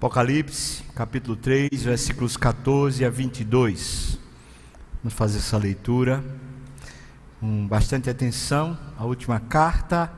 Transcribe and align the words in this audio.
Apocalipse, 0.00 0.82
capítulo 0.94 1.36
3, 1.36 1.82
versículos 1.82 2.34
14 2.34 3.04
a 3.04 3.10
22. 3.10 4.18
Vamos 5.02 5.12
fazer 5.12 5.36
essa 5.36 5.58
leitura 5.58 6.24
com 7.38 7.66
bastante 7.66 8.08
atenção. 8.08 8.78
A 8.96 9.04
última 9.04 9.38
carta 9.38 10.10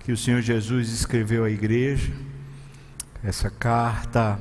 que 0.00 0.10
o 0.10 0.16
Senhor 0.16 0.40
Jesus 0.40 0.88
escreveu 0.88 1.44
à 1.44 1.50
igreja. 1.50 2.14
Essa 3.22 3.50
carta, 3.50 4.40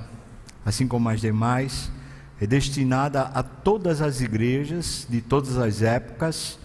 assim 0.66 0.88
como 0.88 1.10
as 1.10 1.20
demais, 1.20 1.92
é 2.40 2.48
destinada 2.48 3.24
a 3.24 3.44
todas 3.44 4.02
as 4.02 4.22
igrejas 4.22 5.06
de 5.10 5.20
todas 5.20 5.58
as 5.58 5.82
épocas 5.82 6.58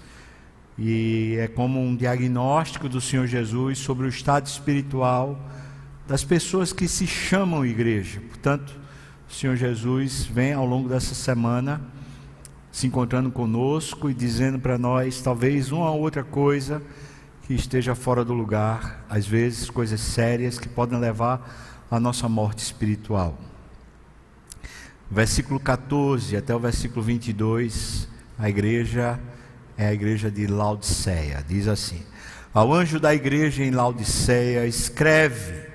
e 0.78 1.34
é 1.36 1.48
como 1.48 1.80
um 1.80 1.96
diagnóstico 1.96 2.88
do 2.88 3.00
Senhor 3.00 3.26
Jesus 3.26 3.80
sobre 3.80 4.06
o 4.06 4.08
estado 4.08 4.46
espiritual 4.46 5.36
das 6.10 6.24
pessoas 6.24 6.72
que 6.72 6.88
se 6.88 7.06
chamam 7.06 7.64
igreja. 7.64 8.20
Portanto, 8.20 8.76
o 9.28 9.32
Senhor 9.32 9.54
Jesus 9.54 10.24
vem 10.24 10.52
ao 10.52 10.66
longo 10.66 10.88
dessa 10.88 11.14
semana 11.14 11.80
se 12.72 12.88
encontrando 12.88 13.30
conosco 13.30 14.10
e 14.10 14.14
dizendo 14.14 14.58
para 14.58 14.76
nós, 14.76 15.22
talvez 15.22 15.70
uma 15.70 15.88
ou 15.88 16.00
outra 16.00 16.24
coisa 16.24 16.82
que 17.46 17.54
esteja 17.54 17.94
fora 17.94 18.24
do 18.24 18.34
lugar, 18.34 19.04
às 19.08 19.24
vezes 19.24 19.70
coisas 19.70 20.00
sérias 20.00 20.58
que 20.58 20.68
podem 20.68 20.98
levar 20.98 21.86
à 21.88 22.00
nossa 22.00 22.28
morte 22.28 22.58
espiritual. 22.58 23.38
Versículo 25.08 25.60
14 25.60 26.36
até 26.36 26.52
o 26.52 26.58
versículo 26.58 27.02
22, 27.02 28.08
a 28.36 28.50
igreja 28.50 29.20
é 29.78 29.86
a 29.86 29.94
igreja 29.94 30.28
de 30.28 30.48
Laodiceia, 30.48 31.44
diz 31.46 31.68
assim: 31.68 32.02
Ao 32.52 32.74
anjo 32.74 32.98
da 32.98 33.14
igreja 33.14 33.62
em 33.62 33.70
Laodiceia, 33.70 34.66
escreve 34.66 35.69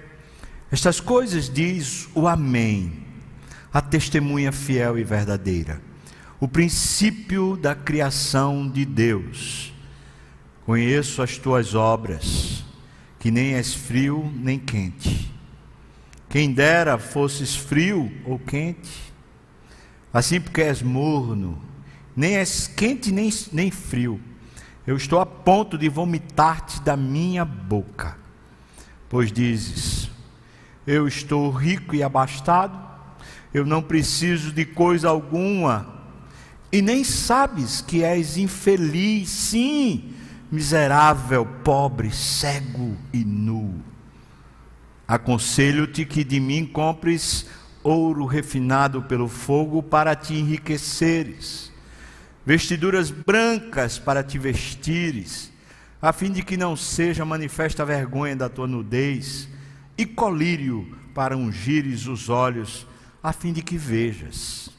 estas 0.75 0.99
coisas 0.99 1.49
diz 1.49 2.09
o 2.13 2.27
Amém, 2.27 2.91
a 3.71 3.81
testemunha 3.81 4.51
fiel 4.51 4.99
e 4.99 5.05
verdadeira, 5.05 5.81
o 6.37 6.49
princípio 6.49 7.55
da 7.55 7.73
criação 7.73 8.69
de 8.69 8.83
Deus. 8.83 9.73
Conheço 10.65 11.21
as 11.21 11.37
tuas 11.37 11.75
obras, 11.75 12.65
que 13.17 13.31
nem 13.31 13.53
és 13.53 13.73
frio 13.73 14.29
nem 14.35 14.59
quente. 14.59 15.33
Quem 16.27 16.51
dera 16.51 16.97
fosses 16.97 17.55
frio 17.55 18.11
ou 18.25 18.37
quente, 18.37 19.13
assim 20.13 20.41
porque 20.41 20.61
és 20.61 20.81
morno, 20.81 21.57
nem 22.13 22.35
és 22.35 22.67
quente 22.67 23.13
nem, 23.13 23.29
nem 23.53 23.71
frio. 23.71 24.19
Eu 24.85 24.97
estou 24.97 25.21
a 25.21 25.25
ponto 25.25 25.77
de 25.77 25.87
vomitar-te 25.87 26.81
da 26.81 26.97
minha 26.97 27.45
boca. 27.45 28.17
Pois 29.07 29.31
dizes: 29.31 30.13
eu 30.85 31.07
estou 31.07 31.49
rico 31.49 31.95
e 31.95 32.03
abastado, 32.03 32.79
eu 33.53 33.65
não 33.65 33.81
preciso 33.81 34.51
de 34.51 34.65
coisa 34.65 35.09
alguma, 35.09 35.95
e 36.71 36.81
nem 36.81 37.03
sabes 37.03 37.81
que 37.81 38.03
és 38.03 38.37
infeliz, 38.37 39.29
sim, 39.29 40.13
miserável, 40.51 41.45
pobre, 41.63 42.11
cego 42.11 42.97
e 43.13 43.23
nu. 43.23 43.81
Aconselho-te 45.07 46.05
que 46.05 46.23
de 46.23 46.39
mim 46.39 46.65
compres 46.65 47.47
ouro 47.83 48.25
refinado 48.25 49.03
pelo 49.03 49.27
fogo 49.27 49.81
para 49.81 50.15
te 50.15 50.33
enriqueceres, 50.33 51.71
vestiduras 52.45 53.09
brancas 53.11 53.97
para 53.97 54.23
te 54.23 54.37
vestires, 54.37 55.51
a 56.01 56.11
fim 56.11 56.31
de 56.31 56.43
que 56.43 56.57
não 56.57 56.75
seja 56.75 57.23
manifesta 57.23 57.83
a 57.83 57.85
vergonha 57.85 58.35
da 58.35 58.49
tua 58.49 58.67
nudez 58.67 59.47
e 59.97 60.05
colírio 60.05 60.97
para 61.13 61.37
ungires 61.37 62.07
os 62.07 62.29
olhos, 62.29 62.85
a 63.23 63.31
fim 63.31 63.53
de 63.53 63.61
que 63.61 63.77
vejas. 63.77 64.69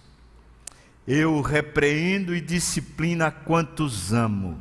Eu 1.07 1.41
repreendo 1.41 2.35
e 2.35 2.41
disciplina 2.41 3.31
quantos 3.31 4.13
amo. 4.13 4.61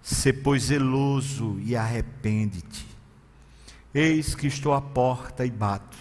Se 0.00 0.32
pois 0.32 0.64
zeloso 0.64 1.58
e 1.60 1.74
arrepende-te. 1.74 2.86
Eis 3.92 4.34
que 4.34 4.46
estou 4.46 4.74
à 4.74 4.80
porta 4.80 5.44
e 5.44 5.50
bato. 5.50 5.96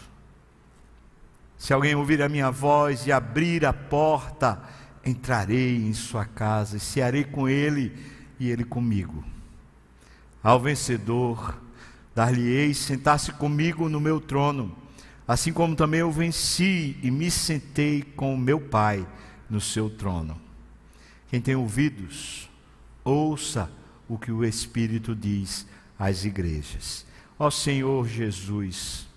Se 1.57 1.73
alguém 1.73 1.95
ouvir 1.95 2.21
a 2.21 2.29
minha 2.29 2.51
voz 2.51 3.07
e 3.07 3.11
abrir 3.11 3.65
a 3.65 3.71
porta, 3.71 4.61
entrarei 5.05 5.77
em 5.77 5.93
sua 5.93 6.25
casa 6.25 6.77
e 6.77 6.79
cearei 6.79 7.23
com 7.23 7.47
ele 7.47 7.97
e 8.39 8.49
ele 8.49 8.63
comigo. 8.63 9.23
Ao 10.43 10.59
vencedor, 10.59 11.62
Dar-lhe-ei 12.15 12.73
sentar-se 12.73 13.31
comigo 13.33 13.89
no 13.89 13.99
meu 13.99 14.19
trono, 14.19 14.75
assim 15.27 15.51
como 15.51 15.75
também 15.75 16.01
eu 16.01 16.11
venci 16.11 16.97
e 17.01 17.09
me 17.09 17.31
sentei 17.31 18.01
com 18.01 18.33
o 18.33 18.37
meu 18.37 18.59
Pai 18.59 19.07
no 19.49 19.59
seu 19.59 19.89
trono. 19.89 20.39
Quem 21.29 21.41
tem 21.41 21.55
ouvidos, 21.55 22.49
ouça 23.03 23.71
o 24.07 24.17
que 24.17 24.31
o 24.31 24.45
Espírito 24.45 25.15
diz 25.15 25.65
às 25.97 26.25
igrejas. 26.25 27.05
Ó 27.39 27.49
Senhor 27.49 28.07
Jesus, 28.07 29.07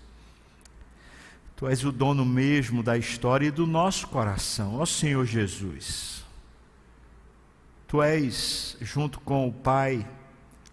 Tu 1.55 1.67
és 1.67 1.83
o 1.83 1.91
dono 1.91 2.23
mesmo 2.23 2.83
da 2.83 2.97
história 2.97 3.47
e 3.47 3.51
do 3.51 3.65
nosso 3.65 4.07
coração. 4.07 4.75
Ó 4.75 4.85
Senhor 4.85 5.25
Jesus, 5.25 6.23
Tu 7.87 8.01
és, 8.01 8.77
junto 8.81 9.19
com 9.19 9.47
o 9.47 9.51
Pai, 9.51 10.07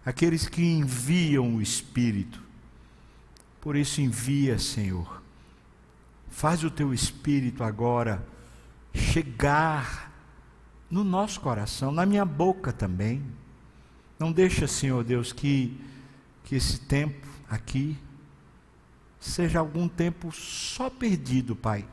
aqueles 0.05 0.47
que 0.47 0.61
enviam 0.63 1.55
o 1.55 1.61
Espírito. 1.61 2.41
Por 3.59 3.75
isso, 3.75 3.99
envia, 3.99 4.59
Senhor. 4.59 5.23
Faz 6.29 6.63
o 6.63 6.69
teu 6.69 6.93
Espírito 6.93 7.63
agora 7.63 8.25
chegar 8.93 10.11
no 10.89 11.03
nosso 11.03 11.41
coração, 11.41 11.91
na 11.91 12.05
minha 12.05 12.23
boca 12.23 12.71
também. 12.71 13.23
Não 14.19 14.31
deixa, 14.31 14.67
Senhor 14.67 15.03
Deus, 15.03 15.33
que, 15.33 15.79
que 16.43 16.55
esse 16.55 16.79
tempo 16.79 17.27
aqui 17.49 17.97
seja 19.19 19.59
algum 19.59 19.87
tempo 19.87 20.31
só 20.31 20.89
perdido, 20.89 21.55
Pai. 21.55 21.87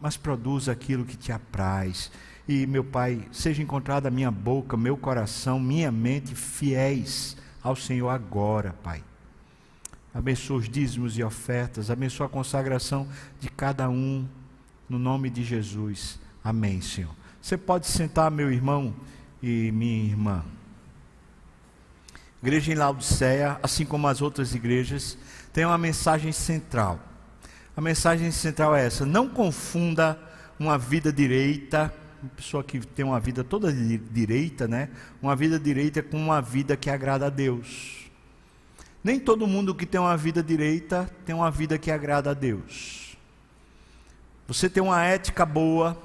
Mas 0.00 0.16
produza 0.16 0.72
aquilo 0.72 1.04
que 1.04 1.16
te 1.16 1.30
apraz 1.30 2.10
e, 2.52 2.66
meu 2.66 2.84
Pai, 2.84 3.26
seja 3.32 3.62
encontrada 3.62 4.08
a 4.08 4.10
minha 4.10 4.30
boca, 4.30 4.76
meu 4.76 4.94
coração, 4.94 5.58
minha 5.58 5.90
mente 5.90 6.34
fiéis 6.34 7.34
ao 7.62 7.74
Senhor 7.74 8.10
agora, 8.10 8.74
Pai. 8.82 9.02
Abençoa 10.12 10.58
os 10.58 10.68
dízimos 10.68 11.16
e 11.16 11.24
ofertas, 11.24 11.90
abençoa 11.90 12.26
a 12.26 12.28
consagração 12.28 13.08
de 13.40 13.48
cada 13.48 13.88
um, 13.88 14.28
no 14.86 14.98
nome 14.98 15.30
de 15.30 15.42
Jesus. 15.42 16.18
Amém, 16.44 16.82
Senhor. 16.82 17.14
Você 17.40 17.56
pode 17.56 17.86
sentar, 17.86 18.30
meu 18.30 18.52
irmão 18.52 18.94
e 19.42 19.72
minha 19.72 20.04
irmã. 20.04 20.44
Igreja 22.42 22.70
em 22.70 22.74
Laodiceia, 22.74 23.58
assim 23.62 23.86
como 23.86 24.08
as 24.08 24.20
outras 24.20 24.54
igrejas, 24.54 25.16
tem 25.54 25.64
uma 25.64 25.78
mensagem 25.78 26.32
central. 26.32 27.00
A 27.74 27.80
mensagem 27.80 28.30
central 28.30 28.76
é 28.76 28.84
essa: 28.84 29.06
não 29.06 29.26
confunda 29.26 30.18
uma 30.58 30.76
vida 30.76 31.10
direita 31.10 31.92
uma 32.22 32.30
pessoa 32.36 32.62
que 32.62 32.78
tem 32.86 33.04
uma 33.04 33.18
vida 33.18 33.42
toda 33.42 33.72
direita, 33.72 34.68
né? 34.68 34.90
Uma 35.20 35.34
vida 35.34 35.58
direita 35.58 36.02
com 36.02 36.16
uma 36.16 36.40
vida 36.40 36.76
que 36.76 36.88
agrada 36.88 37.26
a 37.26 37.30
Deus. 37.30 38.10
Nem 39.02 39.18
todo 39.18 39.46
mundo 39.46 39.74
que 39.74 39.84
tem 39.84 40.00
uma 40.00 40.16
vida 40.16 40.42
direita 40.42 41.10
tem 41.26 41.34
uma 41.34 41.50
vida 41.50 41.76
que 41.76 41.90
agrada 41.90 42.30
a 42.30 42.34
Deus. 42.34 43.16
Você 44.46 44.70
tem 44.70 44.82
uma 44.82 45.02
ética 45.04 45.44
boa, 45.44 46.00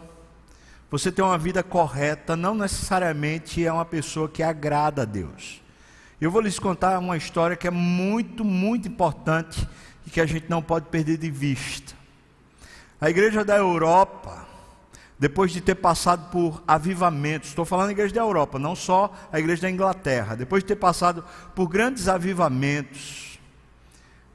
você 0.90 1.12
tem 1.12 1.24
uma 1.24 1.38
vida 1.38 1.62
correta, 1.62 2.36
não 2.36 2.56
necessariamente 2.56 3.64
é 3.64 3.72
uma 3.72 3.86
pessoa 3.86 4.28
que 4.28 4.42
agrada 4.42 5.04
a 5.04 5.06
Deus. 5.06 5.62
Eu 6.20 6.32
vou 6.32 6.42
lhes 6.42 6.58
contar 6.58 6.98
uma 6.98 7.16
história 7.16 7.56
que 7.56 7.68
é 7.68 7.72
muito, 7.72 8.44
muito 8.44 8.88
importante 8.88 9.68
e 10.06 10.10
que 10.10 10.20
a 10.20 10.26
gente 10.26 10.50
não 10.50 10.64
pode 10.64 10.88
perder 10.88 11.18
de 11.18 11.30
vista. 11.30 11.94
A 13.00 13.10
igreja 13.12 13.46
da 13.46 13.56
Europa, 13.56 14.47
depois 15.20 15.52
de 15.52 15.62
ter 15.62 15.76
passado 15.76 16.30
por 16.32 16.64
avivamentos, 16.68 17.50
estou 17.50 17.66
falando 17.66 17.88
da 17.88 17.94
igreja 17.94 18.14
da 18.14 18.22
Europa, 18.22 18.60
não 18.60 18.76
só 18.76 19.12
a 19.32 19.40
igreja 19.40 19.64
da 19.64 19.70
Inglaterra, 19.70 20.36
depois 20.36 20.64
de 20.64 20.68
ter 20.68 20.76
passado 20.76 21.24
por 21.56 21.68
grandes 21.68 22.08
avivamentos, 22.08 23.40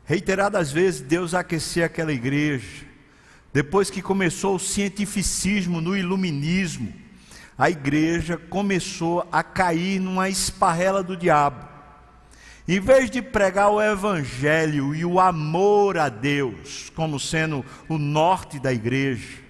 reiteradas 0.05 0.73
vezes 0.73 1.01
Deus 1.01 1.35
aquecia 1.35 1.87
aquela 1.87 2.13
igreja, 2.13 2.85
depois 3.53 3.91
que 3.91 4.03
começou 4.03 4.57
o 4.57 4.61
cientificismo 4.61 5.81
no 5.81 5.97
iluminismo, 5.97 6.93
a 7.57 7.71
igreja 7.71 8.37
começou 8.37 9.27
a 9.31 9.43
cair 9.43 10.01
numa 10.01 10.29
esparrela 10.29 11.03
do 11.03 11.17
diabo. 11.17 11.69
Em 12.67 12.81
vez 12.81 13.11
de 13.11 13.21
pregar 13.21 13.71
o 13.71 13.81
evangelho 13.81 14.95
e 14.95 15.05
o 15.05 15.21
amor 15.21 15.99
a 15.99 16.09
Deus 16.09 16.91
como 16.95 17.21
sendo 17.21 17.65
o 17.89 17.99
norte 17.99 18.59
da 18.59 18.73
igreja, 18.73 19.42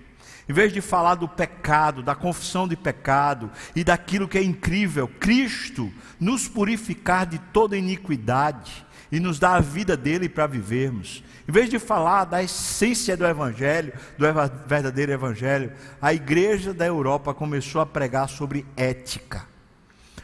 em 0.53 0.55
vez 0.55 0.71
de 0.71 0.83
falar 0.83 1.15
do 1.15 1.27
pecado, 1.27 2.03
da 2.03 2.15
confissão 2.15 2.69
de 2.69 2.77
pecado 2.77 3.51
e 3.75 3.83
daquilo 3.83 4.29
que 4.29 4.37
é 4.37 4.43
incrível, 4.43 5.09
Cristo 5.09 5.91
nos 6.21 6.47
purificar 6.47 7.25
de 7.25 7.39
toda 7.39 7.75
iniquidade 7.75 8.85
e 9.11 9.19
nos 9.19 9.39
dá 9.39 9.55
a 9.55 9.61
vida 9.61 9.97
dele 9.97 10.29
para 10.29 10.47
vivermos. 10.47 11.25
Em 11.49 11.53
vez 11.53 11.71
de 11.71 11.79
falar 11.79 12.27
da 12.27 12.43
essência 12.43 13.17
do 13.17 13.27
Evangelho, 13.27 13.95
do 14.19 14.27
verdadeiro 14.67 15.13
Evangelho, 15.13 15.73
a 16.03 16.13
igreja 16.13 16.75
da 16.75 16.85
Europa 16.85 17.33
começou 17.33 17.81
a 17.81 17.87
pregar 17.87 18.29
sobre 18.29 18.67
ética, 18.77 19.47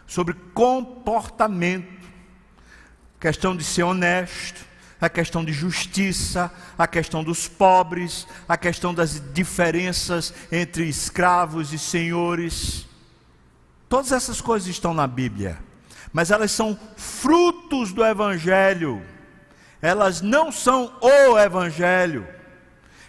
sobre 0.07 0.35
comportamento, 0.53 2.07
questão 3.19 3.57
de 3.57 3.65
ser 3.65 3.85
honesto, 3.85 4.68
a 5.00 5.09
questão 5.09 5.45
de 5.45 5.53
justiça, 5.53 6.50
a 6.77 6.87
questão 6.87 7.23
dos 7.23 7.47
pobres, 7.47 8.27
a 8.49 8.56
questão 8.56 8.93
das 8.93 9.23
diferenças 9.33 10.35
entre 10.50 10.89
escravos 10.89 11.73
e 11.73 11.79
senhores. 11.79 12.87
Todas 13.89 14.12
essas 14.12 14.41
coisas 14.41 14.69
estão 14.69 14.93
na 14.93 15.06
Bíblia, 15.06 15.59
mas 16.12 16.31
elas 16.31 16.50
são 16.50 16.79
frutos 16.97 17.93
do 17.93 18.05
Evangelho, 18.05 19.03
elas 19.81 20.21
não 20.21 20.50
são 20.50 20.93
o 21.00 21.39
Evangelho. 21.39 22.27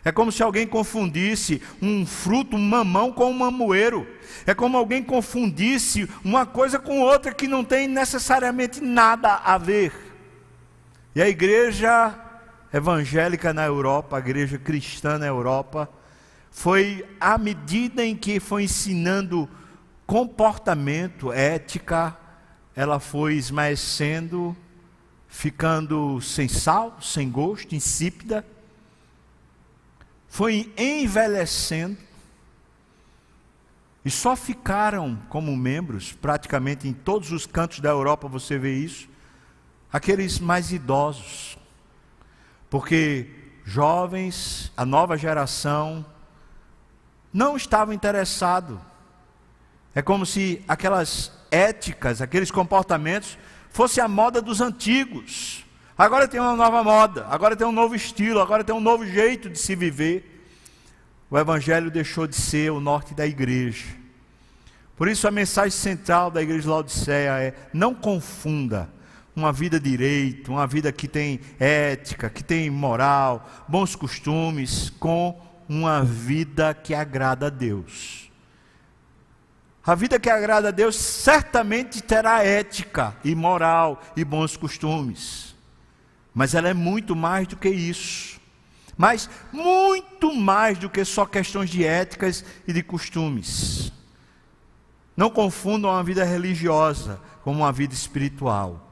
É 0.03 0.12
como 0.12 0.31
se 0.31 0.41
alguém 0.41 0.65
confundisse 0.65 1.62
um 1.81 2.06
fruto, 2.06 2.56
um 2.56 2.59
mamão, 2.59 3.12
com 3.12 3.30
um 3.30 3.33
mamoeiro. 3.33 4.07
É 4.45 4.53
como 4.53 4.77
alguém 4.77 5.03
confundisse 5.03 6.09
uma 6.24 6.45
coisa 6.45 6.80
com 6.80 7.01
outra 7.01 7.33
que 7.33 7.47
não 7.47 7.63
tem 7.63 7.88
necessariamente 7.88 8.81
nada 8.81 9.36
a 9.36 9.57
ver. 9.57 10.08
E 11.15 11.21
a 11.21 11.27
igreja 11.27 12.13
evangélica 12.71 13.51
na 13.51 13.65
Europa, 13.65 14.17
a 14.17 14.19
igreja 14.19 14.59
cristã 14.59 15.17
na 15.17 15.25
Europa, 15.25 15.89
foi 16.51 17.06
à 17.19 17.38
medida 17.38 18.06
em 18.06 18.15
que 18.15 18.39
foi 18.39 18.63
ensinando 18.63 19.50
comportamento, 20.06 21.31
ética, 21.31 22.15
ela 22.75 23.00
foi 23.00 23.35
esmaecendo, 23.35 24.56
ficando 25.27 26.21
sem 26.21 26.47
sal, 26.47 26.97
sem 27.01 27.29
gosto, 27.29 27.75
insípida, 27.75 28.45
foi 30.27 30.71
envelhecendo, 30.77 31.97
e 34.05 34.12
só 34.12 34.35
ficaram 34.35 35.19
como 35.27 35.55
membros, 35.57 36.13
praticamente 36.13 36.88
em 36.88 36.94
todos 36.94 37.31
os 37.31 37.45
cantos 37.45 37.79
da 37.79 37.89
Europa 37.89 38.27
você 38.27 38.57
vê 38.57 38.75
isso, 38.75 39.09
aqueles 39.91 40.39
mais 40.39 40.71
idosos, 40.71 41.57
porque 42.69 43.30
jovens, 43.63 44.71
a 44.75 44.86
nova 44.86 45.18
geração, 45.18 46.06
não 47.33 47.56
estavam 47.56 47.94
interessados 47.94 48.80
é 49.94 50.01
como 50.01 50.25
se 50.25 50.63
aquelas 50.68 51.31
éticas, 51.51 52.21
aqueles 52.21 52.51
comportamentos, 52.51 53.38
fosse 53.69 54.00
a 54.00 54.07
moda 54.07 54.41
dos 54.41 54.62
antigos. 54.62 55.65
Agora 55.97 56.27
tem 56.27 56.39
uma 56.39 56.56
nova 56.56 56.83
moda, 56.83 57.25
agora 57.30 57.56
tem 57.56 57.68
um 57.68 57.71
novo 57.71 57.95
estilo, 57.95 58.39
agora 58.39 58.63
tem 58.63 58.74
um 58.74 58.80
novo 58.80 59.06
jeito 59.06 59.50
de 59.50 59.59
se 59.59 59.75
viver. 59.75 60.47
O 61.30 61.38
Evangelho 61.38 61.91
deixou 61.91 62.25
de 62.25 62.36
ser 62.36 62.71
o 62.71 62.80
norte 62.80 63.13
da 63.13 63.27
igreja. 63.27 63.86
Por 64.95 65.07
isso 65.07 65.27
a 65.27 65.31
mensagem 65.31 65.71
central 65.71 66.31
da 66.31 66.41
igreja 66.41 66.62
de 66.62 66.68
Laodiceia 66.68 67.31
é: 67.41 67.53
não 67.74 67.94
confunda 67.94 68.89
uma 69.35 69.51
vida 69.51 69.79
direito, 69.79 70.51
uma 70.51 70.67
vida 70.67 70.91
que 70.91 71.07
tem 71.07 71.39
ética, 71.59 72.29
que 72.29 72.43
tem 72.43 72.69
moral, 72.69 73.47
bons 73.67 73.95
costumes, 73.95 74.89
com 74.89 75.39
uma 75.67 76.03
vida 76.03 76.73
que 76.73 76.93
agrada 76.93 77.47
a 77.47 77.49
Deus. 77.49 78.29
A 79.85 79.95
vida 79.95 80.19
que 80.19 80.29
agrada 80.29 80.67
a 80.67 80.71
Deus 80.71 80.95
certamente 80.95 82.03
terá 82.03 82.43
ética 82.43 83.15
e 83.23 83.33
moral 83.33 84.01
e 84.15 84.23
bons 84.23 84.57
costumes. 84.57 85.55
Mas 86.33 86.53
ela 86.53 86.69
é 86.69 86.73
muito 86.73 87.15
mais 87.15 87.47
do 87.47 87.55
que 87.55 87.69
isso. 87.69 88.39
Mas 88.97 89.29
muito 89.51 90.33
mais 90.35 90.77
do 90.77 90.89
que 90.89 91.05
só 91.05 91.25
questões 91.25 91.69
de 91.69 91.85
éticas 91.85 92.43
e 92.67 92.73
de 92.73 92.83
costumes. 92.83 93.91
Não 95.15 95.29
confundam 95.29 95.89
a 95.91 96.03
vida 96.03 96.23
religiosa 96.23 97.19
com 97.43 97.51
uma 97.51 97.71
vida 97.71 97.93
espiritual. 97.93 98.88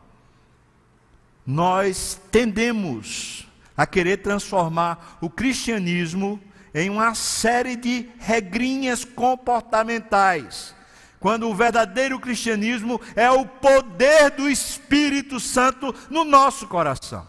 Nós 1.48 2.20
tendemos 2.30 3.48
a 3.76 3.88
querer 3.88 4.18
transformar 4.18 5.18
o 5.22 5.30
cristianismo 5.30 6.40
em 6.76 6.90
uma 6.90 7.16
série 7.16 7.78
de 7.78 8.10
regrinhas 8.20 9.04
comportamentais 9.06 10.76
quando 11.20 11.50
o 11.50 11.56
verdadeiro 11.56 12.20
cristianismo 12.20 13.02
é 13.16 13.30
o 13.30 13.46
poder 13.46 14.32
do 14.32 14.50
Espírito 14.50 15.40
Santo 15.40 15.94
no 16.10 16.24
nosso 16.24 16.68
coração. 16.68 17.28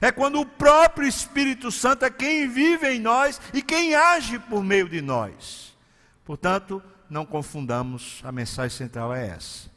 É 0.00 0.10
quando 0.10 0.40
o 0.40 0.46
próprio 0.46 1.08
Espírito 1.08 1.70
Santo 1.70 2.04
é 2.04 2.10
quem 2.10 2.48
vive 2.48 2.88
em 2.88 3.00
nós 3.00 3.40
e 3.52 3.62
quem 3.62 3.94
age 3.94 4.38
por 4.38 4.62
meio 4.62 4.88
de 4.88 5.00
nós. 5.00 5.76
Portanto, 6.24 6.82
não 7.08 7.24
confundamos, 7.24 8.20
a 8.24 8.32
mensagem 8.32 8.76
central 8.76 9.14
é 9.14 9.28
essa. 9.28 9.70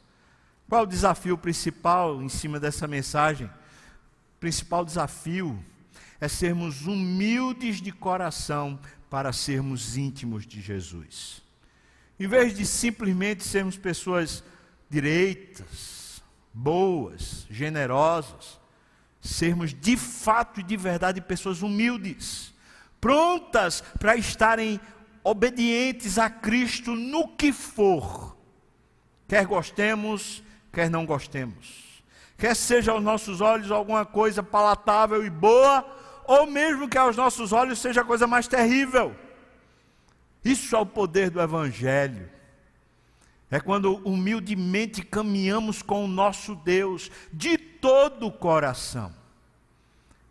Qual 0.68 0.82
o 0.82 0.86
desafio 0.86 1.36
principal 1.36 2.22
em 2.22 2.28
cima 2.28 2.60
dessa 2.60 2.86
mensagem? 2.86 3.50
Principal 4.40 4.86
desafio 4.86 5.62
é 6.18 6.26
sermos 6.26 6.86
humildes 6.86 7.80
de 7.80 7.92
coração 7.92 8.80
para 9.10 9.32
sermos 9.32 9.98
íntimos 9.98 10.46
de 10.46 10.62
Jesus. 10.62 11.42
Em 12.18 12.26
vez 12.26 12.56
de 12.56 12.64
simplesmente 12.64 13.44
sermos 13.44 13.76
pessoas 13.76 14.42
direitas, 14.88 16.22
boas, 16.54 17.46
generosas, 17.50 18.58
sermos 19.20 19.74
de 19.74 19.96
fato 19.96 20.60
e 20.60 20.62
de 20.62 20.76
verdade 20.76 21.20
pessoas 21.20 21.60
humildes, 21.60 22.54
prontas 22.98 23.82
para 23.98 24.16
estarem 24.16 24.80
obedientes 25.22 26.18
a 26.18 26.30
Cristo 26.30 26.94
no 26.94 27.28
que 27.28 27.52
for, 27.52 28.36
quer 29.28 29.44
gostemos, 29.44 30.42
quer 30.72 30.88
não 30.88 31.04
gostemos, 31.04 31.89
quer 32.40 32.56
seja 32.56 32.92
aos 32.92 33.02
nossos 33.02 33.42
olhos 33.42 33.70
alguma 33.70 34.06
coisa 34.06 34.42
palatável 34.42 35.24
e 35.24 35.28
boa, 35.28 35.84
ou 36.24 36.46
mesmo 36.46 36.88
que 36.88 36.96
aos 36.96 37.14
nossos 37.14 37.52
olhos 37.52 37.78
seja 37.78 38.00
a 38.00 38.04
coisa 38.04 38.26
mais 38.26 38.48
terrível. 38.48 39.14
Isso 40.42 40.74
é 40.74 40.78
o 40.78 40.86
poder 40.86 41.28
do 41.28 41.40
Evangelho. 41.40 42.30
É 43.50 43.60
quando 43.60 43.96
humildemente 44.08 45.02
caminhamos 45.02 45.82
com 45.82 46.04
o 46.04 46.08
nosso 46.08 46.54
Deus 46.54 47.10
de 47.30 47.58
todo 47.58 48.28
o 48.28 48.32
coração. 48.32 49.14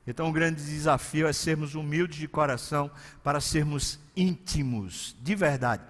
Então, 0.07 0.29
o 0.29 0.31
grande 0.31 0.63
desafio 0.63 1.27
é 1.27 1.33
sermos 1.33 1.75
humildes 1.75 2.17
de 2.17 2.27
coração 2.27 2.89
para 3.23 3.39
sermos 3.39 3.99
íntimos, 4.15 5.15
de 5.21 5.35
verdade, 5.35 5.83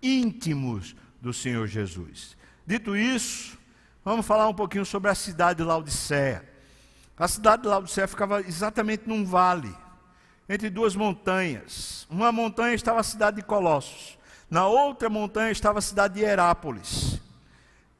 íntimos 0.00 0.94
do 1.20 1.32
Senhor 1.32 1.66
Jesus. 1.66 2.36
Dito 2.64 2.94
isso, 2.94 3.58
vamos 4.06 4.24
falar 4.24 4.48
um 4.48 4.54
pouquinho 4.54 4.86
sobre 4.86 5.10
a 5.10 5.16
cidade 5.16 5.58
de 5.58 5.64
Laodiceia. 5.64 6.48
A 7.18 7.26
cidade 7.26 7.62
de 7.62 7.68
Laodiceia 7.68 8.06
ficava 8.06 8.40
exatamente 8.40 9.08
num 9.08 9.24
vale 9.24 9.74
entre 10.48 10.70
duas 10.70 10.94
montanhas. 10.94 12.06
Uma 12.08 12.30
montanha 12.30 12.72
estava 12.72 13.00
a 13.00 13.02
cidade 13.02 13.38
de 13.38 13.42
Colossos, 13.42 14.16
na 14.48 14.64
outra 14.68 15.10
montanha 15.10 15.50
estava 15.50 15.80
a 15.80 15.82
cidade 15.82 16.14
de 16.14 16.20
Herápolis. 16.20 17.20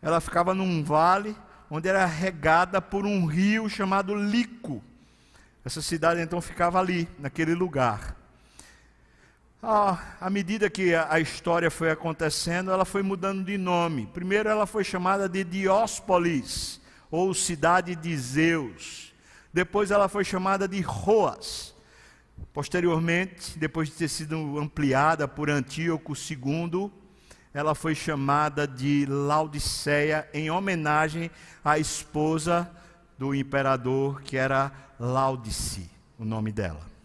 Ela 0.00 0.20
ficava 0.20 0.54
num 0.54 0.84
vale 0.84 1.36
onde 1.68 1.88
era 1.88 2.06
regada 2.06 2.80
por 2.80 3.04
um 3.04 3.26
rio 3.26 3.68
chamado 3.68 4.14
Lico. 4.14 4.80
Essa 5.64 5.82
cidade 5.82 6.20
então 6.20 6.40
ficava 6.40 6.78
ali, 6.78 7.08
naquele 7.18 7.52
lugar. 7.52 8.14
À 9.68 10.30
medida 10.30 10.70
que 10.70 10.94
a 10.94 11.18
história 11.18 11.70
foi 11.70 11.90
acontecendo, 11.90 12.70
ela 12.70 12.84
foi 12.84 13.02
mudando 13.02 13.44
de 13.44 13.58
nome. 13.58 14.06
Primeiro 14.12 14.48
ela 14.48 14.66
foi 14.66 14.84
chamada 14.84 15.28
de 15.28 15.42
Dióspolis, 15.42 16.80
ou 17.10 17.34
cidade 17.34 17.96
de 17.96 18.16
Zeus. 18.16 19.12
Depois 19.52 19.90
ela 19.90 20.08
foi 20.08 20.24
chamada 20.24 20.68
de 20.68 20.80
Roas, 20.80 21.74
Posteriormente, 22.52 23.58
depois 23.58 23.88
de 23.88 23.94
ter 23.94 24.08
sido 24.08 24.58
ampliada 24.58 25.28
por 25.28 25.50
Antíoco 25.50 26.14
II, 26.14 26.90
ela 27.52 27.74
foi 27.74 27.94
chamada 27.94 28.66
de 28.66 29.06
Laodiceia 29.06 30.28
em 30.32 30.50
homenagem 30.50 31.30
à 31.64 31.78
esposa 31.78 32.70
do 33.18 33.34
imperador, 33.34 34.22
que 34.22 34.36
era 34.36 34.72
Laudice, 34.98 35.90
o 36.18 36.24
nome 36.24 36.52
dela. 36.52 36.95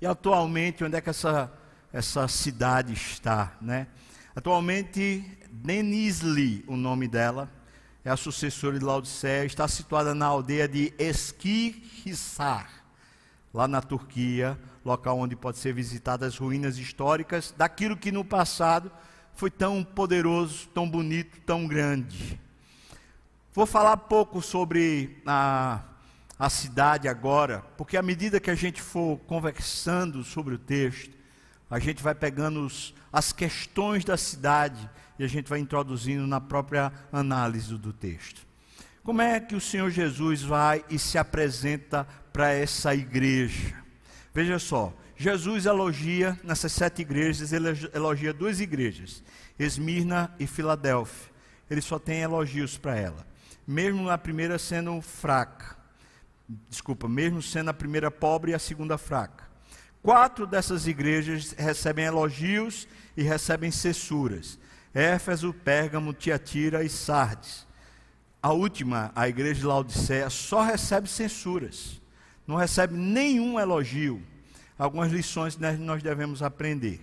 E 0.00 0.06
atualmente, 0.06 0.84
onde 0.84 0.96
é 0.96 1.00
que 1.00 1.10
essa, 1.10 1.52
essa 1.92 2.28
cidade 2.28 2.92
está? 2.92 3.56
Né? 3.60 3.86
Atualmente, 4.34 5.24
Denizli, 5.50 6.64
o 6.66 6.76
nome 6.76 7.08
dela, 7.08 7.50
é 8.04 8.10
a 8.10 8.16
sucessora 8.16 8.78
de 8.78 8.84
Laodiceia, 8.84 9.44
está 9.44 9.66
situada 9.66 10.14
na 10.14 10.26
aldeia 10.26 10.68
de 10.68 10.94
Esquihissar 10.98 12.78
lá 13.52 13.66
na 13.66 13.82
Turquia, 13.82 14.58
local 14.84 15.18
onde 15.18 15.34
pode 15.34 15.58
ser 15.58 15.72
visitadas 15.72 16.34
as 16.34 16.38
ruínas 16.38 16.78
históricas 16.78 17.52
daquilo 17.56 17.96
que 17.96 18.12
no 18.12 18.24
passado 18.24 18.90
foi 19.34 19.50
tão 19.50 19.82
poderoso, 19.82 20.68
tão 20.68 20.88
bonito, 20.88 21.40
tão 21.40 21.66
grande. 21.66 22.40
Vou 23.52 23.66
falar 23.66 23.96
pouco 23.96 24.40
sobre 24.40 25.20
a, 25.26 25.82
a 26.38 26.48
cidade 26.48 27.08
agora, 27.08 27.64
porque 27.76 27.96
à 27.96 28.02
medida 28.02 28.38
que 28.38 28.50
a 28.50 28.54
gente 28.54 28.80
for 28.80 29.18
conversando 29.26 30.22
sobre 30.22 30.54
o 30.54 30.58
texto, 30.58 31.10
a 31.68 31.78
gente 31.78 32.02
vai 32.02 32.14
pegando 32.14 32.64
os, 32.64 32.94
as 33.12 33.32
questões 33.32 34.04
da 34.04 34.16
cidade 34.16 34.88
e 35.18 35.24
a 35.24 35.26
gente 35.26 35.48
vai 35.48 35.58
introduzindo 35.58 36.26
na 36.26 36.40
própria 36.40 36.92
análise 37.12 37.76
do 37.76 37.92
texto. 37.92 38.46
Como 39.02 39.20
é 39.20 39.40
que 39.40 39.56
o 39.56 39.60
Senhor 39.60 39.90
Jesus 39.90 40.42
vai 40.42 40.84
e 40.88 40.98
se 40.98 41.18
apresenta 41.18 42.06
para 42.32 42.52
essa 42.52 42.94
igreja? 42.94 43.74
Veja 44.32 44.58
só, 44.58 44.94
Jesus 45.16 45.66
elogia 45.66 46.38
nessas 46.44 46.72
sete 46.72 47.02
igrejas, 47.02 47.52
ele 47.52 47.68
elogia 47.92 48.32
duas 48.32 48.60
igrejas, 48.60 49.24
Esmirna 49.58 50.32
e 50.38 50.46
Filadélfia. 50.46 51.32
Ele 51.68 51.80
só 51.80 51.98
tem 51.98 52.20
elogios 52.20 52.78
para 52.78 52.96
ela, 52.96 53.26
mesmo 53.66 54.04
na 54.04 54.16
primeira 54.16 54.58
sendo 54.58 55.00
fraca. 55.00 55.77
Desculpa, 56.48 57.08
mesmo 57.08 57.42
sendo 57.42 57.70
a 57.70 57.74
primeira 57.74 58.10
pobre 58.10 58.52
e 58.52 58.54
a 58.54 58.58
segunda 58.58 58.96
fraca. 58.96 59.44
Quatro 60.02 60.46
dessas 60.46 60.86
igrejas 60.86 61.54
recebem 61.58 62.06
elogios 62.06 62.88
e 63.16 63.22
recebem 63.22 63.70
cessuras: 63.70 64.58
Éfeso, 64.94 65.52
Pérgamo, 65.52 66.14
Tiatira 66.14 66.82
e 66.82 66.88
Sardes. 66.88 67.66
A 68.42 68.52
última, 68.52 69.12
a 69.14 69.28
igreja 69.28 69.60
de 69.60 69.66
Laodiceia, 69.66 70.30
só 70.30 70.62
recebe 70.62 71.08
censuras, 71.08 72.00
não 72.46 72.56
recebe 72.56 72.96
nenhum 72.96 73.58
elogio 73.58 74.22
algumas 74.78 75.10
lições 75.10 75.58
nós 75.78 76.02
devemos 76.02 76.42
aprender. 76.42 77.00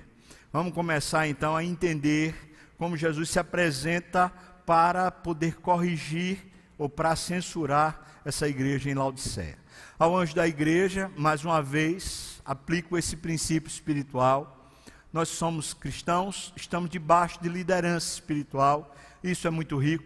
Vamos 0.52 0.74
começar 0.74 1.28
então 1.28 1.56
a 1.56 1.64
entender 1.64 2.34
como 2.78 2.96
Jesus 2.96 3.30
se 3.30 3.38
apresenta 3.38 4.32
para 4.66 5.12
poder 5.12 5.58
corrigir 5.58 6.40
ou 6.78 6.88
para 6.88 7.16
censurar 7.16 8.15
essa 8.26 8.48
igreja 8.48 8.90
em 8.90 8.96
Laodiceia. 8.96 9.58
Ao 9.98 10.18
anjo 10.18 10.36
da 10.36 10.48
igreja, 10.48 11.12
mais 11.16 11.46
uma 11.46 11.62
vez, 11.62 12.42
aplico 12.44 12.98
esse 12.98 13.16
princípio 13.16 13.70
espiritual. 13.70 14.72
Nós 15.14 15.30
somos 15.30 15.74
cristãos, 15.74 16.52
estamos 16.58 16.90
debaixo 16.90 17.42
de 17.42 17.48
liderança 17.48 18.16
espiritual, 18.16 18.94
isso 19.24 19.48
é 19.48 19.52
muito 19.52 19.78
rico. 19.78 20.04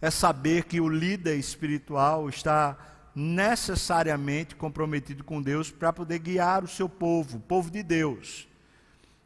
É 0.00 0.10
saber 0.10 0.64
que 0.64 0.80
o 0.80 0.88
líder 0.88 1.36
espiritual 1.36 2.28
está 2.28 2.76
necessariamente 3.14 4.54
comprometido 4.54 5.24
com 5.24 5.40
Deus 5.40 5.70
para 5.70 5.92
poder 5.92 6.18
guiar 6.18 6.62
o 6.62 6.68
seu 6.68 6.88
povo, 6.88 7.38
o 7.38 7.40
povo 7.40 7.70
de 7.70 7.82
Deus. 7.82 8.46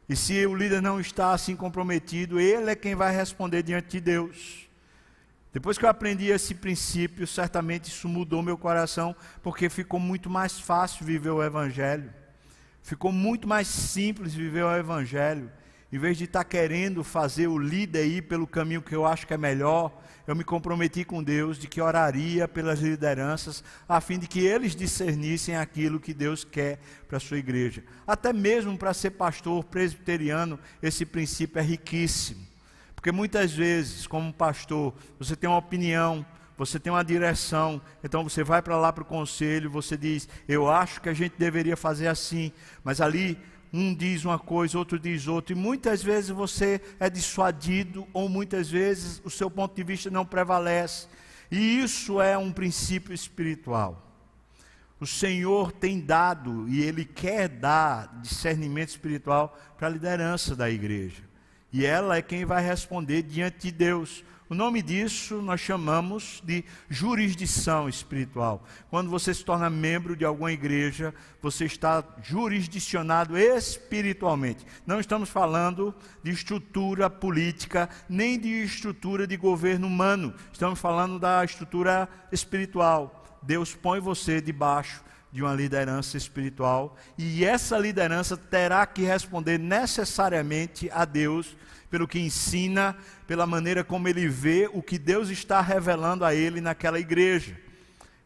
E 0.09 0.15
se 0.15 0.45
o 0.45 0.55
líder 0.55 0.81
não 0.81 0.99
está 0.99 1.33
assim 1.33 1.55
comprometido, 1.55 2.39
ele 2.39 2.71
é 2.71 2.75
quem 2.75 2.95
vai 2.95 3.13
responder 3.13 3.63
diante 3.63 3.89
de 3.89 3.99
Deus. 3.99 4.66
Depois 5.53 5.77
que 5.77 5.85
eu 5.85 5.89
aprendi 5.89 6.27
esse 6.27 6.53
princípio, 6.53 7.25
certamente 7.25 7.85
isso 7.85 8.07
mudou 8.07 8.43
meu 8.43 8.57
coração, 8.57 9.15
porque 9.41 9.69
ficou 9.69 9.99
muito 9.99 10.29
mais 10.29 10.59
fácil 10.59 11.05
viver 11.05 11.29
o 11.29 11.43
Evangelho. 11.43 12.13
Ficou 12.83 13.11
muito 13.11 13.47
mais 13.47 13.67
simples 13.67 14.33
viver 14.33 14.63
o 14.63 14.75
Evangelho. 14.75 15.51
Em 15.91 15.97
vez 15.97 16.17
de 16.17 16.25
estar 16.25 16.43
querendo 16.43 17.01
fazer 17.01 17.47
o 17.47 17.57
líder 17.57 18.05
ir 18.05 18.23
pelo 18.23 18.45
caminho 18.45 18.81
que 18.81 18.93
eu 18.93 19.05
acho 19.05 19.25
que 19.25 19.33
é 19.33 19.37
melhor, 19.37 20.01
eu 20.27 20.35
me 20.35 20.43
comprometi 20.43 21.05
com 21.05 21.23
Deus 21.23 21.57
de 21.57 21.67
que 21.67 21.79
oraria 21.79 22.45
pelas 22.45 22.79
lideranças, 22.79 23.63
a 23.87 24.01
fim 24.01 24.19
de 24.19 24.27
que 24.27 24.45
eles 24.45 24.75
discernissem 24.75 25.55
aquilo 25.55 26.01
que 26.01 26.13
Deus 26.13 26.43
quer 26.43 26.79
para 27.07 27.15
a 27.15 27.21
sua 27.21 27.37
igreja. 27.37 27.81
Até 28.05 28.33
mesmo 28.33 28.77
para 28.77 28.93
ser 28.93 29.11
pastor 29.11 29.63
presbiteriano, 29.63 30.59
esse 30.83 31.05
princípio 31.05 31.57
é 31.57 31.63
riquíssimo. 31.63 32.45
Porque 33.07 33.15
muitas 33.15 33.53
vezes, 33.53 34.05
como 34.05 34.33
pastor, 34.33 34.93
você 35.17 35.33
tem 35.33 35.49
uma 35.49 35.59
opinião, 35.59 36.25
você 36.57 36.77
tem 36.77 36.91
uma 36.91 37.05
direção, 37.05 37.81
então 38.03 38.21
você 38.21 38.43
vai 38.43 38.61
para 38.61 38.75
lá 38.75 38.91
para 38.91 39.01
o 39.01 39.05
conselho, 39.05 39.71
você 39.71 39.95
diz, 39.95 40.27
eu 40.45 40.69
acho 40.69 40.99
que 40.99 41.07
a 41.07 41.13
gente 41.13 41.35
deveria 41.37 41.77
fazer 41.77 42.09
assim, 42.09 42.51
mas 42.83 42.99
ali 42.99 43.39
um 43.71 43.95
diz 43.95 44.25
uma 44.25 44.37
coisa, 44.37 44.77
outro 44.77 44.99
diz 44.99 45.25
outra, 45.25 45.53
e 45.53 45.55
muitas 45.55 46.03
vezes 46.03 46.31
você 46.31 46.81
é 46.99 47.09
dissuadido, 47.09 48.05
ou 48.11 48.27
muitas 48.27 48.69
vezes 48.69 49.21
o 49.23 49.29
seu 49.29 49.49
ponto 49.49 49.73
de 49.73 49.83
vista 49.83 50.09
não 50.09 50.25
prevalece, 50.25 51.07
e 51.49 51.79
isso 51.79 52.19
é 52.19 52.37
um 52.37 52.51
princípio 52.51 53.13
espiritual. 53.13 54.03
O 54.99 55.07
Senhor 55.07 55.71
tem 55.71 56.01
dado 56.01 56.67
e 56.67 56.81
Ele 56.81 57.05
quer 57.05 57.47
dar 57.47 58.19
discernimento 58.21 58.89
espiritual 58.89 59.57
para 59.77 59.87
a 59.87 59.91
liderança 59.91 60.57
da 60.57 60.69
igreja, 60.69 61.23
e 61.71 61.85
ela 61.85 62.17
é 62.17 62.21
quem 62.21 62.45
vai 62.45 62.63
responder 62.63 63.23
diante 63.23 63.67
de 63.67 63.71
Deus. 63.71 64.23
O 64.49 64.55
nome 64.55 64.81
disso 64.81 65.41
nós 65.41 65.59
chamamos 65.59 66.41
de 66.45 66.63
jurisdição 66.89 67.89
espiritual. 67.89 68.63
Quando 68.89 69.09
você 69.09 69.33
se 69.33 69.43
torna 69.43 69.69
membro 69.69 70.15
de 70.15 70.23
alguma 70.23 70.53
igreja, 70.53 71.13
você 71.41 71.65
está 71.65 72.01
jurisdicionado 72.23 73.37
espiritualmente. 73.37 74.65
Não 74.85 75.01
estamos 75.01 75.27
falando 75.27 75.93
de 76.23 76.31
estrutura 76.31 77.09
política, 77.09 77.89
nem 78.07 78.39
de 78.39 78.47
estrutura 78.63 79.27
de 79.27 79.35
governo 79.35 79.85
humano. 79.85 80.33
Estamos 80.53 80.79
falando 80.79 81.19
da 81.19 81.43
estrutura 81.43 82.07
espiritual. 82.31 83.39
Deus 83.43 83.75
põe 83.75 83.99
você 83.99 84.39
debaixo 84.39 85.03
de 85.37 85.43
uma 85.43 85.53
liderança 85.53 86.17
espiritual 86.17 86.97
e 87.15 87.45
essa 87.45 87.77
liderança 87.77 88.35
terá 88.35 88.83
que 88.87 89.03
responder 89.03 89.59
necessariamente 89.59 90.89
a 90.91 91.05
Deus 91.05 91.55
pelo 91.91 92.07
que 92.07 92.17
ensina, 92.17 92.97
pela 93.27 93.45
maneira 93.45 93.83
como 93.83 94.07
ele 94.07 94.27
vê 94.27 94.67
o 94.73 94.81
que 94.81 94.97
Deus 94.97 95.29
está 95.29 95.61
revelando 95.61 96.25
a 96.25 96.33
ele 96.33 96.59
naquela 96.59 96.99
igreja. 96.99 97.55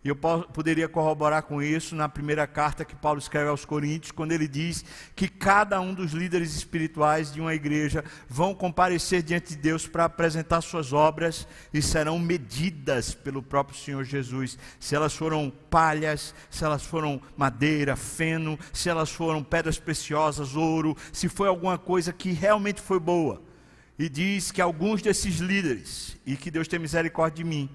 E 0.04 0.10
eu 0.10 0.16
poderia 0.16 0.90
corroborar 0.90 1.44
com 1.44 1.62
isso 1.62 1.96
na 1.96 2.10
primeira 2.10 2.48
carta 2.48 2.84
que 2.84 2.96
Paulo 2.96 3.20
escreve 3.20 3.50
aos 3.50 3.66
Coríntios, 3.66 4.12
quando 4.12 4.32
ele 4.32 4.48
diz 4.48 4.84
que 5.16 5.28
cada 5.28 5.80
um 5.80 5.94
dos 5.94 6.12
líderes 6.12 6.56
espirituais 6.56 7.32
de 7.32 7.40
uma 7.40 7.54
igreja 7.54 8.04
vão 8.28 8.56
comparecer 8.56 9.22
diante 9.22 9.50
de 9.50 9.58
Deus 9.58 9.88
para 9.88 10.06
apresentar 10.06 10.62
suas 10.62 10.92
obras 10.92 11.48
e 11.72 11.84
serão 11.84 12.18
medidas 12.18 13.14
pelo 13.14 13.44
próprio 13.44 13.78
Senhor 13.78 14.04
Jesus. 14.04 14.58
Se 14.80 14.96
elas 14.96 15.16
foram 15.16 15.54
palhas, 15.70 16.34
se 16.50 16.66
elas 16.66 16.84
foram 16.84 17.22
madeira, 17.38 17.96
feno, 17.96 18.58
se 18.74 18.90
elas 18.90 19.12
foram 19.12 19.44
pedras 19.44 19.78
preciosas, 19.78 20.56
ouro, 20.56 20.98
se 21.14 21.30
foi 21.30 21.48
alguma 21.48 21.78
coisa 21.78 22.12
que 22.12 22.32
realmente 22.32 22.82
foi 22.82 23.00
boa 23.00 23.52
e 24.00 24.10
diz 24.10 24.52
que 24.52 24.60
alguns 24.60 25.00
desses 25.00 25.36
líderes, 25.38 26.18
e 26.26 26.36
que 26.36 26.50
Deus 26.50 26.68
tem 26.68 26.80
misericórdia 26.80 27.44
de 27.44 27.48
mim, 27.48 27.70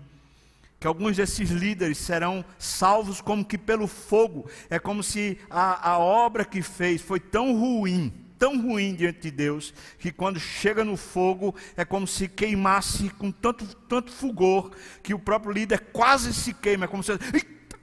que 0.86 0.88
alguns 0.88 1.16
desses 1.16 1.50
líderes 1.50 1.98
serão 1.98 2.44
salvos 2.60 3.20
como 3.20 3.44
que 3.44 3.58
pelo 3.58 3.88
fogo. 3.88 4.48
É 4.70 4.78
como 4.78 5.02
se 5.02 5.36
a, 5.50 5.90
a 5.90 5.98
obra 5.98 6.44
que 6.44 6.62
fez 6.62 7.02
foi 7.02 7.18
tão 7.18 7.58
ruim, 7.58 8.12
tão 8.38 8.62
ruim 8.62 8.94
diante 8.94 9.22
de 9.22 9.32
Deus, 9.32 9.74
que 9.98 10.12
quando 10.12 10.38
chega 10.38 10.84
no 10.84 10.96
fogo 10.96 11.56
é 11.76 11.84
como 11.84 12.06
se 12.06 12.28
queimasse 12.28 13.10
com 13.10 13.32
tanto, 13.32 13.66
tanto 13.88 14.12
fulgor, 14.12 14.70
que 15.02 15.12
o 15.12 15.18
próprio 15.18 15.50
líder 15.50 15.86
quase 15.92 16.32
se 16.32 16.54
queima, 16.54 16.84
é 16.84 16.88
como 16.88 17.02
se 17.02 17.18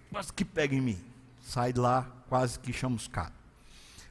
quase 0.10 0.32
que 0.32 0.46
pega 0.46 0.74
em 0.74 0.80
mim. 0.80 1.00
Sai 1.42 1.74
de 1.74 1.82
lá 1.82 2.10
quase 2.30 2.58
que 2.58 2.72
chamuscado. 2.72 3.34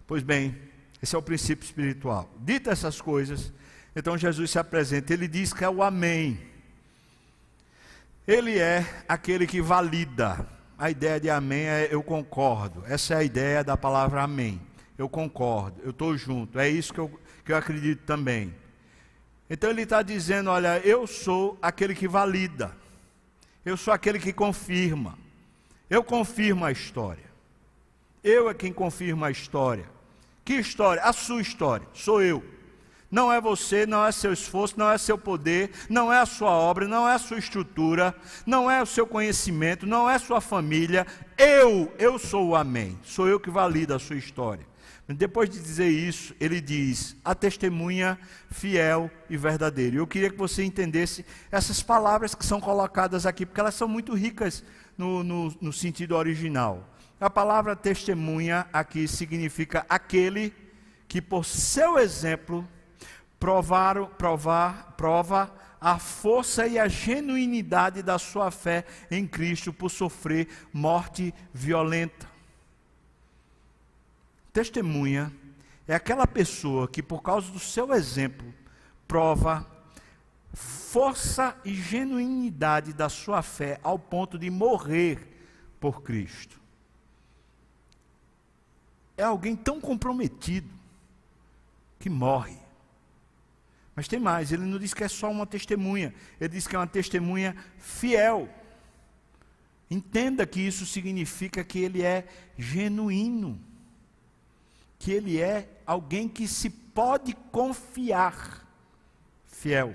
Pois 0.07 0.23
bem, 0.23 0.55
esse 1.03 1.17
é 1.17 1.19
o 1.19 1.23
princípio 1.23 1.65
espiritual. 1.65 2.31
Dita 2.41 2.71
essas 2.71 3.01
coisas, 3.01 3.55
então 3.97 4.19
Jesus 4.19 4.51
se 4.51 4.59
apresenta, 4.59 5.15
ele 5.15 5.27
diz 5.27 5.55
que 5.55 5.65
é 5.65 5.71
o 5.71 5.83
Amém. 5.83 6.52
Ele 8.26 8.59
é 8.59 9.05
aquele 9.09 9.47
que 9.47 9.61
valida. 9.61 10.47
A 10.79 10.91
ideia 10.91 11.21
de 11.21 11.31
Amém 11.31 11.67
é 11.67 11.88
eu 11.91 12.02
concordo. 12.02 12.85
Essa 12.87 13.14
é 13.14 13.17
a 13.19 13.25
ideia 13.25 13.64
da 13.64 13.76
palavra 13.76 14.23
Amém. 14.23 14.61
Eu 14.97 15.09
concordo, 15.09 15.81
eu 15.83 15.91
estou 15.91 16.17
junto. 16.17 16.59
É 16.59 16.69
isso 16.69 16.93
que 16.93 17.00
eu, 17.00 17.21
que 17.45 17.52
eu 17.52 17.57
acredito 17.57 18.05
também. 18.05 18.55
Então 19.50 19.71
ele 19.71 19.83
está 19.83 20.02
dizendo: 20.02 20.50
olha, 20.50 20.79
eu 20.79 21.07
sou 21.07 21.59
aquele 21.61 21.95
que 21.95 22.07
valida. 22.07 22.76
Eu 23.64 23.76
sou 23.76 23.93
aquele 23.93 24.19
que 24.19 24.33
confirma. 24.33 25.19
Eu 25.91 26.02
confirmo 26.02 26.64
a 26.64 26.73
história. 26.73 27.31
Eu 28.23 28.49
é 28.49 28.55
quem 28.55 28.73
confirma 28.73 29.26
a 29.26 29.31
história. 29.31 29.85
Que 30.45 30.55
história? 30.55 31.02
A 31.02 31.12
sua 31.12 31.41
história. 31.41 31.87
Sou 31.93 32.23
eu. 32.23 32.43
Não 33.12 33.31
é 33.31 33.42
você, 33.42 33.85
não 33.85 34.07
é 34.07 34.11
seu 34.11 34.33
esforço, 34.33 34.78
não 34.78 34.90
é 34.90 34.97
seu 34.97 35.19
poder, 35.19 35.71
não 35.87 36.11
é 36.11 36.19
a 36.19 36.25
sua 36.25 36.50
obra, 36.50 36.88
não 36.88 37.07
é 37.07 37.12
a 37.12 37.19
sua 37.19 37.38
estrutura, 37.38 38.14
não 38.47 38.71
é 38.71 38.83
o 38.83 38.87
seu 38.87 39.07
conhecimento, 39.07 39.87
não 39.87 40.09
é 40.09 40.19
sua 40.19 40.40
família. 40.40 41.07
Eu, 41.37 41.92
eu 41.99 42.19
sou 42.19 42.49
o 42.49 42.57
Amém. 42.57 42.99
Sou 43.02 43.28
eu 43.28 43.38
que 43.38 43.50
valido 43.50 43.92
a 43.92 43.99
sua 43.99 44.16
história. 44.16 44.66
Depois 45.07 45.50
de 45.50 45.61
dizer 45.61 45.90
isso, 45.90 46.35
ele 46.40 46.59
diz: 46.59 47.14
a 47.23 47.35
testemunha 47.35 48.19
fiel 48.50 49.11
e 49.28 49.37
verdadeira. 49.37 49.97
Eu 49.97 50.07
queria 50.07 50.31
que 50.31 50.38
você 50.38 50.64
entendesse 50.64 51.23
essas 51.50 51.83
palavras 51.83 52.35
que 52.35 52.47
são 52.47 52.62
colocadas 52.62 53.26
aqui, 53.26 53.45
porque 53.45 53.61
elas 53.61 53.75
são 53.75 53.87
muito 53.87 54.14
ricas 54.14 54.64
no, 54.97 55.23
no, 55.23 55.54
no 55.61 55.73
sentido 55.73 56.16
original. 56.16 56.88
A 57.21 57.28
palavra 57.28 57.76
testemunha 57.76 58.66
aqui 58.73 59.07
significa 59.07 59.85
aquele 59.87 60.54
que, 61.07 61.21
por 61.21 61.45
seu 61.45 61.99
exemplo, 61.99 62.66
provar, 63.43 64.07
provar, 64.11 64.95
prova 64.97 65.53
a 65.81 65.99
força 65.99 66.65
e 66.65 66.79
a 66.79 66.87
genuinidade 66.87 68.01
da 68.01 68.17
sua 68.17 68.53
fé 68.53 68.87
em 69.11 69.27
Cristo 69.27 69.73
por 69.73 69.91
sofrer 69.91 70.47
morte 70.73 71.35
violenta. 71.53 72.31
Testemunha 74.53 75.33
é 75.89 75.95
aquela 75.97 76.25
pessoa 76.25 76.87
que, 76.87 77.03
por 77.03 77.21
causa 77.21 77.51
do 77.51 77.59
seu 77.59 77.93
exemplo, 77.93 78.55
prova 79.09 79.67
força 80.55 81.57
e 81.65 81.75
genuinidade 81.75 82.93
da 82.93 83.09
sua 83.09 83.43
fé 83.43 83.81
ao 83.83 83.99
ponto 83.99 84.39
de 84.39 84.49
morrer 84.51 85.19
por 85.81 86.01
Cristo. 86.03 86.61
É 89.17 89.25
alguém 89.25 89.57
tão 89.57 89.81
comprometido 89.81 90.71
que 91.99 92.09
morre. 92.09 92.62
Mas 93.95 94.09
tem 94.09 94.19
mais, 94.19 94.53
ele 94.53 94.65
não 94.65 94.79
diz 94.79 94.95
que 94.95 95.05
é 95.05 95.09
só 95.09 95.31
uma 95.31 95.47
testemunha, 95.47 96.15
ele 96.41 96.49
diz 96.49 96.67
que 96.67 96.75
é 96.75 96.79
uma 96.79 96.87
testemunha 96.87 97.55
fiel. 97.79 98.49
Entenda 99.91 100.47
que 100.47 100.61
isso 100.61 100.87
significa 100.87 101.63
que 101.63 101.79
ele 101.79 102.03
é 102.03 102.27
genuíno, 102.57 103.61
que 104.99 105.13
ele 105.13 105.39
é 105.39 105.69
alguém 105.87 106.29
que 106.29 106.49
se 106.49 106.71
pode 106.71 107.35
confiar, 107.51 108.67
fiel. 109.47 109.95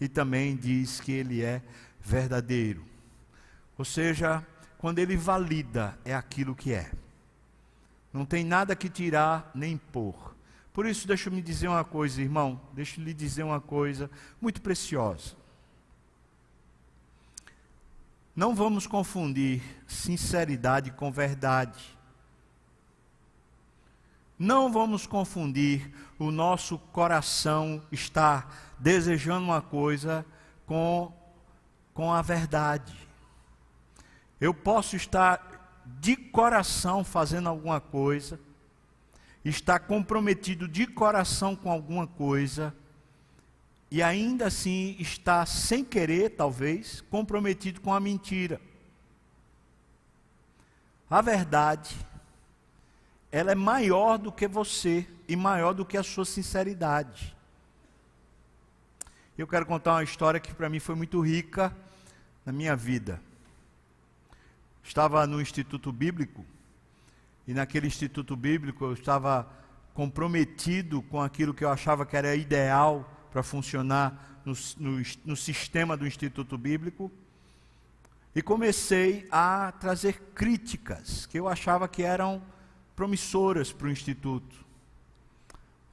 E 0.00 0.08
também 0.08 0.56
diz 0.56 1.00
que 1.00 1.10
ele 1.10 1.42
é 1.42 1.60
verdadeiro. 2.00 2.84
Ou 3.76 3.84
seja, 3.84 4.46
quando 4.78 4.98
ele 4.98 5.16
valida, 5.16 5.98
é 6.04 6.14
aquilo 6.14 6.54
que 6.54 6.72
é. 6.72 6.90
Não 8.12 8.24
tem 8.24 8.44
nada 8.44 8.76
que 8.76 8.88
tirar 8.88 9.50
nem 9.54 9.76
pôr. 9.76 10.29
Por 10.80 10.86
isso, 10.86 11.06
deixa 11.06 11.28
eu 11.28 11.34
me 11.34 11.42
dizer 11.42 11.68
uma 11.68 11.84
coisa, 11.84 12.22
irmão. 12.22 12.58
Deixa 12.72 12.98
eu 12.98 13.04
lhe 13.04 13.12
dizer 13.12 13.42
uma 13.42 13.60
coisa 13.60 14.10
muito 14.40 14.62
preciosa. 14.62 15.36
Não 18.34 18.54
vamos 18.54 18.86
confundir 18.86 19.60
sinceridade 19.86 20.90
com 20.92 21.12
verdade. 21.12 21.78
Não 24.38 24.72
vamos 24.72 25.06
confundir 25.06 25.92
o 26.18 26.30
nosso 26.30 26.78
coração 26.78 27.82
estar 27.92 28.74
desejando 28.78 29.44
uma 29.44 29.60
coisa 29.60 30.24
com, 30.64 31.12
com 31.92 32.10
a 32.10 32.22
verdade. 32.22 32.96
Eu 34.40 34.54
posso 34.54 34.96
estar 34.96 35.82
de 36.00 36.16
coração 36.16 37.04
fazendo 37.04 37.50
alguma 37.50 37.82
coisa 37.82 38.40
está 39.44 39.78
comprometido 39.78 40.68
de 40.68 40.86
coração 40.86 41.56
com 41.56 41.70
alguma 41.70 42.06
coisa 42.06 42.74
e 43.90 44.02
ainda 44.02 44.46
assim 44.46 44.94
está 44.98 45.44
sem 45.46 45.84
querer, 45.84 46.30
talvez, 46.30 47.00
comprometido 47.10 47.80
com 47.80 47.92
a 47.92 47.98
mentira. 47.98 48.60
A 51.08 51.20
verdade, 51.20 51.96
ela 53.32 53.50
é 53.50 53.54
maior 53.56 54.16
do 54.16 54.30
que 54.30 54.46
você 54.46 55.06
e 55.26 55.34
maior 55.34 55.72
do 55.72 55.84
que 55.84 55.96
a 55.96 56.02
sua 56.02 56.24
sinceridade. 56.24 57.34
Eu 59.36 59.46
quero 59.46 59.66
contar 59.66 59.94
uma 59.94 60.04
história 60.04 60.38
que 60.38 60.54
para 60.54 60.68
mim 60.68 60.78
foi 60.78 60.94
muito 60.94 61.20
rica 61.20 61.74
na 62.44 62.52
minha 62.52 62.76
vida. 62.76 63.20
Estava 64.84 65.26
no 65.26 65.40
Instituto 65.40 65.90
Bíblico 65.90 66.44
e 67.50 67.52
naquele 67.52 67.88
instituto 67.88 68.36
bíblico 68.36 68.84
eu 68.84 68.92
estava 68.92 69.44
comprometido 69.92 71.02
com 71.02 71.20
aquilo 71.20 71.52
que 71.52 71.64
eu 71.64 71.68
achava 71.68 72.06
que 72.06 72.16
era 72.16 72.36
ideal 72.36 73.12
para 73.32 73.42
funcionar 73.42 74.40
no, 74.44 74.54
no, 74.78 75.02
no 75.24 75.36
sistema 75.36 75.96
do 75.96 76.06
instituto 76.06 76.56
bíblico. 76.56 77.10
E 78.36 78.40
comecei 78.40 79.26
a 79.32 79.72
trazer 79.80 80.30
críticas 80.32 81.26
que 81.26 81.40
eu 81.40 81.48
achava 81.48 81.88
que 81.88 82.04
eram 82.04 82.40
promissoras 82.94 83.72
para 83.72 83.88
o 83.88 83.90
instituto. 83.90 84.64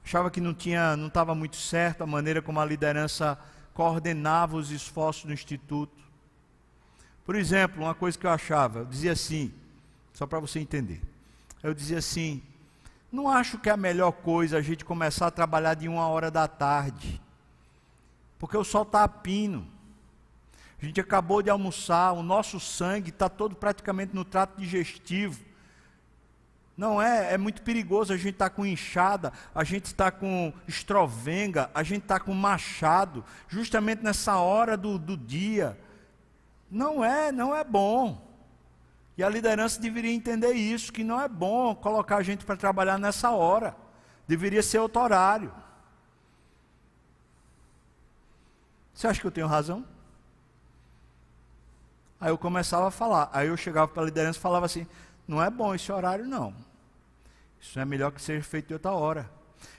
Achava 0.04 0.30
que 0.30 0.40
não 0.40 0.54
tinha, 0.54 0.96
não 0.96 1.08
estava 1.08 1.34
muito 1.34 1.56
certo 1.56 2.02
a 2.02 2.06
maneira 2.06 2.40
como 2.40 2.60
a 2.60 2.64
liderança 2.64 3.36
coordenava 3.74 4.56
os 4.56 4.70
esforços 4.70 5.24
do 5.24 5.32
instituto. 5.32 6.04
Por 7.26 7.34
exemplo, 7.34 7.82
uma 7.82 7.96
coisa 7.96 8.16
que 8.16 8.26
eu 8.28 8.30
achava, 8.30 8.78
eu 8.78 8.86
dizia 8.86 9.10
assim, 9.10 9.52
só 10.12 10.24
para 10.24 10.38
você 10.38 10.60
entender 10.60 11.02
eu 11.62 11.74
dizia 11.74 11.98
assim: 11.98 12.42
não 13.10 13.28
acho 13.28 13.58
que 13.58 13.68
é 13.68 13.72
a 13.72 13.76
melhor 13.76 14.12
coisa 14.12 14.58
a 14.58 14.62
gente 14.62 14.84
começar 14.84 15.26
a 15.26 15.30
trabalhar 15.30 15.74
de 15.74 15.88
uma 15.88 16.06
hora 16.08 16.30
da 16.30 16.46
tarde, 16.46 17.20
porque 18.38 18.56
o 18.56 18.64
sol 18.64 18.82
está 18.82 19.04
a 19.04 19.08
pino. 19.08 19.66
A 20.80 20.84
gente 20.84 21.00
acabou 21.00 21.42
de 21.42 21.50
almoçar, 21.50 22.12
o 22.12 22.22
nosso 22.22 22.60
sangue 22.60 23.10
está 23.10 23.28
todo 23.28 23.56
praticamente 23.56 24.14
no 24.14 24.24
trato 24.24 24.60
digestivo. 24.60 25.40
Não 26.76 27.02
é, 27.02 27.34
é 27.34 27.38
muito 27.38 27.62
perigoso 27.62 28.12
a 28.12 28.16
gente 28.16 28.34
estar 28.34 28.50
tá 28.50 28.54
com 28.54 28.64
inchada, 28.64 29.32
a 29.52 29.64
gente 29.64 29.86
está 29.86 30.12
com 30.12 30.52
estrovenga, 30.68 31.68
a 31.74 31.82
gente 31.82 32.02
está 32.02 32.20
com 32.20 32.32
machado, 32.32 33.24
justamente 33.48 34.04
nessa 34.04 34.36
hora 34.36 34.76
do, 34.76 34.96
do 34.96 35.16
dia. 35.16 35.76
Não 36.70 37.04
é, 37.04 37.32
não 37.32 37.56
é 37.56 37.64
bom. 37.64 38.27
E 39.18 39.24
a 39.24 39.28
liderança 39.28 39.80
deveria 39.80 40.12
entender 40.12 40.52
isso, 40.52 40.92
que 40.92 41.02
não 41.02 41.20
é 41.20 41.26
bom 41.28 41.74
colocar 41.74 42.18
a 42.18 42.22
gente 42.22 42.44
para 42.44 42.56
trabalhar 42.56 42.98
nessa 42.98 43.32
hora. 43.32 43.76
Deveria 44.28 44.62
ser 44.62 44.78
outro 44.78 45.02
horário. 45.02 45.52
Você 48.94 49.08
acha 49.08 49.20
que 49.20 49.26
eu 49.26 49.32
tenho 49.32 49.48
razão? 49.48 49.84
Aí 52.20 52.30
eu 52.30 52.38
começava 52.38 52.86
a 52.86 52.90
falar. 52.92 53.28
Aí 53.32 53.48
eu 53.48 53.56
chegava 53.56 53.88
para 53.88 54.02
a 54.02 54.06
liderança 54.06 54.38
e 54.38 54.42
falava 54.42 54.66
assim: 54.66 54.86
não 55.26 55.42
é 55.42 55.50
bom 55.50 55.74
esse 55.74 55.90
horário, 55.90 56.24
não. 56.24 56.54
Isso 57.60 57.76
é 57.80 57.84
melhor 57.84 58.12
que 58.12 58.22
seja 58.22 58.44
feito 58.44 58.68
de 58.68 58.74
outra 58.74 58.92
hora. 58.92 59.28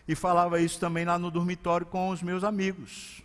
E 0.06 0.16
falava 0.16 0.60
isso 0.60 0.78
também 0.82 1.06
lá 1.06 1.18
no 1.18 1.32
dormitório 1.32 1.86
com 1.86 2.10
os 2.10 2.22
meus 2.22 2.44
amigos. 2.44 3.24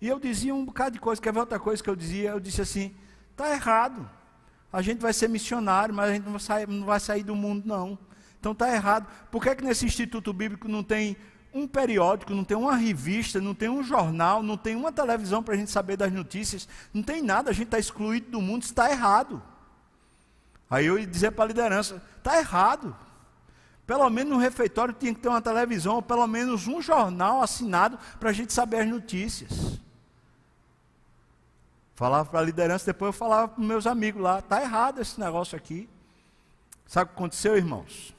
E 0.00 0.08
eu 0.08 0.18
dizia 0.18 0.54
um 0.54 0.64
bocado 0.64 0.92
de 0.92 1.00
coisa, 1.00 1.20
quer 1.20 1.32
ver 1.32 1.40
outra 1.40 1.58
coisa 1.58 1.82
que 1.82 1.90
eu 1.90 1.96
dizia? 1.96 2.30
Eu 2.30 2.40
disse 2.40 2.62
assim: 2.62 2.94
está 3.30 3.50
errado. 3.52 4.08
A 4.72 4.80
gente 4.80 5.00
vai 5.00 5.12
ser 5.12 5.28
missionário, 5.28 5.94
mas 5.94 6.10
a 6.10 6.14
gente 6.14 6.24
não 6.24 6.32
vai 6.32 6.40
sair, 6.40 6.68
não 6.68 6.86
vai 6.86 7.00
sair 7.00 7.22
do 7.22 7.34
mundo, 7.34 7.66
não. 7.66 7.98
Então 8.38 8.52
está 8.52 8.72
errado. 8.72 9.06
Por 9.30 9.42
que, 9.42 9.54
que 9.56 9.64
nesse 9.64 9.84
Instituto 9.84 10.32
Bíblico 10.32 10.68
não 10.68 10.82
tem 10.82 11.16
um 11.52 11.66
periódico, 11.66 12.32
não 12.32 12.44
tem 12.44 12.56
uma 12.56 12.76
revista, 12.76 13.40
não 13.40 13.54
tem 13.54 13.68
um 13.68 13.82
jornal, 13.82 14.42
não 14.42 14.56
tem 14.56 14.76
uma 14.76 14.92
televisão 14.92 15.42
para 15.42 15.54
a 15.54 15.56
gente 15.56 15.70
saber 15.70 15.96
das 15.96 16.12
notícias? 16.12 16.68
Não 16.94 17.02
tem 17.02 17.20
nada, 17.20 17.50
a 17.50 17.52
gente 17.52 17.66
está 17.66 17.78
excluído 17.78 18.30
do 18.30 18.40
mundo, 18.40 18.62
está 18.62 18.90
errado. 18.90 19.42
Aí 20.70 20.86
eu 20.86 20.98
ia 20.98 21.06
dizer 21.06 21.32
para 21.32 21.44
a 21.44 21.48
liderança: 21.48 22.02
está 22.16 22.38
errado. 22.38 22.96
Pelo 23.86 24.08
menos 24.08 24.32
no 24.32 24.38
refeitório 24.38 24.94
tinha 24.94 25.12
que 25.12 25.20
ter 25.20 25.28
uma 25.28 25.42
televisão, 25.42 25.96
ou 25.96 26.02
pelo 26.02 26.26
menos 26.28 26.68
um 26.68 26.80
jornal 26.80 27.42
assinado 27.42 27.98
para 28.20 28.30
a 28.30 28.32
gente 28.32 28.52
saber 28.52 28.82
as 28.82 28.88
notícias. 28.88 29.80
Falava 32.00 32.30
para 32.30 32.40
a 32.40 32.42
liderança, 32.42 32.86
depois 32.86 33.08
eu 33.08 33.12
falava 33.12 33.48
para 33.48 33.62
meus 33.62 33.86
amigos 33.86 34.22
lá, 34.22 34.38
está 34.38 34.62
errado 34.62 35.02
esse 35.02 35.20
negócio 35.20 35.54
aqui. 35.54 35.86
Sabe 36.86 37.10
o 37.10 37.12
que 37.12 37.18
aconteceu, 37.18 37.58
irmãos? 37.58 38.14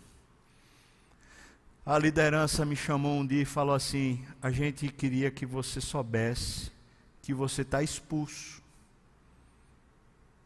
A 1.84 1.98
liderança 1.98 2.64
me 2.64 2.76
chamou 2.76 3.18
um 3.18 3.26
dia 3.26 3.42
e 3.42 3.46
falou 3.46 3.74
assim: 3.74 4.24
a 4.40 4.52
gente 4.52 4.88
queria 4.90 5.32
que 5.32 5.48
você 5.48 5.82
soubesse 5.82 6.72
que 7.24 7.34
você 7.34 7.64
está 7.64 7.82
expulso. 7.82 8.62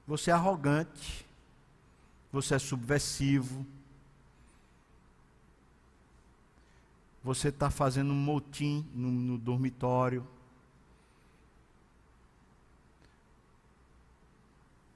Você 0.08 0.32
é 0.32 0.34
arrogante, 0.34 1.26
você 2.32 2.56
é 2.56 2.60
subversivo, 2.60 3.66
você 7.22 7.50
está 7.50 7.70
fazendo 7.70 8.14
um 8.14 8.16
motim 8.16 8.86
no, 8.94 9.12
no 9.12 9.38
dormitório. 9.38 10.26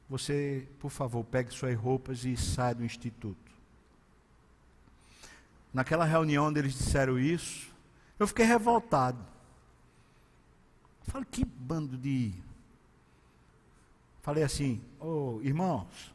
Você, 0.09 0.67
por 0.79 0.89
favor, 0.89 1.23
pegue 1.23 1.53
suas 1.53 1.77
roupas 1.77 2.25
e 2.25 2.35
saia 2.35 2.73
do 2.73 2.83
instituto. 2.83 3.51
Naquela 5.71 6.03
reunião 6.03 6.47
onde 6.47 6.59
eles 6.59 6.73
disseram 6.73 7.19
isso, 7.19 7.69
eu 8.17 8.25
fiquei 8.27 8.45
revoltado. 8.45 9.23
Falei, 11.03 11.27
que 11.29 11.45
bando 11.45 11.95
de. 11.95 12.33
Falei 14.23 14.43
assim, 14.43 14.81
ô 14.99 15.37
oh, 15.37 15.41
irmãos, 15.43 16.13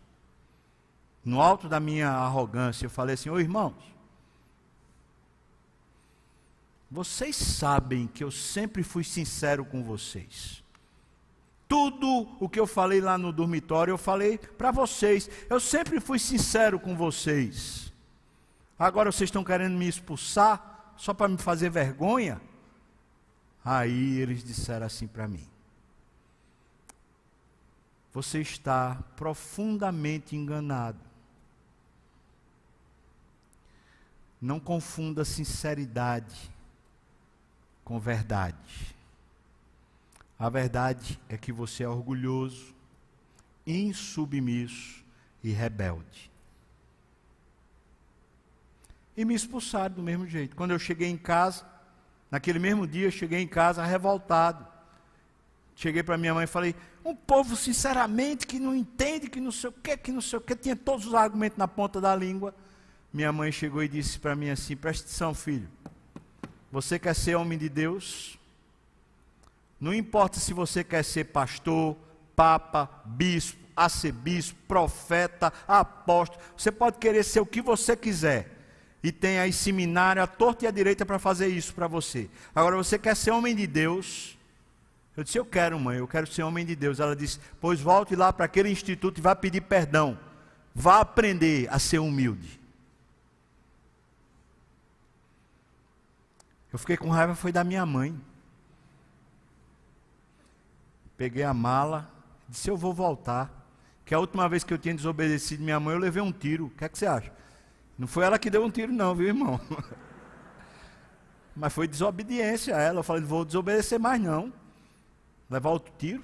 no 1.25 1.41
alto 1.41 1.69
da 1.69 1.79
minha 1.79 2.11
arrogância, 2.11 2.87
eu 2.87 2.91
falei 2.91 3.15
assim, 3.15 3.31
ô 3.31 3.35
oh, 3.35 3.41
irmãos, 3.41 3.95
vocês 6.91 7.37
sabem 7.37 8.09
que 8.09 8.25
eu 8.25 8.31
sempre 8.31 8.83
fui 8.83 9.05
sincero 9.05 9.65
com 9.65 9.85
vocês. 9.85 10.64
Tudo 11.69 12.29
o 12.39 12.49
que 12.49 12.61
eu 12.61 12.67
falei 12.67 13.01
lá 13.01 13.17
no 13.17 13.33
dormitório, 13.33 13.93
eu 13.93 13.99
falei 13.99 14.39
para 14.39 14.71
vocês. 14.71 15.29
Eu 15.49 15.59
sempre 15.59 16.01
fui 16.01 16.19
sincero 16.19 16.79
com 16.79 16.97
vocês. 16.97 17.93
Agora 18.79 19.11
vocês 19.11 19.29
estão 19.29 19.43
querendo 19.43 19.77
me 19.77 19.89
expulsar? 19.89 20.75
só 20.97 21.13
para 21.13 21.29
me 21.29 21.39
fazer 21.39 21.71
vergonha? 21.71 22.41
Aí 23.65 24.19
eles 24.19 24.45
disseram 24.45 24.87
assim 24.87 25.07
para 25.07 25.27
mim: 25.27 25.47
Você 28.13 28.41
está 28.41 29.03
profundamente 29.17 30.37
enganado. 30.37 30.99
Não 34.41 34.61
confunda 34.61 35.25
sinceridade 35.25 36.51
com 37.83 37.99
verdade. 37.99 38.94
A 40.45 40.51
verdade 40.51 41.19
é 41.27 41.39
que 41.39 41.51
você 41.51 41.85
é 41.85 41.89
orgulhoso, 41.89 42.75
insubmisso 43.67 45.03
e 45.43 45.51
rebelde. 45.53 46.31
E 49.17 49.25
me 49.25 49.35
expulsaram 49.35 49.95
do 49.95 50.03
mesmo 50.03 50.27
jeito. 50.27 50.55
Quando 50.55 50.73
eu 50.73 50.79
cheguei 50.79 51.09
em 51.09 51.17
casa, 51.17 51.65
naquele 52.31 52.59
mesmo 52.59 52.87
dia, 52.87 53.11
cheguei 53.11 53.41
em 53.41 53.49
casa 53.49 53.83
revoltado. 53.87 54.67
Cheguei 55.75 56.03
para 56.03 56.19
minha 56.19 56.35
mãe 56.35 56.45
e 56.45 56.47
falei: 56.47 56.77
um 57.03 57.17
povo, 57.17 57.57
sinceramente, 57.57 58.47
que 58.47 58.61
não 58.61 58.75
entende, 58.75 59.31
que 59.31 59.41
não 59.41 59.51
sei 59.51 59.71
o 59.71 59.73
que, 59.73 59.97
que 59.97 60.13
não 60.13 60.21
sei 60.21 60.39
o 60.39 60.43
que, 60.43 60.55
tinha 60.55 60.77
todos 60.77 61.07
os 61.07 61.15
argumentos 61.15 61.57
na 61.57 61.67
ponta 61.67 62.03
da 62.03 62.15
língua. 62.15 62.55
Minha 63.11 63.33
mãe 63.33 63.51
chegou 63.51 63.83
e 63.83 63.89
disse 63.89 64.19
para 64.19 64.37
mim 64.37 64.51
assim: 64.51 64.77
preste 64.77 65.05
atenção, 65.05 65.33
filho. 65.33 65.71
Você 66.71 66.99
quer 66.99 67.15
ser 67.15 67.35
homem 67.35 67.57
de 67.57 67.71
Deus? 67.71 68.39
Não 69.85 69.93
importa 69.93 70.41
se 70.41 70.55
você 70.55 70.83
quer 70.83 71.05
ser 71.05 71.25
pastor, 71.25 71.95
papa, 72.35 72.89
bispo, 73.05 73.61
arcebispo, 73.77 74.59
profeta, 74.67 75.53
apóstolo. 75.69 76.43
Você 76.57 76.73
pode 76.73 76.97
querer 76.97 77.23
ser 77.23 77.41
o 77.41 77.45
que 77.45 77.61
você 77.61 77.95
quiser. 77.95 78.49
E 79.03 79.13
tem 79.13 79.39
aí 79.39 79.53
seminário 79.53 80.23
à 80.23 80.27
torta 80.27 80.65
e 80.65 80.69
à 80.69 80.71
direita 80.71 81.05
para 81.05 81.19
fazer 81.19 81.49
isso 81.49 81.75
para 81.75 81.87
você. 81.87 82.31
Agora, 82.55 82.75
você 82.77 82.99
quer 82.99 83.15
ser 83.15 83.33
homem 83.33 83.55
de 83.55 83.67
Deus? 83.67 84.39
Eu 85.15 85.23
disse, 85.23 85.39
eu 85.39 85.45
quero, 85.45 85.79
mãe, 85.79 85.99
eu 85.99 86.09
quero 86.09 86.27
ser 86.27 86.45
homem 86.45 86.65
de 86.65 86.75
Deus. 86.75 86.99
Ela 86.99 87.15
disse, 87.15 87.39
pois 87.61 87.79
volte 87.79 88.17
lá 88.17 88.33
para 88.33 88.47
aquele 88.47 88.71
instituto 88.71 89.19
e 89.19 89.21
vá 89.21 89.37
pedir 89.37 89.61
perdão. 89.61 90.19
Vá 90.75 91.01
aprender 91.01 91.69
a 91.71 91.79
ser 91.79 91.99
humilde. 91.99 92.59
Eu 96.73 96.79
fiquei 96.79 96.97
com 96.97 97.11
raiva, 97.11 97.35
foi 97.35 97.53
da 97.53 97.63
minha 97.63 97.85
mãe. 97.85 98.19
Peguei 101.25 101.43
a 101.43 101.55
mala, 101.55 102.07
disse: 102.47 102.69
Eu 102.69 102.77
vou 102.77 102.93
voltar. 102.93 103.51
Que 104.05 104.15
a 104.15 104.19
última 104.19 104.47
vez 104.47 104.63
que 104.63 104.75
eu 104.75 104.77
tinha 104.77 104.95
desobedecido 104.95 105.65
minha 105.65 105.81
mãe, 105.81 105.95
eu 105.95 105.99
levei 105.99 106.23
um 106.23 106.31
tiro. 106.31 106.67
O 106.67 106.71
que 106.71 106.85
é 106.85 106.89
que 106.91 106.99
você 106.99 107.07
acha? 107.07 107.33
Não 107.99 108.07
foi 108.07 108.27
ela 108.27 108.39
que 108.39 108.51
deu 108.51 108.63
um 108.63 108.71
tiro, 108.71 108.93
não, 108.93 109.15
viu, 109.15 109.29
irmão? 109.29 109.59
Mas 111.57 111.73
foi 111.73 111.89
desobediência 111.89 112.77
a 112.77 112.79
ela. 112.83 112.99
Eu 112.99 113.03
falei: 113.03 113.23
Não 113.23 113.29
vou 113.29 113.43
desobedecer 113.43 113.99
mais, 113.99 114.21
não. 114.21 114.53
Levar 115.49 115.71
outro 115.71 115.95
tiro. 115.97 116.23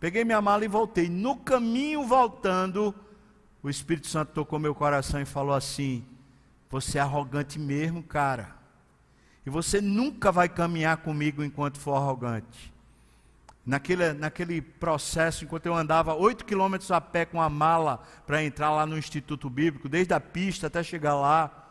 Peguei 0.00 0.24
minha 0.24 0.40
mala 0.40 0.64
e 0.64 0.68
voltei. 0.68 1.10
No 1.10 1.36
caminho 1.36 2.06
voltando, 2.06 2.94
o 3.62 3.68
Espírito 3.68 4.06
Santo 4.06 4.32
tocou 4.32 4.58
meu 4.58 4.74
coração 4.74 5.20
e 5.20 5.26
falou 5.26 5.54
assim: 5.54 6.06
Você 6.70 6.96
é 6.96 7.02
arrogante 7.02 7.58
mesmo, 7.58 8.02
cara. 8.02 8.56
E 9.44 9.50
você 9.50 9.78
nunca 9.78 10.32
vai 10.32 10.48
caminhar 10.48 10.96
comigo 10.96 11.44
enquanto 11.44 11.78
for 11.78 11.96
arrogante. 11.96 12.74
Naquele, 13.66 14.12
naquele 14.12 14.62
processo, 14.62 15.44
enquanto 15.44 15.66
eu 15.66 15.74
andava 15.74 16.14
oito 16.14 16.44
quilômetros 16.44 16.92
a 16.92 17.00
pé 17.00 17.24
com 17.24 17.42
a 17.42 17.50
mala 17.50 18.00
para 18.24 18.44
entrar 18.44 18.70
lá 18.70 18.86
no 18.86 18.96
Instituto 18.96 19.50
Bíblico, 19.50 19.88
desde 19.88 20.14
a 20.14 20.20
pista 20.20 20.68
até 20.68 20.84
chegar 20.84 21.16
lá, 21.16 21.66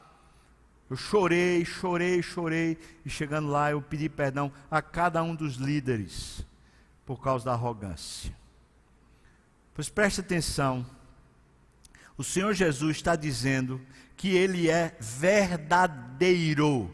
eu 0.89 0.97
chorei, 0.97 1.63
chorei, 1.63 2.21
chorei, 2.21 2.77
e 3.05 3.09
chegando 3.09 3.47
lá 3.47 3.71
eu 3.71 3.81
pedi 3.81 4.09
perdão 4.09 4.51
a 4.69 4.81
cada 4.81 5.23
um 5.23 5.33
dos 5.33 5.55
líderes 5.55 6.45
por 7.05 7.21
causa 7.21 7.45
da 7.45 7.53
arrogância. 7.53 8.35
Pois 9.73 9.87
preste 9.87 10.19
atenção, 10.19 10.85
o 12.17 12.23
Senhor 12.23 12.53
Jesus 12.53 12.97
está 12.97 13.15
dizendo 13.15 13.81
que 14.17 14.35
Ele 14.35 14.69
é 14.69 14.97
verdadeiro. 14.99 16.93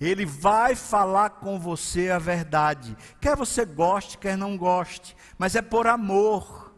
Ele 0.00 0.24
vai 0.24 0.74
falar 0.74 1.30
com 1.30 1.58
você 1.58 2.10
a 2.10 2.18
verdade. 2.18 2.96
Quer 3.20 3.34
você 3.34 3.64
goste, 3.64 4.18
quer 4.18 4.36
não 4.36 4.56
goste, 4.56 5.16
mas 5.36 5.56
é 5.56 5.62
por 5.62 5.86
amor. 5.86 6.72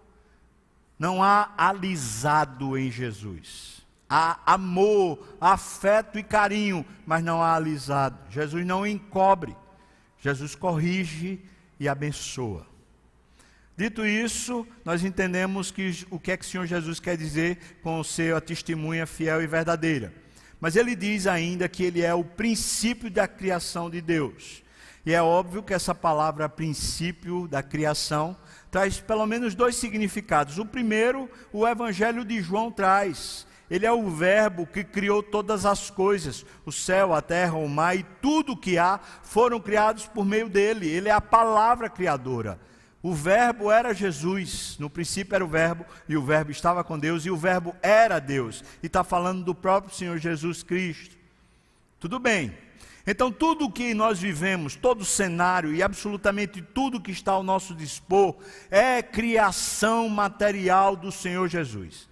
Não 0.98 1.22
há 1.22 1.52
alisado 1.56 2.76
em 2.78 2.90
Jesus. 2.90 3.82
Há 4.08 4.40
amor, 4.44 5.36
afeto 5.40 6.18
e 6.18 6.22
carinho, 6.22 6.84
mas 7.06 7.22
não 7.22 7.42
há 7.42 7.54
alisado. 7.54 8.18
Jesus 8.30 8.66
não 8.66 8.86
encobre. 8.86 9.56
Jesus 10.18 10.54
corrige 10.54 11.40
e 11.78 11.88
abençoa. 11.88 12.66
Dito 13.76 14.04
isso, 14.04 14.66
nós 14.84 15.04
entendemos 15.04 15.70
que 15.70 16.06
o 16.10 16.18
que 16.18 16.32
é 16.32 16.36
que 16.36 16.44
o 16.44 16.48
Senhor 16.48 16.66
Jesus 16.66 17.00
quer 17.00 17.16
dizer 17.16 17.78
com 17.82 18.00
o 18.00 18.36
a 18.36 18.40
testemunha 18.40 19.06
fiel 19.06 19.42
e 19.42 19.46
verdadeira. 19.46 20.12
Mas 20.60 20.76
ele 20.76 20.94
diz 20.94 21.26
ainda 21.26 21.68
que 21.68 21.82
ele 21.82 22.02
é 22.02 22.12
o 22.12 22.22
princípio 22.22 23.10
da 23.10 23.26
criação 23.26 23.88
de 23.88 24.00
Deus. 24.00 24.62
E 25.04 25.14
é 25.14 25.22
óbvio 25.22 25.62
que 25.62 25.72
essa 25.72 25.94
palavra 25.94 26.48
princípio 26.48 27.48
da 27.48 27.62
criação 27.62 28.36
traz 28.70 29.00
pelo 29.00 29.26
menos 29.26 29.54
dois 29.54 29.76
significados. 29.76 30.58
O 30.58 30.66
primeiro, 30.66 31.30
o 31.52 31.66
Evangelho 31.66 32.24
de 32.24 32.42
João 32.42 32.70
traz. 32.70 33.46
Ele 33.70 33.86
é 33.86 33.92
o 33.92 34.10
Verbo 34.10 34.66
que 34.66 34.84
criou 34.84 35.22
todas 35.22 35.64
as 35.64 35.88
coisas. 35.90 36.44
O 36.66 36.72
céu, 36.72 37.14
a 37.14 37.22
terra, 37.22 37.56
o 37.56 37.68
mar 37.68 37.96
e 37.96 38.02
tudo 38.20 38.56
que 38.56 38.76
há 38.76 39.00
foram 39.22 39.58
criados 39.58 40.06
por 40.06 40.24
meio 40.24 40.48
dele. 40.48 40.88
Ele 40.88 41.08
é 41.08 41.12
a 41.12 41.20
palavra 41.20 41.88
criadora. 41.88 42.60
O 43.02 43.14
Verbo 43.14 43.70
era 43.70 43.94
Jesus, 43.94 44.76
no 44.78 44.90
princípio 44.90 45.34
era 45.34 45.44
o 45.44 45.48
Verbo, 45.48 45.86
e 46.08 46.16
o 46.16 46.22
Verbo 46.22 46.50
estava 46.50 46.84
com 46.84 46.98
Deus, 46.98 47.24
e 47.24 47.30
o 47.30 47.36
Verbo 47.36 47.74
era 47.82 48.18
Deus, 48.18 48.62
e 48.82 48.86
está 48.86 49.02
falando 49.02 49.42
do 49.42 49.54
próprio 49.54 49.94
Senhor 49.94 50.18
Jesus 50.18 50.62
Cristo. 50.62 51.16
Tudo 51.98 52.18
bem. 52.18 52.52
Então, 53.06 53.32
tudo 53.32 53.70
que 53.70 53.94
nós 53.94 54.20
vivemos, 54.20 54.76
todo 54.76 55.00
o 55.00 55.06
cenário 55.06 55.74
e 55.74 55.82
absolutamente 55.82 56.60
tudo 56.60 57.00
que 57.00 57.10
está 57.10 57.32
ao 57.32 57.42
nosso 57.42 57.74
dispor, 57.74 58.36
é 58.70 59.02
criação 59.02 60.08
material 60.08 60.94
do 60.94 61.10
Senhor 61.10 61.48
Jesus. 61.48 62.08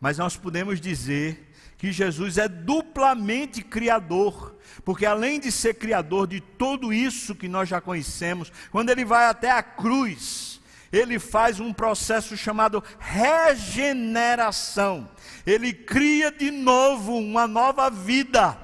Mas 0.00 0.16
nós 0.16 0.36
podemos 0.36 0.80
dizer 0.80 1.49
que 1.80 1.90
Jesus 1.90 2.36
é 2.36 2.46
duplamente 2.46 3.62
criador, 3.62 4.54
porque 4.84 5.06
além 5.06 5.40
de 5.40 5.50
ser 5.50 5.74
criador 5.74 6.26
de 6.26 6.38
tudo 6.38 6.92
isso 6.92 7.34
que 7.34 7.48
nós 7.48 7.70
já 7.70 7.80
conhecemos, 7.80 8.52
quando 8.70 8.90
ele 8.90 9.02
vai 9.02 9.24
até 9.24 9.50
a 9.50 9.62
cruz, 9.62 10.60
ele 10.92 11.18
faz 11.18 11.58
um 11.58 11.72
processo 11.72 12.36
chamado 12.36 12.84
regeneração. 12.98 15.08
Ele 15.46 15.72
cria 15.72 16.30
de 16.30 16.50
novo 16.50 17.16
uma 17.16 17.48
nova 17.48 17.88
vida. 17.88 18.58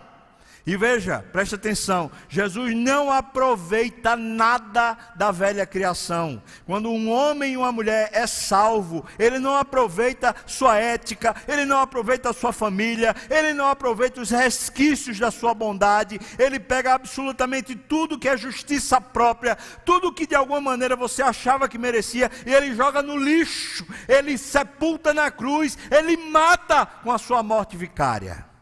E 0.66 0.76
veja, 0.76 1.24
preste 1.33 1.55
atenção: 1.55 2.11
Jesus 2.29 2.74
não 2.74 3.12
aproveita 3.12 4.16
nada 4.16 4.98
da 5.14 5.31
velha 5.31 5.64
criação. 5.64 6.42
Quando 6.66 6.90
um 6.90 7.09
homem 7.09 7.52
e 7.52 7.57
uma 7.57 7.70
mulher 7.70 8.11
é 8.12 8.26
salvo, 8.26 9.07
ele 9.16 9.38
não 9.38 9.57
aproveita 9.57 10.35
sua 10.44 10.76
ética, 10.76 11.37
ele 11.46 11.64
não 11.64 11.79
aproveita 11.79 12.33
sua 12.33 12.52
família, 12.52 13.14
ele 13.31 13.55
não 13.55 13.68
aproveita 13.68 14.20
os 14.20 14.31
resquícios 14.31 15.20
da 15.20 15.31
sua 15.31 15.55
bondade, 15.55 16.18
ele 16.37 16.59
pega 16.59 16.94
absolutamente 16.94 17.76
tudo 17.76 18.18
que 18.18 18.29
é 18.29 18.37
justiça 18.37 19.00
própria, 19.00 19.57
tudo 19.85 20.12
que 20.12 20.26
de 20.26 20.35
alguma 20.35 20.61
maneira 20.61 20.96
você 20.96 21.22
achava 21.22 21.68
que 21.68 21.79
merecia, 21.79 22.29
e 22.44 22.52
ele 22.52 22.74
joga 22.74 23.00
no 23.02 23.16
lixo, 23.16 23.87
ele 24.09 24.37
sepulta 24.37 25.14
na 25.14 25.31
cruz, 25.31 25.79
ele 25.92 26.16
mata 26.16 26.85
com 26.87 27.12
a 27.12 27.18
sua 27.18 27.40
morte 27.40 27.76
vicária. 27.76 28.55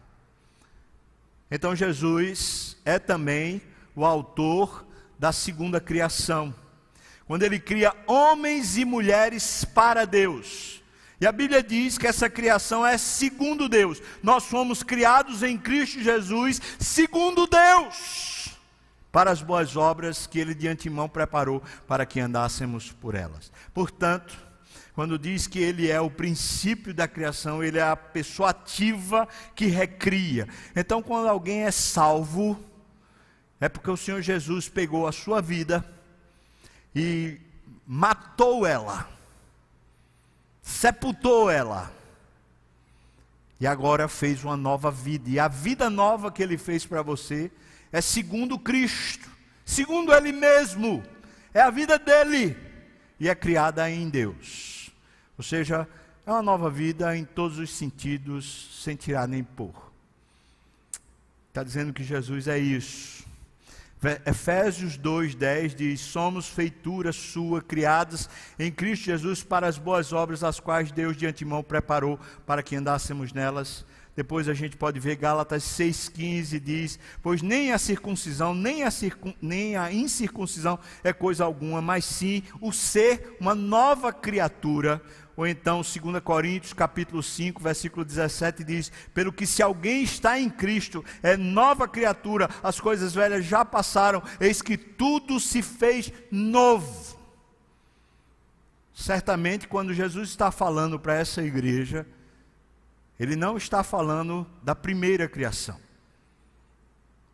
Então 1.50 1.76
Jesus 1.76 2.76
é 2.84 2.98
também 2.98 3.62
o 3.94 4.04
autor 4.04 4.86
da 5.18 5.32
segunda 5.32 5.80
criação. 5.80 6.54
Quando 7.26 7.42
ele 7.42 7.58
cria 7.58 7.94
homens 8.06 8.76
e 8.76 8.84
mulheres 8.84 9.64
para 9.64 10.04
Deus. 10.04 10.82
E 11.20 11.26
a 11.26 11.32
Bíblia 11.32 11.62
diz 11.62 11.96
que 11.96 12.06
essa 12.06 12.28
criação 12.28 12.84
é 12.84 12.98
segundo 12.98 13.68
Deus. 13.68 14.02
Nós 14.22 14.44
fomos 14.44 14.82
criados 14.82 15.42
em 15.42 15.56
Cristo 15.56 16.02
Jesus 16.02 16.60
segundo 16.78 17.46
Deus, 17.46 18.50
para 19.10 19.30
as 19.30 19.40
boas 19.40 19.76
obras 19.76 20.26
que 20.26 20.38
ele 20.38 20.54
de 20.54 20.68
antemão 20.68 21.08
preparou 21.08 21.62
para 21.86 22.04
que 22.04 22.20
andássemos 22.20 22.90
por 22.92 23.14
elas. 23.14 23.50
Portanto, 23.72 24.36
quando 24.94 25.18
diz 25.18 25.48
que 25.48 25.58
ele 25.58 25.90
é 25.90 26.00
o 26.00 26.10
princípio 26.10 26.94
da 26.94 27.08
criação, 27.08 27.64
ele 27.64 27.78
é 27.78 27.82
a 27.82 27.96
pessoa 27.96 28.50
ativa 28.50 29.28
que 29.54 29.66
recria. 29.66 30.48
Então, 30.74 31.02
quando 31.02 31.28
alguém 31.28 31.62
é 31.62 31.70
salvo, 31.72 32.58
é 33.60 33.68
porque 33.68 33.90
o 33.90 33.96
Senhor 33.96 34.22
Jesus 34.22 34.68
pegou 34.68 35.08
a 35.08 35.12
sua 35.12 35.42
vida 35.42 35.84
e 36.94 37.40
matou 37.84 38.64
ela, 38.64 39.08
sepultou 40.62 41.50
ela. 41.50 41.92
e 43.60 43.66
agora 43.66 44.08
fez 44.08 44.44
uma 44.44 44.56
nova 44.56 44.90
vida. 44.90 45.28
E 45.28 45.38
a 45.38 45.48
vida 45.48 45.88
nova 45.90 46.30
que 46.30 46.42
ele 46.42 46.58
fez 46.58 46.86
para 46.86 47.02
você 47.02 47.50
é 47.90 48.00
segundo 48.00 48.58
Cristo, 48.58 49.28
segundo 49.64 50.12
Ele 50.12 50.32
mesmo, 50.32 51.02
é 51.52 51.60
a 51.60 51.70
vida 51.70 51.98
dele 51.98 52.56
e 53.24 53.28
é 53.30 53.34
criada 53.34 53.90
em 53.90 54.10
Deus. 54.10 54.90
Ou 55.38 55.42
seja, 55.42 55.88
é 56.26 56.30
uma 56.30 56.42
nova 56.42 56.68
vida 56.68 57.16
em 57.16 57.24
todos 57.24 57.58
os 57.58 57.70
sentidos, 57.70 58.82
sem 58.82 58.96
tirar 58.96 59.26
nem 59.26 59.42
pôr. 59.42 59.72
Está 61.48 61.64
dizendo 61.64 61.90
que 61.90 62.04
Jesus 62.04 62.48
é 62.48 62.58
isso. 62.58 63.24
Efésios 64.26 64.98
2,10 64.98 65.74
diz: 65.74 66.00
Somos 66.02 66.50
feitura 66.50 67.12
sua, 67.12 67.62
criadas 67.62 68.28
em 68.58 68.70
Cristo 68.70 69.06
Jesus 69.06 69.42
para 69.42 69.66
as 69.66 69.78
boas 69.78 70.12
obras, 70.12 70.44
as 70.44 70.60
quais 70.60 70.92
Deus 70.92 71.16
de 71.16 71.26
antemão 71.26 71.62
preparou 71.62 72.20
para 72.44 72.62
que 72.62 72.76
andássemos 72.76 73.32
nelas. 73.32 73.86
Depois 74.16 74.48
a 74.48 74.54
gente 74.54 74.76
pode 74.76 75.00
ver 75.00 75.16
Gálatas 75.16 75.64
6,15 75.64 76.60
diz: 76.60 76.98
Pois 77.20 77.42
nem 77.42 77.72
a 77.72 77.78
circuncisão, 77.78 78.54
nem 78.54 78.84
a, 78.84 78.90
circun, 78.90 79.34
nem 79.42 79.76
a 79.76 79.92
incircuncisão 79.92 80.78
é 81.02 81.12
coisa 81.12 81.44
alguma, 81.44 81.82
mas 81.82 82.04
sim 82.04 82.42
o 82.60 82.72
ser 82.72 83.36
uma 83.40 83.54
nova 83.54 84.12
criatura. 84.12 85.02
Ou 85.36 85.44
então, 85.48 85.82
2 85.82 86.22
Coríntios 86.22 86.72
capítulo 86.72 87.20
5, 87.20 87.60
versículo 87.60 88.04
17 88.04 88.62
diz: 88.62 88.92
Pelo 89.12 89.32
que 89.32 89.46
se 89.46 89.62
alguém 89.62 90.04
está 90.04 90.38
em 90.38 90.48
Cristo, 90.48 91.04
é 91.20 91.36
nova 91.36 91.88
criatura, 91.88 92.48
as 92.62 92.78
coisas 92.78 93.12
velhas 93.14 93.44
já 93.44 93.64
passaram, 93.64 94.22
eis 94.38 94.62
que 94.62 94.76
tudo 94.76 95.40
se 95.40 95.60
fez 95.60 96.12
novo. 96.30 97.18
Certamente, 98.94 99.66
quando 99.66 99.92
Jesus 99.92 100.28
está 100.28 100.52
falando 100.52 101.00
para 101.00 101.14
essa 101.14 101.42
igreja, 101.42 102.06
ele 103.18 103.36
não 103.36 103.56
está 103.56 103.82
falando 103.82 104.46
da 104.62 104.74
primeira 104.74 105.28
criação. 105.28 105.78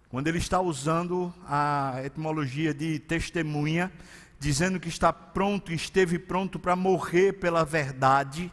Quando 0.09 0.27
ele 0.27 0.39
está 0.39 0.61
usando 0.61 1.33
a 1.47 2.01
etimologia 2.05 2.75
de 2.75 2.99
testemunha, 2.99 3.93
dizendo 4.39 4.81
que 4.81 4.89
está 4.89 5.13
pronto, 5.13 5.73
esteve 5.73 6.19
pronto 6.19 6.59
para 6.59 6.75
morrer 6.75 7.35
pela 7.35 7.65
verdade, 7.65 8.53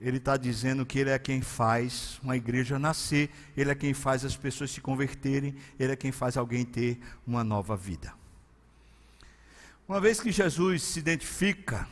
ele 0.00 0.18
está 0.18 0.36
dizendo 0.36 0.84
que 0.84 0.98
ele 0.98 1.10
é 1.10 1.18
quem 1.18 1.40
faz 1.40 2.18
uma 2.22 2.36
igreja 2.36 2.78
nascer, 2.78 3.30
ele 3.56 3.70
é 3.70 3.74
quem 3.74 3.94
faz 3.94 4.24
as 4.24 4.36
pessoas 4.36 4.70
se 4.70 4.80
converterem, 4.80 5.54
ele 5.78 5.92
é 5.92 5.96
quem 5.96 6.12
faz 6.12 6.36
alguém 6.36 6.64
ter 6.64 7.00
uma 7.26 7.42
nova 7.42 7.76
vida. 7.76 8.12
Uma 9.88 10.00
vez 10.00 10.20
que 10.20 10.32
Jesus 10.32 10.82
se 10.82 10.98
identifica, 10.98 11.88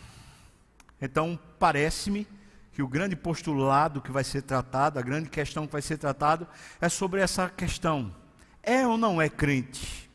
então 1.00 1.38
parece-me 1.58 2.26
que 2.74 2.82
o 2.82 2.88
grande 2.88 3.14
postulado 3.14 4.02
que 4.02 4.10
vai 4.10 4.24
ser 4.24 4.42
tratado, 4.42 4.98
a 4.98 5.02
grande 5.02 5.30
questão 5.30 5.64
que 5.64 5.72
vai 5.72 5.80
ser 5.80 5.96
tratado, 5.96 6.46
é 6.80 6.88
sobre 6.88 7.20
essa 7.20 7.48
questão: 7.48 8.14
é 8.62 8.84
ou 8.84 8.98
não 8.98 9.22
é 9.22 9.28
crente? 9.28 10.10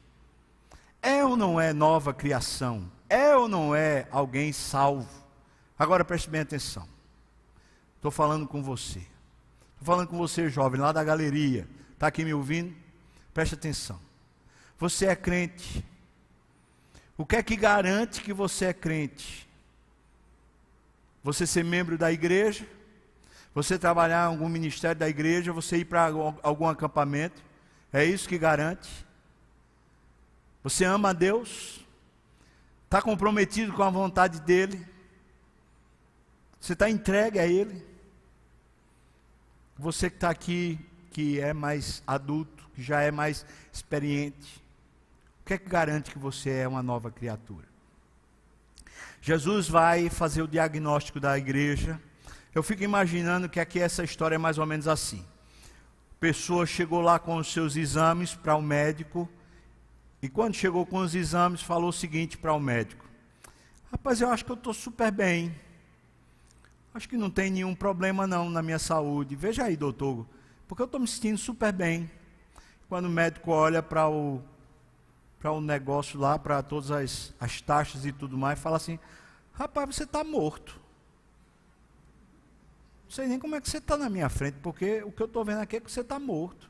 É 1.01 1.23
ou 1.23 1.37
não 1.37 1.59
é 1.59 1.71
nova 1.71 2.13
criação? 2.13 2.91
É 3.07 3.33
ou 3.33 3.47
não 3.47 3.73
é 3.73 4.07
alguém 4.11 4.51
salvo? 4.51 5.09
Agora 5.77 6.03
preste 6.03 6.29
bem 6.29 6.41
atenção. 6.41 6.85
Estou 7.95 8.11
falando 8.11 8.45
com 8.45 8.61
você. 8.61 8.99
Estou 8.99 9.85
falando 9.85 10.09
com 10.09 10.17
você, 10.17 10.49
jovem, 10.49 10.81
lá 10.81 10.91
da 10.91 11.03
galeria. 11.03 11.65
Está 11.93 12.07
aqui 12.07 12.25
me 12.25 12.33
ouvindo? 12.33 12.75
Preste 13.33 13.55
atenção. 13.55 13.97
Você 14.77 15.05
é 15.05 15.15
crente. 15.15 15.85
O 17.17 17.25
que 17.25 17.37
é 17.37 17.43
que 17.43 17.55
garante 17.55 18.21
que 18.21 18.33
você 18.33 18.65
é 18.65 18.73
crente? 18.73 19.48
Você 21.23 21.45
ser 21.45 21.63
membro 21.63 21.97
da 21.97 22.11
igreja, 22.11 22.65
você 23.53 23.77
trabalhar 23.77 24.25
em 24.25 24.33
algum 24.33 24.49
ministério 24.49 24.99
da 24.99 25.09
igreja, 25.09 25.51
você 25.51 25.77
ir 25.77 25.85
para 25.85 26.05
algum 26.43 26.67
acampamento, 26.67 27.41
é 27.91 28.05
isso 28.05 28.27
que 28.29 28.37
garante. 28.37 28.89
Você 30.63 30.85
ama 30.85 31.09
a 31.09 31.13
Deus, 31.13 31.85
está 32.85 33.01
comprometido 33.01 33.73
com 33.73 33.83
a 33.83 33.89
vontade 33.89 34.39
dEle, 34.41 34.85
você 36.59 36.73
está 36.73 36.89
entregue 36.89 37.39
a 37.39 37.47
Ele. 37.47 37.87
Você 39.77 40.09
que 40.09 40.17
está 40.17 40.29
aqui, 40.29 40.77
que 41.11 41.39
é 41.39 41.53
mais 41.53 42.03
adulto, 42.05 42.69
que 42.75 42.83
já 42.83 43.01
é 43.01 43.11
mais 43.11 43.45
experiente, 43.71 44.61
o 45.41 45.45
que 45.45 45.53
é 45.53 45.57
que 45.57 45.69
garante 45.69 46.11
que 46.11 46.19
você 46.19 46.49
é 46.49 46.67
uma 46.67 46.83
nova 46.83 47.09
criatura? 47.09 47.68
Jesus 49.29 49.69
vai 49.69 50.09
fazer 50.09 50.41
o 50.41 50.47
diagnóstico 50.47 51.19
da 51.19 51.37
igreja. 51.37 52.01
Eu 52.51 52.63
fico 52.63 52.81
imaginando 52.81 53.47
que 53.47 53.59
aqui 53.59 53.79
essa 53.79 54.03
história 54.03 54.33
é 54.33 54.37
mais 54.39 54.57
ou 54.57 54.65
menos 54.65 54.87
assim. 54.87 55.23
Pessoa 56.19 56.65
chegou 56.65 56.99
lá 56.99 57.19
com 57.19 57.37
os 57.37 57.53
seus 57.53 57.75
exames 57.75 58.33
para 58.33 58.55
o 58.55 58.61
médico, 58.63 59.29
e 60.19 60.27
quando 60.27 60.55
chegou 60.55 60.83
com 60.83 60.97
os 60.97 61.13
exames, 61.13 61.61
falou 61.61 61.89
o 61.89 61.93
seguinte 61.93 62.39
para 62.39 62.55
o 62.55 62.59
médico: 62.59 63.05
Rapaz, 63.91 64.19
eu 64.19 64.31
acho 64.31 64.43
que 64.43 64.49
eu 64.51 64.55
estou 64.55 64.73
super 64.73 65.11
bem. 65.11 65.55
Acho 66.91 67.07
que 67.07 67.15
não 67.15 67.29
tem 67.29 67.51
nenhum 67.51 67.75
problema 67.75 68.25
não 68.25 68.49
na 68.49 68.63
minha 68.63 68.79
saúde. 68.79 69.35
Veja 69.35 69.65
aí, 69.65 69.77
doutor, 69.77 70.25
porque 70.67 70.81
eu 70.81 70.87
estou 70.87 70.99
me 70.99 71.07
sentindo 71.07 71.37
super 71.37 71.71
bem. 71.71 72.09
Quando 72.87 73.05
o 73.05 73.09
médico 73.11 73.51
olha 73.51 73.83
para 73.83 74.09
o 74.09 74.41
para 75.39 75.53
um 75.53 75.61
negócio 75.61 76.19
lá, 76.19 76.37
para 76.37 76.61
todas 76.63 76.89
as, 76.89 77.33
as 77.39 77.61
taxas 77.61 78.05
e 78.07 78.11
tudo 78.11 78.35
mais, 78.35 78.57
fala 78.57 78.77
assim: 78.77 78.97
rapaz, 79.59 79.95
você 79.95 80.03
está 80.03 80.23
morto. 80.23 80.79
Não 83.03 83.11
sei 83.11 83.27
nem 83.27 83.37
como 83.37 83.55
é 83.55 83.61
que 83.61 83.69
você 83.69 83.79
está 83.79 83.97
na 83.97 84.09
minha 84.09 84.29
frente, 84.29 84.57
porque 84.63 85.03
o 85.03 85.11
que 85.11 85.21
eu 85.21 85.25
estou 85.25 85.43
vendo 85.43 85.59
aqui 85.59 85.75
é 85.75 85.79
que 85.79 85.91
você 85.91 86.01
está 86.01 86.17
morto. 86.17 86.69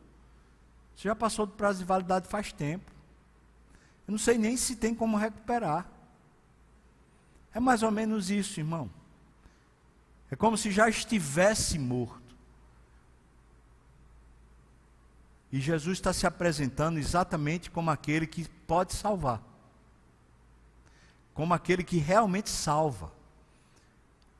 Você 0.96 1.08
já 1.08 1.16
passou 1.16 1.46
do 1.46 1.54
prazo 1.54 1.80
de 1.80 1.86
validade 1.86 2.28
faz 2.28 2.52
tempo. 2.52 2.92
Eu 4.08 4.14
não 4.14 4.18
sei 4.18 4.38
nem 4.38 4.58
se 4.58 4.76
tem 4.76 4.96
como 4.96 5.16
recuperar. 5.16 5.88
É 7.54 7.60
mais 7.60 7.84
ou 7.84 7.92
menos 7.92 8.30
isso, 8.30 8.60
irmão. 8.60 8.90
É 10.32 10.36
como 10.36 10.58
se 10.58 10.72
já 10.72 10.90
estivesse 10.90 11.78
morto. 11.78 12.36
E 15.52 15.60
Jesus 15.60 15.98
está 15.98 16.14
se 16.14 16.28
apresentando 16.28 16.98
exatamente 17.00 17.72
como 17.72 17.90
aquele 17.90 18.28
que 18.28 18.48
pode 18.68 18.94
salvar, 18.94 19.42
como 21.40 21.54
aquele 21.54 21.86
que 21.86 22.00
realmente 22.00 22.50
salva. 22.50 23.14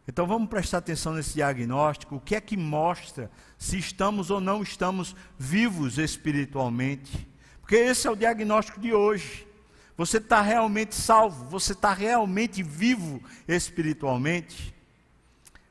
Então 0.06 0.28
vamos 0.28 0.50
prestar 0.50 0.80
atenção 0.80 1.14
nesse 1.14 1.36
diagnóstico. 1.36 2.18
O 2.18 2.20
que 2.20 2.36
é 2.36 2.42
que 2.42 2.58
mostra 2.58 3.32
se 3.58 3.78
estamos 3.78 4.30
ou 4.30 4.42
não 4.42 4.62
estamos 4.62 5.16
vivos 5.38 5.98
espiritualmente? 5.98 7.26
Porque 7.62 7.78
esse 7.78 8.06
é 8.06 8.12
o 8.12 8.18
diagnóstico 8.18 8.82
de 8.82 8.94
hoje. 8.94 9.48
Você 9.96 10.18
está 10.18 10.42
realmente 10.42 10.94
salvo? 10.94 11.46
Você 11.46 11.72
está 11.72 11.94
realmente 11.94 12.62
vivo 12.62 13.24
espiritualmente? 13.48 14.76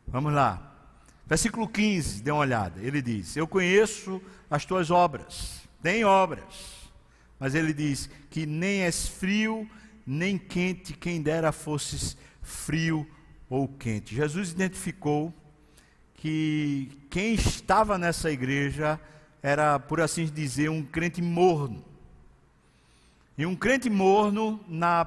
Vamos 0.07 0.33
lá. 0.33 0.79
Versículo 1.27 1.69
15, 1.69 2.23
dê 2.23 2.31
uma 2.31 2.41
olhada. 2.41 2.81
Ele 2.81 3.03
diz: 3.03 3.37
Eu 3.37 3.47
conheço 3.47 4.19
as 4.51 4.65
tuas 4.65 4.91
obras, 4.91 5.61
tem 5.83 6.07
obras. 6.07 6.89
Mas 7.39 7.55
ele 7.55 7.75
diz 7.75 8.09
que 8.31 8.47
nem 8.47 8.81
és 8.81 9.07
frio, 9.07 9.69
nem 10.11 10.39
quente, 10.39 10.95
quem 10.95 11.21
dera 11.21 11.53
fosses 11.53 12.17
frio 12.41 13.07
ou 13.51 13.69
quente. 13.69 14.15
Jesus 14.15 14.51
identificou 14.51 15.35
que 16.15 16.91
quem 17.11 17.35
estava 17.35 17.99
nessa 17.99 18.31
igreja 18.31 18.99
era, 19.43 19.79
por 19.79 20.01
assim 20.01 20.25
dizer, 20.25 20.71
um 20.71 20.83
crente 20.83 21.21
morno. 21.21 21.85
E 23.37 23.45
um 23.45 23.55
crente 23.55 23.91
morno, 23.91 24.59
na 24.67 25.05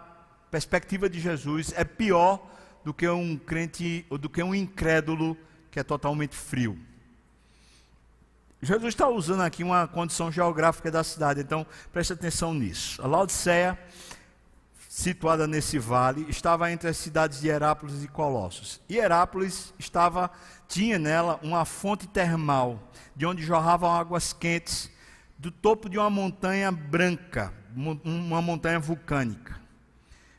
perspectiva 0.51 1.09
de 1.09 1.19
Jesus, 1.19 1.73
é 1.75 1.83
pior 1.83 2.47
do 2.83 2.93
que 2.93 3.09
um 3.09 3.35
crente, 3.37 4.05
ou 4.07 4.19
do 4.19 4.29
que 4.29 4.41
um 4.43 4.53
incrédulo 4.53 5.35
que 5.71 5.79
é 5.79 5.83
totalmente 5.83 6.35
frio. 6.35 6.77
Jesus 8.61 8.89
está 8.89 9.09
usando 9.09 9.41
aqui 9.41 9.63
uma 9.63 9.87
condição 9.87 10.31
geográfica 10.31 10.91
da 10.91 11.03
cidade, 11.03 11.41
então 11.41 11.65
preste 11.91 12.13
atenção 12.13 12.53
nisso. 12.53 13.01
A 13.01 13.07
Laodiceia, 13.07 13.77
situada 14.91 15.47
nesse 15.47 15.79
vale, 15.79 16.25
estava 16.27 16.69
entre 16.69 16.89
as 16.89 16.97
cidades 16.97 17.39
de 17.39 17.47
Herápolis 17.47 18.03
e 18.03 18.09
Colossos. 18.09 18.81
E 18.89 18.97
Herápolis 18.97 19.73
estava, 19.79 20.29
tinha 20.67 20.99
nela 20.99 21.39
uma 21.41 21.63
fonte 21.63 22.05
termal, 22.09 22.91
de 23.15 23.25
onde 23.25 23.41
jorravam 23.41 23.89
águas 23.89 24.33
quentes, 24.33 24.91
do 25.37 25.49
topo 25.49 25.87
de 25.87 25.97
uma 25.97 26.09
montanha 26.09 26.69
branca, 26.73 27.53
uma 28.03 28.41
montanha 28.41 28.81
vulcânica. 28.81 29.61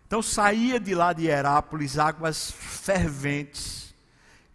Então 0.06 0.20
saía 0.20 0.78
de 0.78 0.94
lá 0.94 1.14
de 1.14 1.28
Herápolis 1.28 1.98
águas 1.98 2.50
ferventes 2.50 3.94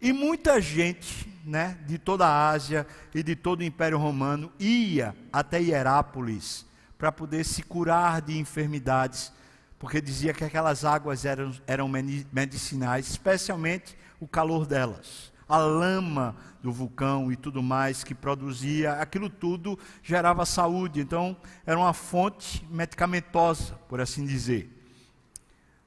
e 0.00 0.12
muita 0.12 0.60
gente, 0.60 1.28
né, 1.44 1.76
de 1.88 1.98
toda 1.98 2.24
a 2.24 2.50
Ásia 2.50 2.86
e 3.12 3.20
de 3.20 3.34
todo 3.34 3.62
o 3.62 3.64
Império 3.64 3.98
Romano 3.98 4.52
ia 4.60 5.12
até 5.32 5.60
Hierápolis 5.60 6.64
para 6.96 7.10
poder 7.10 7.44
se 7.44 7.64
curar 7.64 8.22
de 8.22 8.38
enfermidades, 8.38 9.32
porque 9.78 10.00
dizia 10.00 10.34
que 10.34 10.44
aquelas 10.44 10.84
águas 10.84 11.24
eram, 11.24 11.54
eram 11.66 11.88
medicinais, 12.32 13.08
especialmente 13.08 13.96
o 14.18 14.26
calor 14.26 14.66
delas. 14.66 15.32
a 15.48 15.56
lama 15.56 16.36
do 16.62 16.70
vulcão 16.70 17.32
e 17.32 17.36
tudo 17.36 17.62
mais 17.62 18.04
que 18.04 18.14
produzia, 18.14 18.94
aquilo 18.94 19.30
tudo 19.30 19.78
gerava 20.02 20.44
saúde. 20.44 21.00
Então, 21.00 21.36
era 21.64 21.78
uma 21.78 21.94
fonte 21.94 22.66
medicamentosa, 22.70 23.74
por 23.88 24.00
assim 24.00 24.26
dizer. 24.26 24.70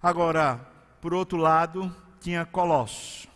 Agora, 0.02 0.60
por 1.00 1.14
outro 1.14 1.38
lado, 1.38 1.94
tinha 2.20 2.46
Colossos. 2.46 3.28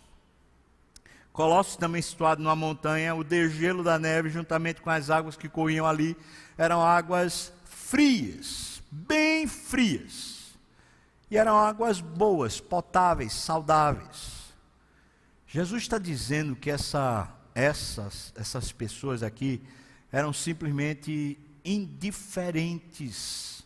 Colossos 1.31 1.75
também 1.75 2.01
situado 2.01 2.41
numa 2.41 2.55
montanha, 2.55 3.13
o 3.13 3.23
degelo 3.23 3.83
da 3.83 3.99
neve, 3.99 4.29
juntamente 4.29 4.81
com 4.81 4.89
as 4.89 5.09
águas 5.09 5.35
que 5.35 5.49
corriam 5.49 5.85
ali, 5.85 6.15
eram 6.57 6.81
águas 6.81 7.51
frias, 7.65 8.81
bem 8.89 9.45
frias. 9.45 10.34
E 11.29 11.37
eram 11.37 11.57
águas 11.57 12.01
boas, 12.01 12.59
potáveis, 12.59 13.33
saudáveis. 13.33 14.53
Jesus 15.47 15.83
está 15.83 15.97
dizendo 15.97 16.55
que 16.55 16.69
essa, 16.69 17.33
essas, 17.53 18.33
essas 18.35 18.71
pessoas 18.71 19.23
aqui 19.23 19.61
eram 20.11 20.33
simplesmente 20.33 21.37
indiferentes. 21.63 23.63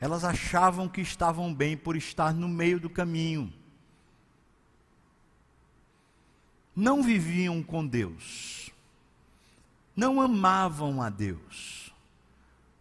Elas 0.00 0.24
achavam 0.24 0.88
que 0.88 1.00
estavam 1.00 1.54
bem 1.54 1.76
por 1.76 1.96
estar 1.96 2.32
no 2.32 2.48
meio 2.48 2.78
do 2.78 2.90
caminho. 2.90 3.52
Não 6.74 7.02
viviam 7.02 7.62
com 7.62 7.86
Deus. 7.86 8.70
Não 9.96 10.20
amavam 10.20 11.00
a 11.00 11.08
Deus. 11.08 11.90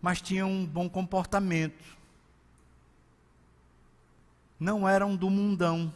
Mas 0.02 0.22
tinham 0.22 0.52
um 0.52 0.66
bom 0.66 0.90
comportamento. 0.90 1.96
Não 4.66 4.90
eram 4.90 5.16
do 5.16 5.30
mundão. 5.30 5.94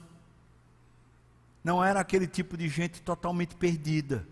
Não 1.64 1.84
era 1.84 2.00
aquele 2.00 2.28
tipo 2.28 2.56
de 2.56 2.70
gente 2.70 3.02
totalmente 3.02 3.56
perdida. 3.56 4.28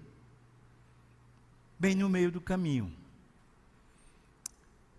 Bem 1.79 1.95
no 1.95 2.07
meio 2.07 2.31
do 2.31 2.39
caminho. 2.39 2.93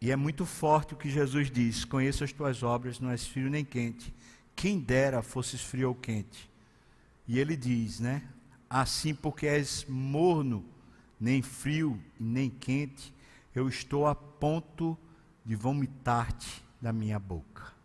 E 0.00 0.10
é 0.10 0.16
muito 0.16 0.44
forte 0.44 0.92
o 0.92 0.96
que 0.96 1.08
Jesus 1.08 1.52
diz: 1.52 1.84
Conheço 1.84 2.24
as 2.24 2.32
tuas 2.32 2.64
obras, 2.64 2.98
não 2.98 3.10
és 3.10 3.28
frio 3.28 3.48
nem 3.48 3.64
quente. 3.64 4.12
Quem 4.56 4.80
dera 4.80 5.22
fosses 5.22 5.60
frio 5.60 5.90
ou 5.90 5.94
quente. 5.94 6.50
E 7.28 7.38
ele 7.38 7.56
diz, 7.56 8.00
né? 8.00 8.24
Assim, 8.68 9.14
porque 9.14 9.46
és 9.46 9.86
morno, 9.88 10.64
nem 11.20 11.42
frio 11.42 12.02
nem 12.18 12.50
quente, 12.50 13.14
eu 13.54 13.68
estou 13.68 14.04
a 14.08 14.16
ponto 14.16 14.98
de 15.46 15.54
vomitar-te 15.54 16.60
da 16.80 16.92
minha 16.92 17.20
boca. 17.20 17.77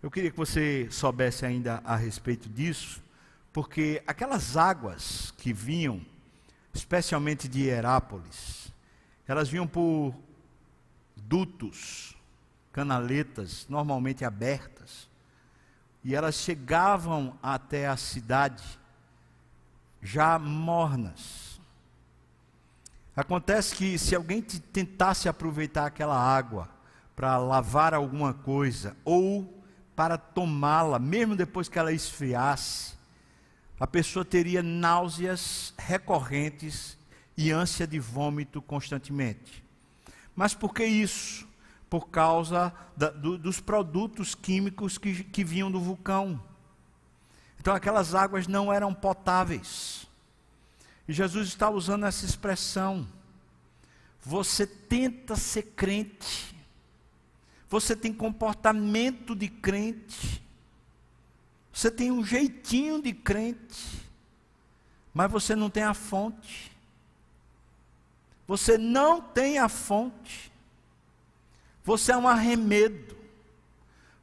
Eu 0.00 0.12
queria 0.12 0.30
que 0.30 0.36
você 0.36 0.86
soubesse 0.92 1.44
ainda 1.44 1.82
a 1.84 1.96
respeito 1.96 2.48
disso, 2.48 3.02
porque 3.52 4.00
aquelas 4.06 4.56
águas 4.56 5.32
que 5.38 5.52
vinham, 5.52 6.00
especialmente 6.72 7.48
de 7.48 7.66
Herápolis, 7.66 8.72
elas 9.26 9.48
vinham 9.48 9.66
por 9.66 10.14
dutos, 11.16 12.16
canaletas, 12.70 13.66
normalmente 13.68 14.24
abertas, 14.24 15.08
e 16.04 16.14
elas 16.14 16.36
chegavam 16.36 17.36
até 17.42 17.88
a 17.88 17.96
cidade 17.96 18.78
já 20.00 20.38
mornas. 20.38 21.60
Acontece 23.16 23.74
que 23.74 23.98
se 23.98 24.14
alguém 24.14 24.40
tentasse 24.42 25.28
aproveitar 25.28 25.86
aquela 25.86 26.16
água 26.16 26.68
para 27.16 27.36
lavar 27.36 27.92
alguma 27.94 28.32
coisa, 28.32 28.96
ou 29.04 29.57
para 29.98 30.16
tomá-la, 30.16 30.96
mesmo 30.96 31.34
depois 31.34 31.68
que 31.68 31.76
ela 31.76 31.92
esfriasse, 31.92 32.94
a 33.80 33.84
pessoa 33.84 34.24
teria 34.24 34.62
náuseas 34.62 35.74
recorrentes 35.76 36.96
e 37.36 37.50
ânsia 37.50 37.84
de 37.84 37.98
vômito 37.98 38.62
constantemente. 38.62 39.64
Mas 40.36 40.54
por 40.54 40.72
que 40.72 40.84
isso? 40.84 41.48
Por 41.90 42.10
causa 42.10 42.72
da, 42.96 43.10
do, 43.10 43.36
dos 43.36 43.58
produtos 43.58 44.36
químicos 44.36 44.98
que, 44.98 45.24
que 45.24 45.42
vinham 45.42 45.68
do 45.68 45.80
vulcão. 45.80 46.40
Então 47.58 47.74
aquelas 47.74 48.14
águas 48.14 48.46
não 48.46 48.72
eram 48.72 48.94
potáveis. 48.94 50.06
E 51.08 51.12
Jesus 51.12 51.48
está 51.48 51.68
usando 51.68 52.06
essa 52.06 52.24
expressão. 52.24 53.04
Você 54.20 54.64
tenta 54.64 55.34
ser 55.34 55.72
crente, 55.74 56.54
você 57.68 57.94
tem 57.94 58.12
comportamento 58.12 59.34
de 59.34 59.48
crente. 59.48 60.42
Você 61.72 61.90
tem 61.90 62.10
um 62.10 62.24
jeitinho 62.24 63.02
de 63.02 63.12
crente. 63.12 64.02
Mas 65.12 65.30
você 65.30 65.54
não 65.54 65.68
tem 65.68 65.82
a 65.82 65.94
fonte. 65.94 66.72
Você 68.46 68.78
não 68.78 69.20
tem 69.20 69.58
a 69.58 69.68
fonte. 69.68 70.50
Você 71.84 72.12
é 72.12 72.16
um 72.16 72.26
arremedo. 72.26 73.16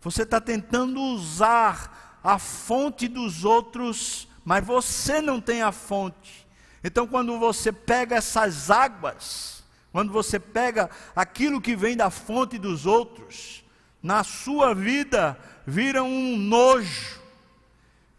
Você 0.01 0.23
está 0.23 0.41
tentando 0.41 0.99
usar 0.99 2.19
a 2.23 2.39
fonte 2.39 3.07
dos 3.07 3.45
outros, 3.45 4.27
mas 4.43 4.65
você 4.65 5.21
não 5.21 5.39
tem 5.39 5.61
a 5.61 5.71
fonte. 5.71 6.47
Então, 6.83 7.07
quando 7.07 7.39
você 7.39 7.71
pega 7.71 8.15
essas 8.15 8.69
águas, 8.69 9.63
quando 9.95 10.11
você 10.11 10.37
pega 10.37 10.89
aquilo 11.15 11.61
que 11.61 11.73
vem 11.73 11.95
da 11.95 12.09
fonte 12.09 12.57
dos 12.57 12.85
outros, 12.85 13.63
na 14.03 14.25
sua 14.25 14.75
vida 14.75 15.39
vira 15.65 16.03
um 16.03 16.35
nojo, 16.35 17.21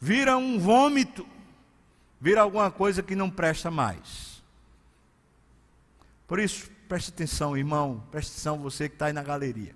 vira 0.00 0.38
um 0.38 0.58
vômito, 0.58 1.28
vira 2.18 2.40
alguma 2.40 2.70
coisa 2.70 3.02
que 3.02 3.14
não 3.14 3.28
presta 3.28 3.70
mais. 3.70 4.42
Por 6.26 6.38
isso, 6.38 6.70
preste 6.88 7.10
atenção, 7.10 7.54
irmão, 7.54 8.02
preste 8.10 8.30
atenção 8.30 8.56
você 8.56 8.88
que 8.88 8.94
está 8.94 9.08
aí 9.08 9.12
na 9.12 9.22
galeria. 9.22 9.74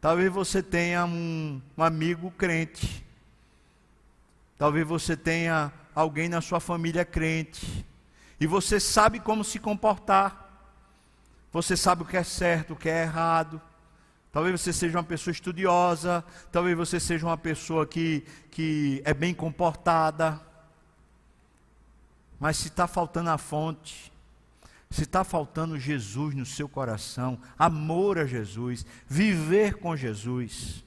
Talvez 0.00 0.28
você 0.32 0.60
tenha 0.60 1.04
um, 1.04 1.62
um 1.78 1.84
amigo 1.84 2.32
crente, 2.32 3.06
talvez 4.58 4.84
você 4.84 5.16
tenha 5.16 5.72
alguém 5.94 6.28
na 6.28 6.40
sua 6.40 6.58
família 6.58 7.04
crente, 7.04 7.86
e 8.40 8.46
você 8.48 8.80
sabe 8.80 9.20
como 9.20 9.44
se 9.44 9.60
comportar. 9.60 10.41
Você 11.52 11.76
sabe 11.76 12.02
o 12.02 12.06
que 12.06 12.16
é 12.16 12.24
certo, 12.24 12.72
o 12.72 12.76
que 12.76 12.88
é 12.88 13.02
errado. 13.02 13.60
Talvez 14.32 14.58
você 14.58 14.72
seja 14.72 14.96
uma 14.96 15.04
pessoa 15.04 15.32
estudiosa, 15.32 16.24
talvez 16.50 16.74
você 16.74 16.98
seja 16.98 17.26
uma 17.26 17.36
pessoa 17.36 17.86
que, 17.86 18.24
que 18.50 19.02
é 19.04 19.12
bem 19.12 19.34
comportada. 19.34 20.40
Mas 22.40 22.56
se 22.56 22.68
está 22.68 22.86
faltando 22.86 23.28
a 23.28 23.36
fonte, 23.36 24.10
se 24.90 25.02
está 25.02 25.22
faltando 25.22 25.78
Jesus 25.78 26.34
no 26.34 26.46
seu 26.46 26.66
coração, 26.68 27.38
amor 27.58 28.18
a 28.18 28.24
Jesus, 28.24 28.86
viver 29.06 29.74
com 29.74 29.94
Jesus, 29.94 30.82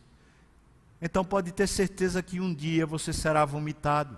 então 0.99 1.23
pode 1.23 1.51
ter 1.51 1.67
certeza 1.67 2.23
que 2.23 2.39
um 2.39 2.51
dia 2.51 2.85
você 2.85 3.13
será 3.13 3.45
vomitado. 3.45 4.17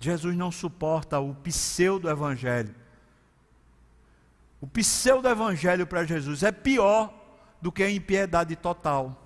Jesus 0.00 0.36
não 0.36 0.50
suporta 0.50 1.20
o 1.20 1.34
pseudo-evangelho. 1.36 2.81
O 4.62 4.66
pseudo-evangelho 4.68 5.84
para 5.88 6.04
Jesus 6.04 6.44
é 6.44 6.52
pior 6.52 7.12
do 7.60 7.72
que 7.72 7.82
a 7.82 7.90
impiedade 7.90 8.54
total. 8.54 9.20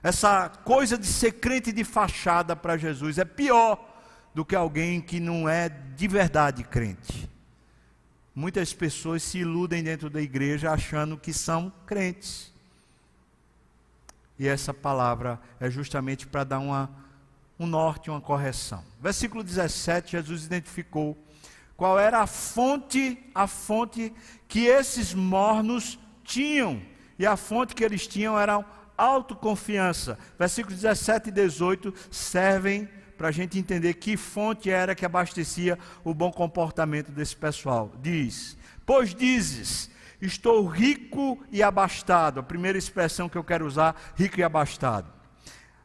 Essa 0.00 0.48
coisa 0.48 0.96
de 0.96 1.04
ser 1.04 1.32
crente 1.32 1.72
de 1.72 1.82
fachada 1.82 2.54
para 2.54 2.76
Jesus 2.76 3.18
é 3.18 3.24
pior 3.24 3.84
do 4.32 4.44
que 4.44 4.54
alguém 4.54 5.00
que 5.00 5.18
não 5.18 5.48
é 5.48 5.68
de 5.68 6.06
verdade 6.06 6.62
crente. 6.62 7.28
Muitas 8.32 8.72
pessoas 8.72 9.24
se 9.24 9.38
iludem 9.38 9.82
dentro 9.82 10.08
da 10.08 10.22
igreja 10.22 10.70
achando 10.70 11.18
que 11.18 11.32
são 11.32 11.72
crentes. 11.84 12.52
E 14.38 14.46
essa 14.46 14.72
palavra 14.72 15.40
é 15.58 15.68
justamente 15.68 16.24
para 16.24 16.44
dar 16.44 16.60
uma, 16.60 16.88
um 17.58 17.66
norte, 17.66 18.10
uma 18.10 18.20
correção. 18.20 18.84
Versículo 19.00 19.42
17, 19.42 20.12
Jesus 20.12 20.44
identificou 20.44 21.18
qual 21.76 21.98
era 21.98 22.20
a 22.20 22.26
fonte, 22.26 23.18
a 23.34 23.46
fonte 23.46 24.12
que 24.48 24.66
esses 24.66 25.12
mornos 25.12 25.98
tinham. 26.24 26.80
E 27.18 27.26
a 27.26 27.36
fonte 27.36 27.74
que 27.74 27.84
eles 27.84 28.06
tinham 28.06 28.38
era 28.38 28.64
autoconfiança. 28.96 30.18
Versículos 30.38 30.80
17 30.80 31.28
e 31.28 31.32
18 31.32 31.92
servem 32.10 32.88
para 33.16 33.28
a 33.28 33.32
gente 33.32 33.58
entender 33.58 33.94
que 33.94 34.16
fonte 34.16 34.70
era 34.70 34.94
que 34.94 35.04
abastecia 35.04 35.78
o 36.04 36.14
bom 36.14 36.30
comportamento 36.30 37.10
desse 37.10 37.36
pessoal. 37.36 37.92
Diz: 38.00 38.56
Pois 38.84 39.14
dizes, 39.14 39.90
estou 40.20 40.66
rico 40.66 41.42
e 41.50 41.62
abastado. 41.62 42.40
A 42.40 42.42
primeira 42.42 42.78
expressão 42.78 43.28
que 43.28 43.36
eu 43.36 43.44
quero 43.44 43.66
usar, 43.66 43.94
rico 44.14 44.40
e 44.40 44.42
abastado. 44.42 45.10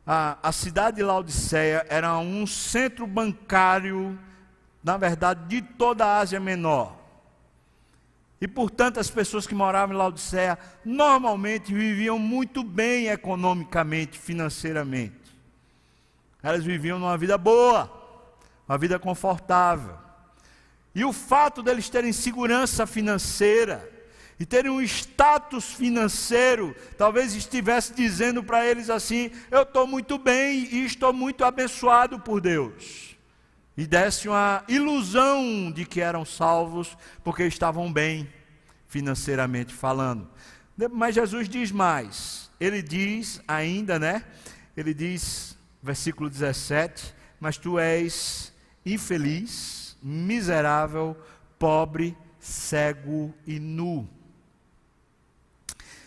A, 0.05 0.37
a 0.41 0.51
cidade 0.51 0.97
de 0.97 1.03
Laodiceia 1.03 1.85
era 1.89 2.17
um 2.17 2.47
centro 2.47 3.05
bancário 3.05 4.17
na 4.83 4.97
verdade, 4.97 5.47
de 5.47 5.61
toda 5.61 6.05
a 6.05 6.19
Ásia 6.19 6.39
Menor. 6.39 6.97
E 8.39 8.47
portanto, 8.47 8.99
as 8.99 9.09
pessoas 9.09 9.45
que 9.45 9.53
moravam 9.53 9.95
em 9.95 9.97
Laodiceia 9.99 10.57
normalmente 10.83 11.71
viviam 11.71 12.17
muito 12.17 12.63
bem 12.63 13.07
economicamente, 13.07 14.17
financeiramente. 14.17 15.21
Elas 16.41 16.63
viviam 16.63 16.97
numa 16.97 17.17
vida 17.17 17.37
boa, 17.37 17.91
uma 18.67 18.79
vida 18.79 18.97
confortável. 18.97 19.95
E 20.95 21.05
o 21.05 21.13
fato 21.13 21.61
deles 21.61 21.87
terem 21.87 22.11
segurança 22.11 22.87
financeira 22.87 23.87
e 24.39 24.45
terem 24.45 24.71
um 24.71 24.81
status 24.81 25.65
financeiro, 25.71 26.75
talvez 26.97 27.35
estivesse 27.35 27.93
dizendo 27.93 28.43
para 28.43 28.65
eles 28.65 28.89
assim: 28.89 29.29
Eu 29.51 29.61
estou 29.61 29.85
muito 29.85 30.17
bem 30.17 30.67
e 30.71 30.83
estou 30.83 31.13
muito 31.13 31.45
abençoado 31.45 32.19
por 32.19 32.41
Deus. 32.41 33.10
E 33.81 33.87
desse 33.87 34.29
uma 34.29 34.63
ilusão 34.67 35.71
de 35.71 35.85
que 35.85 36.01
eram 36.01 36.23
salvos 36.23 36.95
porque 37.23 37.47
estavam 37.47 37.91
bem 37.91 38.31
financeiramente 38.85 39.73
falando. 39.73 40.29
Mas 40.91 41.15
Jesus 41.15 41.49
diz 41.49 41.71
mais. 41.71 42.51
Ele 42.59 42.79
diz 42.79 43.41
ainda, 43.47 43.97
né? 43.97 44.23
Ele 44.77 44.93
diz, 44.93 45.57
versículo 45.81 46.29
17: 46.29 47.11
Mas 47.39 47.57
tu 47.57 47.79
és 47.79 48.53
infeliz, 48.85 49.97
miserável, 49.99 51.17
pobre, 51.57 52.15
cego 52.39 53.33
e 53.47 53.59
nu. 53.59 54.07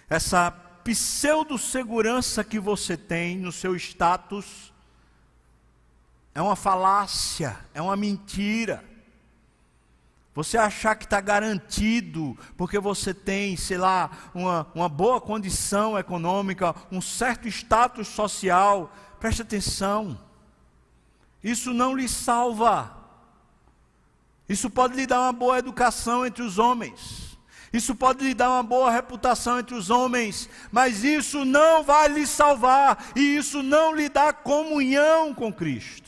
Essa 0.09 0.49
pseudo-segurança 0.85 2.45
que 2.45 2.61
você 2.61 2.97
tem 2.97 3.37
no 3.37 3.51
seu 3.51 3.75
status 3.75 4.73
é 6.35 6.43
uma 6.43 6.57
falácia, 6.57 7.57
é 7.73 7.81
uma 7.81 7.97
mentira. 7.97 8.85
Você 10.35 10.59
achar 10.59 10.97
que 10.97 11.05
está 11.05 11.21
garantido, 11.21 12.37
porque 12.57 12.81
você 12.81 13.15
tem, 13.15 13.57
sei 13.57 13.79
lá, 13.79 14.11
uma, 14.35 14.67
uma 14.75 14.89
boa 14.89 15.21
condição 15.21 15.97
econômica, 15.97 16.75
um 16.91 17.01
certo 17.01 17.47
status 17.47 18.09
social, 18.09 18.93
preste 19.21 19.43
atenção, 19.43 20.19
isso 21.43 21.73
não 21.73 21.95
lhe 21.95 22.09
salva. 22.09 23.05
Isso 24.49 24.69
pode 24.69 24.97
lhe 24.97 25.07
dar 25.07 25.21
uma 25.21 25.33
boa 25.33 25.59
educação 25.59 26.27
entre 26.27 26.43
os 26.43 26.59
homens, 26.59 27.39
isso 27.73 27.95
pode 27.95 28.25
lhe 28.25 28.35
dar 28.35 28.51
uma 28.51 28.63
boa 28.63 28.91
reputação 28.91 29.61
entre 29.61 29.75
os 29.75 29.89
homens, 29.89 30.51
mas 30.71 31.05
isso 31.05 31.45
não 31.45 31.85
vai 31.85 32.09
lhe 32.09 32.27
salvar, 32.27 33.13
e 33.15 33.37
isso 33.37 33.63
não 33.63 33.95
lhe 33.95 34.09
dá 34.09 34.33
comunhão 34.33 35.33
com 35.33 35.53
Cristo. 35.53 36.04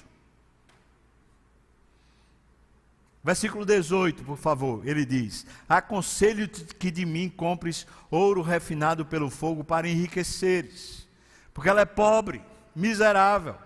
Versículo 3.27 3.67
18, 3.67 4.23
por 4.23 4.39
favor, 4.39 4.87
ele 4.87 5.05
diz: 5.05 5.45
Aconselho-te 5.69 6.65
que 6.77 6.93
de 6.93 7.05
mim 7.05 7.29
compres 7.29 7.85
ouro 8.09 8.41
refinado 8.41 9.05
pelo 9.05 9.29
fogo 9.31 9.65
para 9.65 9.89
enriqueceres, 9.89 11.09
porque 11.53 11.69
ela 11.69 11.81
é 11.81 11.85
pobre, 11.85 12.41
miserável. 12.73 13.57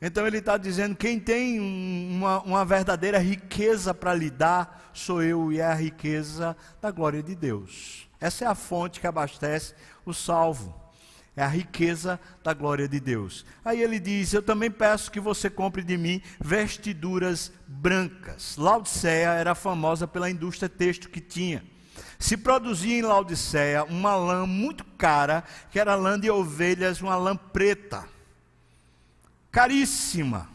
Então 0.00 0.26
ele 0.26 0.38
está 0.38 0.56
dizendo: 0.56 0.96
quem 0.96 1.20
tem 1.20 1.60
uma, 1.60 2.40
uma 2.40 2.64
verdadeira 2.64 3.18
riqueza 3.18 3.92
para 3.92 4.14
lhe 4.14 4.30
dar, 4.30 4.90
sou 4.94 5.22
eu, 5.22 5.52
e 5.52 5.60
é 5.60 5.66
a 5.66 5.74
riqueza 5.74 6.56
da 6.80 6.90
glória 6.90 7.22
de 7.22 7.34
Deus. 7.34 8.08
Essa 8.18 8.46
é 8.46 8.48
a 8.48 8.54
fonte 8.54 8.98
que 8.98 9.06
abastece 9.06 9.74
o 10.06 10.14
salvo 10.14 10.74
é 11.38 11.42
a 11.44 11.46
riqueza 11.46 12.18
da 12.42 12.52
glória 12.52 12.88
de 12.88 12.98
Deus. 12.98 13.46
Aí 13.64 13.80
ele 13.80 14.00
diz: 14.00 14.32
Eu 14.32 14.42
também 14.42 14.68
peço 14.68 15.08
que 15.08 15.20
você 15.20 15.48
compre 15.48 15.84
de 15.84 15.96
mim 15.96 16.20
vestiduras 16.40 17.52
brancas. 17.64 18.56
Laodiceia 18.56 19.28
era 19.28 19.54
famosa 19.54 20.08
pela 20.08 20.28
indústria 20.28 20.68
têxtil 20.68 21.10
que 21.10 21.20
tinha. 21.20 21.62
Se 22.18 22.36
produzia 22.36 22.98
em 22.98 23.02
Laodiceia 23.02 23.84
uma 23.84 24.16
lã 24.16 24.46
muito 24.46 24.84
cara, 24.84 25.44
que 25.70 25.78
era 25.78 25.94
lã 25.94 26.18
de 26.18 26.28
ovelhas, 26.28 27.00
uma 27.00 27.14
lã 27.14 27.36
preta, 27.36 28.04
caríssima, 29.52 30.50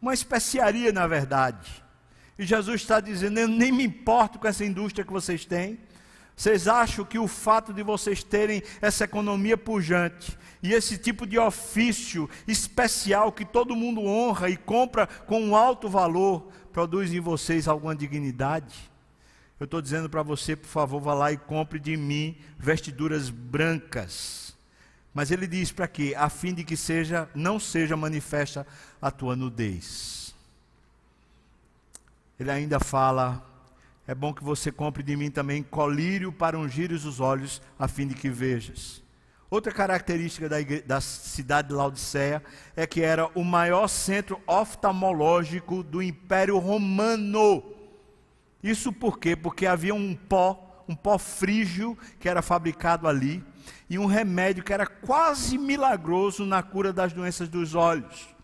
uma 0.00 0.14
especiaria 0.14 0.92
na 0.92 1.08
verdade. 1.08 1.82
E 2.38 2.46
Jesus 2.46 2.82
está 2.82 3.00
dizendo: 3.00 3.40
Eu 3.40 3.48
nem 3.48 3.72
me 3.72 3.82
importo 3.82 4.38
com 4.38 4.46
essa 4.46 4.64
indústria 4.64 5.04
que 5.04 5.12
vocês 5.12 5.44
têm. 5.44 5.80
Vocês 6.38 6.68
acham 6.68 7.04
que 7.04 7.18
o 7.18 7.26
fato 7.26 7.72
de 7.72 7.82
vocês 7.82 8.22
terem 8.22 8.62
essa 8.80 9.02
economia 9.02 9.58
pujante 9.58 10.38
e 10.62 10.72
esse 10.72 10.96
tipo 10.96 11.26
de 11.26 11.36
ofício 11.36 12.30
especial 12.46 13.32
que 13.32 13.44
todo 13.44 13.74
mundo 13.74 14.04
honra 14.04 14.48
e 14.48 14.56
compra 14.56 15.08
com 15.08 15.42
um 15.42 15.56
alto 15.56 15.88
valor 15.88 16.48
produz 16.72 17.12
em 17.12 17.18
vocês 17.18 17.66
alguma 17.66 17.92
dignidade? 17.92 18.88
Eu 19.58 19.64
estou 19.64 19.82
dizendo 19.82 20.08
para 20.08 20.22
você, 20.22 20.54
por 20.54 20.68
favor, 20.68 21.00
vá 21.00 21.12
lá 21.12 21.32
e 21.32 21.36
compre 21.36 21.80
de 21.80 21.96
mim 21.96 22.36
vestiduras 22.56 23.30
brancas. 23.30 24.56
Mas 25.12 25.32
ele 25.32 25.48
diz 25.48 25.72
para 25.72 25.88
quê? 25.88 26.14
A 26.16 26.28
fim 26.28 26.54
de 26.54 26.62
que 26.62 26.76
seja, 26.76 27.28
não 27.34 27.58
seja 27.58 27.96
manifesta 27.96 28.64
a 29.02 29.10
tua 29.10 29.34
nudez. 29.34 30.32
Ele 32.38 32.52
ainda 32.52 32.78
fala 32.78 33.44
é 34.08 34.14
bom 34.14 34.32
que 34.32 34.42
você 34.42 34.72
compre 34.72 35.02
de 35.02 35.14
mim 35.14 35.30
também 35.30 35.62
colírio 35.62 36.32
para 36.32 36.58
ungires 36.58 37.04
os 37.04 37.20
olhos, 37.20 37.60
a 37.78 37.86
fim 37.86 38.06
de 38.06 38.14
que 38.14 38.30
vejas. 38.30 39.04
Outra 39.50 39.70
característica 39.70 40.48
da, 40.48 40.56
da, 40.86 40.98
cidade 40.98 41.68
de 41.68 41.74
Laodiceia 41.74 42.42
é 42.74 42.86
que 42.86 43.02
era 43.02 43.26
o 43.34 43.44
maior 43.44 43.86
centro 43.86 44.40
oftalmológico 44.46 45.82
do 45.82 46.02
Império 46.02 46.56
Romano. 46.56 47.62
Isso 48.62 48.94
por 48.94 49.18
quê? 49.18 49.36
Porque 49.36 49.66
havia 49.66 49.94
um 49.94 50.14
pó, 50.14 50.82
um 50.88 50.96
pó 50.96 51.18
frígio 51.18 51.96
que 52.18 52.30
era 52.30 52.40
fabricado 52.40 53.06
ali, 53.06 53.44
e 53.90 53.98
um 53.98 54.06
remédio 54.06 54.64
que 54.64 54.72
era 54.72 54.86
quase 54.86 55.58
milagroso 55.58 56.46
na 56.46 56.62
cura 56.62 56.94
das 56.94 57.12
doenças 57.12 57.50
dos 57.50 57.74
olhos. 57.74 58.37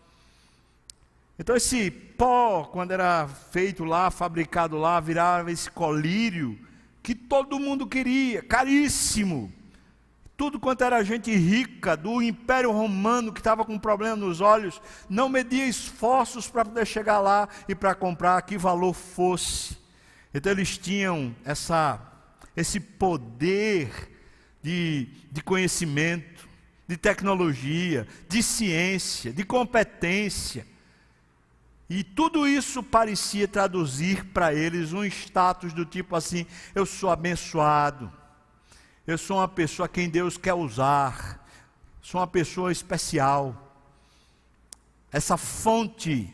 Então 1.37 1.55
esse 1.55 1.91
pó, 1.91 2.63
quando 2.63 2.91
era 2.91 3.27
feito 3.27 3.83
lá, 3.83 4.09
fabricado 4.09 4.77
lá, 4.77 4.99
virava 4.99 5.51
esse 5.51 5.69
colírio 5.69 6.57
que 7.03 7.13
todo 7.13 7.59
mundo 7.59 7.85
queria, 7.85 8.41
caríssimo. 8.41 9.51
Tudo 10.37 10.59
quanto 10.59 10.83
era 10.83 11.03
gente 11.03 11.33
rica 11.33 11.95
do 11.95 12.21
Império 12.21 12.71
Romano 12.71 13.31
que 13.31 13.39
estava 13.39 13.63
com 13.63 13.77
problema 13.77 14.15
nos 14.15 14.41
olhos, 14.41 14.81
não 15.09 15.29
media 15.29 15.65
esforços 15.65 16.47
para 16.47 16.65
poder 16.65 16.85
chegar 16.85 17.19
lá 17.19 17.47
e 17.69 17.75
para 17.75 17.95
comprar 17.95 18.41
que 18.41 18.57
valor 18.57 18.93
fosse. 18.93 19.77
Então 20.33 20.51
eles 20.51 20.77
tinham 20.77 21.33
essa, 21.45 22.01
esse 22.55 22.79
poder 22.79 23.89
de, 24.61 25.07
de 25.31 25.41
conhecimento, 25.41 26.47
de 26.87 26.97
tecnologia, 26.97 28.07
de 28.27 28.41
ciência, 28.43 29.31
de 29.31 29.43
competência 29.43 30.65
e 31.89 32.03
tudo 32.03 32.47
isso 32.47 32.81
parecia 32.81 33.47
traduzir 33.47 34.25
para 34.25 34.53
eles 34.53 34.91
um 34.91 35.03
status 35.05 35.71
do 35.71 35.85
tipo 35.85 36.15
assim: 36.15 36.45
eu 36.73 36.85
sou 36.85 37.11
abençoado, 37.11 38.11
eu 39.05 39.17
sou 39.17 39.37
uma 39.37 39.47
pessoa 39.47 39.87
quem 39.87 40.09
Deus 40.09 40.35
quer 40.35 40.55
usar, 40.55 41.45
sou 42.01 42.19
uma 42.19 42.27
pessoa 42.27 42.71
especial. 42.71 43.61
Essa 45.11 45.37
fonte 45.37 46.33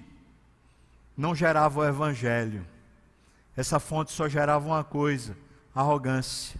não 1.17 1.35
gerava 1.35 1.81
o 1.81 1.85
evangelho, 1.85 2.65
essa 3.55 3.77
fonte 3.77 4.13
só 4.13 4.29
gerava 4.29 4.65
uma 4.65 4.85
coisa: 4.85 5.37
arrogância, 5.75 6.59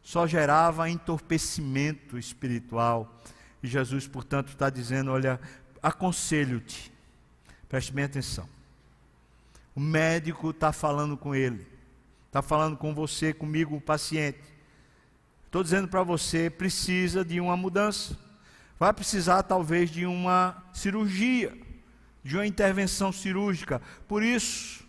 só 0.00 0.28
gerava 0.28 0.88
entorpecimento 0.88 2.16
espiritual. 2.16 3.20
E 3.60 3.66
Jesus, 3.66 4.06
portanto, 4.06 4.50
está 4.50 4.70
dizendo: 4.70 5.10
olha, 5.10 5.40
aconselho-te 5.82 6.89
Preste 7.70 7.92
bem 7.92 8.04
atenção. 8.04 8.48
O 9.76 9.78
médico 9.78 10.50
está 10.50 10.72
falando 10.72 11.16
com 11.16 11.36
ele, 11.36 11.64
está 12.26 12.42
falando 12.42 12.76
com 12.76 12.92
você, 12.92 13.32
comigo, 13.32 13.76
o 13.76 13.80
paciente. 13.80 14.40
Estou 15.46 15.62
dizendo 15.62 15.86
para 15.86 16.02
você, 16.02 16.50
precisa 16.50 17.24
de 17.24 17.40
uma 17.40 17.56
mudança. 17.56 18.18
Vai 18.76 18.92
precisar 18.92 19.44
talvez 19.44 19.88
de 19.88 20.04
uma 20.04 20.60
cirurgia, 20.74 21.56
de 22.24 22.36
uma 22.36 22.44
intervenção 22.44 23.12
cirúrgica. 23.12 23.80
Por 24.08 24.24
isso, 24.24 24.84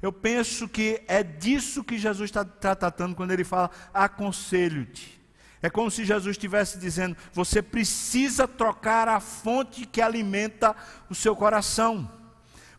eu 0.00 0.10
penso 0.10 0.66
que 0.66 1.02
é 1.06 1.22
disso 1.22 1.84
que 1.84 1.98
Jesus 1.98 2.30
está 2.30 2.46
tá 2.46 2.74
tratando 2.74 3.14
quando 3.14 3.32
ele 3.32 3.44
fala: 3.44 3.70
aconselho-te. 3.92 5.20
É 5.60 5.68
como 5.68 5.90
se 5.90 6.02
Jesus 6.02 6.34
estivesse 6.34 6.78
dizendo: 6.78 7.14
você 7.30 7.60
precisa 7.60 8.48
trocar 8.48 9.06
a 9.06 9.20
fonte 9.20 9.84
que 9.84 10.00
alimenta 10.00 10.74
o 11.10 11.14
seu 11.14 11.36
coração. 11.36 12.21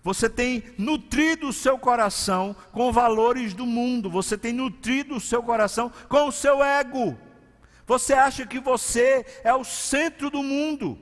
Você 0.04 0.30
tem 0.30 0.64
nutrido 0.78 1.48
o 1.48 1.54
seu 1.54 1.80
coração 1.80 2.56
com 2.74 2.92
valores 2.92 3.54
do 3.54 3.66
mundo, 3.66 4.10
você 4.10 4.38
tem 4.38 4.52
nutrido 4.52 5.16
o 5.16 5.22
seu 5.22 5.42
coração 5.42 5.92
com 6.10 6.28
o 6.28 6.32
seu 6.32 6.62
ego. 6.62 7.18
Você 7.88 8.14
acha 8.14 8.46
que 8.46 8.60
você 8.60 9.26
é 9.44 9.54
o 9.54 9.64
centro 9.64 10.30
do 10.30 10.44
mundo. 10.44 10.98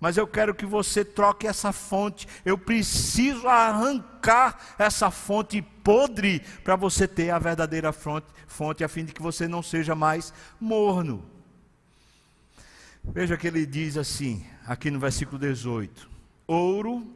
Mas 0.00 0.16
eu 0.16 0.26
quero 0.26 0.54
que 0.54 0.66
você 0.66 1.04
troque 1.04 1.46
essa 1.46 1.72
fonte. 1.72 2.28
Eu 2.44 2.58
preciso 2.58 3.48
arrancar 3.48 4.74
essa 4.78 5.10
fonte 5.10 5.62
podre 5.62 6.40
para 6.62 6.76
você 6.76 7.08
ter 7.08 7.30
a 7.30 7.38
verdadeira 7.38 7.92
fonte, 7.92 8.26
fonte, 8.46 8.84
a 8.84 8.88
fim 8.88 9.04
de 9.04 9.12
que 9.12 9.22
você 9.22 9.48
não 9.48 9.62
seja 9.62 9.94
mais 9.94 10.34
morno. 10.60 11.24
Veja 13.02 13.36
que 13.36 13.46
ele 13.46 13.64
diz 13.64 13.96
assim, 13.96 14.44
aqui 14.66 14.90
no 14.90 14.98
versículo 14.98 15.38
18: 15.38 16.10
ouro, 16.46 17.06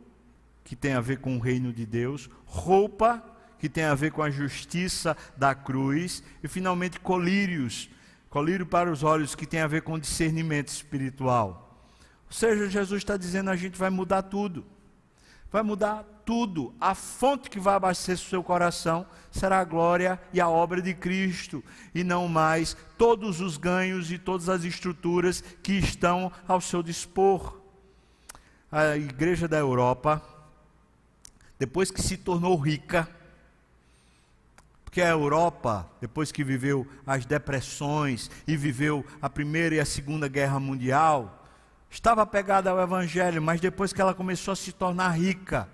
que 0.69 0.77
tem 0.77 0.93
a 0.93 1.01
ver 1.01 1.17
com 1.17 1.35
o 1.35 1.41
reino 1.41 1.73
de 1.73 1.87
Deus, 1.87 2.29
roupa, 2.45 3.25
que 3.59 3.71
tem 3.71 3.85
a 3.85 3.95
ver 3.95 4.13
com 4.13 4.23
a 4.23 4.29
justiça 4.29 5.17
da 5.35 5.55
cruz, 5.55 6.23
e 6.43 6.47
finalmente 6.47 7.01
colírios, 7.01 7.89
colírio 8.29 8.67
para 8.67 8.93
os 8.93 9.03
olhos, 9.03 9.35
que 9.35 9.47
tem 9.47 9.61
a 9.61 9.67
ver 9.67 9.81
com 9.81 9.99
discernimento 9.99 10.69
espiritual. 10.69 11.83
Ou 12.27 12.33
seja, 12.33 12.69
Jesus 12.69 13.01
está 13.01 13.17
dizendo 13.17 13.49
a 13.49 13.57
gente 13.57 13.79
vai 13.79 13.89
mudar 13.89 14.25
tudo. 14.25 14.67
Vai 15.51 15.63
mudar 15.63 16.05
tudo. 16.27 16.75
A 16.79 16.95
fonte 16.95 17.49
que 17.49 17.59
vai 17.59 17.75
abastecer 17.75 18.27
o 18.27 18.29
seu 18.29 18.45
coração 18.45 19.07
será 19.31 19.61
a 19.61 19.65
glória 19.65 20.21
e 20.35 20.41
a 20.41 20.51
obra 20.51 20.83
de 20.83 20.93
Cristo, 20.93 21.65
e 21.95 22.05
não 22.05 22.29
mais 22.29 22.77
todos 22.99 23.41
os 23.41 23.57
ganhos 23.57 24.13
e 24.13 24.19
todas 24.19 24.51
as 24.51 24.65
estruturas 24.65 25.43
que 25.63 25.73
estão 25.73 26.31
ao 26.47 26.61
seu 26.61 26.83
dispor. 26.83 27.59
A 28.71 28.99
igreja 28.99 29.49
da 29.49 29.57
Europa, 29.57 30.23
depois 31.59 31.91
que 31.91 32.03
se 32.03 32.17
tornou 32.17 32.57
rica, 32.57 33.09
porque 34.85 35.03
a 35.03 35.09
Europa, 35.09 35.89
depois 36.01 36.33
que 36.33 36.43
viveu 36.43 36.87
as 37.07 37.27
depressões 37.27 38.31
e 38.47 38.57
viveu 38.57 39.05
a 39.21 39.29
Primeira 39.29 39.75
e 39.75 39.81
a 39.81 39.85
Segunda 39.85 40.29
Guerra 40.29 40.59
Mundial, 40.59 41.45
estava 41.91 42.23
apegada 42.23 42.71
ao 42.71 42.81
Evangelho, 42.81 43.43
mas 43.43 43.61
depois 43.61 43.93
que 43.93 44.01
ela 44.01 44.15
começou 44.15 44.53
a 44.53 44.57
se 44.57 44.73
tornar 44.73 45.11
rica, 45.11 45.69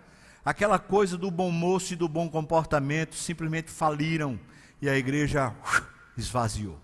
aquela 0.44 0.78
coisa 0.78 1.16
do 1.16 1.30
bom 1.30 1.50
moço 1.50 1.92
e 1.92 1.96
do 1.96 2.08
bom 2.08 2.28
comportamento 2.28 3.14
simplesmente 3.14 3.70
faliram 3.70 4.38
e 4.82 4.88
a 4.88 4.96
igreja 4.96 5.54
esvaziou. 6.16 6.78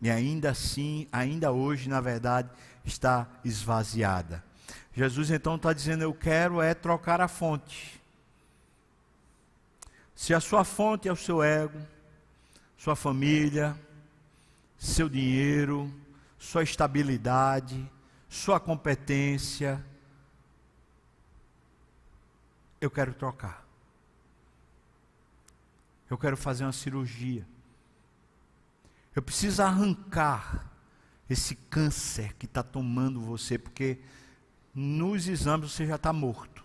E 0.00 0.10
ainda 0.10 0.50
assim, 0.50 1.08
ainda 1.10 1.50
hoje, 1.50 1.88
na 1.88 2.00
verdade, 2.00 2.48
está 2.84 3.26
esvaziada. 3.44 4.44
Jesus 4.94 5.30
então 5.30 5.56
está 5.56 5.72
dizendo: 5.72 6.02
Eu 6.02 6.14
quero 6.14 6.60
é 6.60 6.74
trocar 6.74 7.20
a 7.20 7.28
fonte. 7.28 8.00
Se 10.14 10.32
a 10.32 10.40
sua 10.40 10.64
fonte 10.64 11.08
é 11.08 11.12
o 11.12 11.16
seu 11.16 11.42
ego, 11.42 11.78
sua 12.78 12.96
família, 12.96 13.78
seu 14.78 15.08
dinheiro, 15.08 15.92
sua 16.38 16.62
estabilidade, 16.62 17.90
sua 18.28 18.58
competência. 18.58 19.84
Eu 22.80 22.90
quero 22.90 23.12
trocar. 23.12 23.66
Eu 26.08 26.16
quero 26.16 26.36
fazer 26.36 26.64
uma 26.64 26.72
cirurgia. 26.72 27.46
Eu 29.14 29.22
preciso 29.22 29.62
arrancar 29.62 30.70
esse 31.28 31.56
câncer 31.56 32.34
que 32.34 32.46
está 32.46 32.62
tomando 32.62 33.20
você, 33.20 33.58
porque 33.58 33.98
nos 34.76 35.26
exames 35.26 35.72
você 35.72 35.86
já 35.86 35.96
está 35.96 36.12
morto. 36.12 36.62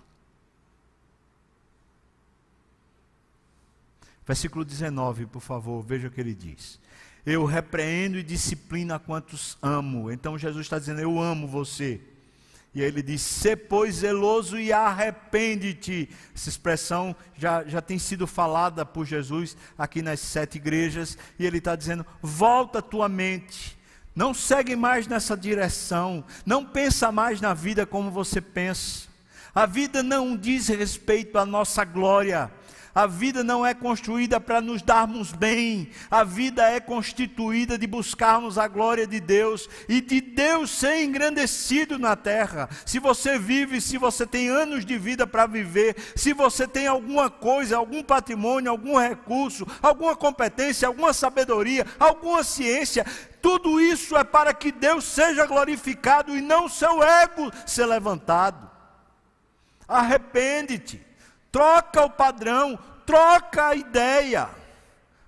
Versículo 4.28 4.66
19, 4.66 5.28
por 5.28 5.42
favor, 5.42 5.82
veja 5.82 6.10
o 6.10 6.12
que 6.12 6.20
ele 6.20 6.36
diz. 6.36 6.78
Eu 7.26 7.46
repreendo 7.46 8.18
e 8.18 8.24
disciplino 8.24 8.94
a 8.94 9.00
quantos 9.00 9.58
amo. 9.62 10.12
Então 10.12 10.38
Jesus 10.38 10.66
está 10.66 10.78
dizendo: 10.78 11.00
Eu 11.00 11.20
amo 11.20 11.48
você. 11.48 12.02
E 12.74 12.82
aí 12.82 12.88
ele 12.88 13.02
diz: 13.02 13.22
Se 13.22 13.56
pois 13.56 13.96
zeloso 13.96 14.60
e 14.60 14.74
arrepende-te. 14.74 16.10
Essa 16.36 16.50
expressão 16.50 17.16
já, 17.38 17.64
já 17.64 17.82
tem 17.82 17.98
sido 17.98 18.28
falada 18.28 18.86
por 18.86 19.06
Jesus 19.06 19.56
aqui 19.78 20.02
nas 20.02 20.20
sete 20.20 20.58
igrejas. 20.58 21.18
E 21.40 21.46
ele 21.46 21.60
está 21.60 21.76
dizendo: 21.76 22.06
Volta 22.22 22.80
a 22.80 22.82
tua 22.82 23.08
mente. 23.08 23.80
Não 24.16 24.34
segue 24.34 24.76
mais 24.76 25.08
nessa 25.08 25.38
direção. 25.38 26.24
Não 26.46 26.66
pensa 26.66 27.12
mais 27.12 27.40
na 27.40 27.54
vida 27.54 27.86
como 27.86 28.12
você 28.12 28.42
pensa. 28.42 29.10
A 29.54 29.66
vida 29.66 30.02
não 30.02 30.36
diz 30.36 30.68
respeito 30.68 31.38
à 31.38 31.46
nossa 31.46 31.84
glória. 31.84 32.52
A 32.94 33.08
vida 33.08 33.42
não 33.42 33.66
é 33.66 33.74
construída 33.74 34.40
para 34.40 34.60
nos 34.60 34.82
darmos 34.82 35.32
bem, 35.32 35.90
a 36.10 36.26
vida 36.26 36.70
é 36.70 36.80
constituída 36.80 37.78
de 37.78 37.88
buscarmos 37.88 38.58
a 38.58 38.68
glória 38.68 39.08
de 39.08 39.20
Deus 39.20 39.70
e 39.88 40.02
de 40.02 40.20
Deus 40.20 40.72
ser 40.72 41.02
engrandecido 41.02 41.98
na 41.98 42.18
terra. 42.18 42.70
Se 42.86 43.00
você 43.00 43.40
vive, 43.40 43.80
se 43.80 43.98
você 43.98 44.26
tem 44.26 44.50
anos 44.50 44.86
de 44.86 44.98
vida 44.98 45.26
para 45.26 45.46
viver, 45.48 45.96
se 46.18 46.34
você 46.34 46.68
tem 46.68 46.86
alguma 46.86 47.30
coisa, 47.30 47.78
algum 47.78 48.04
patrimônio, 48.04 48.70
algum 48.70 49.00
recurso, 49.00 49.66
alguma 49.82 50.14
competência, 50.14 50.86
alguma 50.86 51.14
sabedoria, 51.14 51.88
alguma 51.98 52.44
ciência, 52.44 53.06
tudo 53.42 53.80
isso 53.80 54.16
é 54.16 54.24
para 54.24 54.54
que 54.54 54.72
Deus 54.72 55.04
seja 55.04 55.46
glorificado 55.46 56.38
e 56.38 56.42
não 56.42 56.70
seu 56.70 57.02
ego 57.02 57.52
ser 57.66 57.86
levantado. 57.86 58.70
Arrepende-te 59.88 61.12
troca 61.52 62.04
o 62.04 62.10
padrão, 62.10 62.80
troca 63.06 63.68
a 63.68 63.76
ideia. 63.76 64.50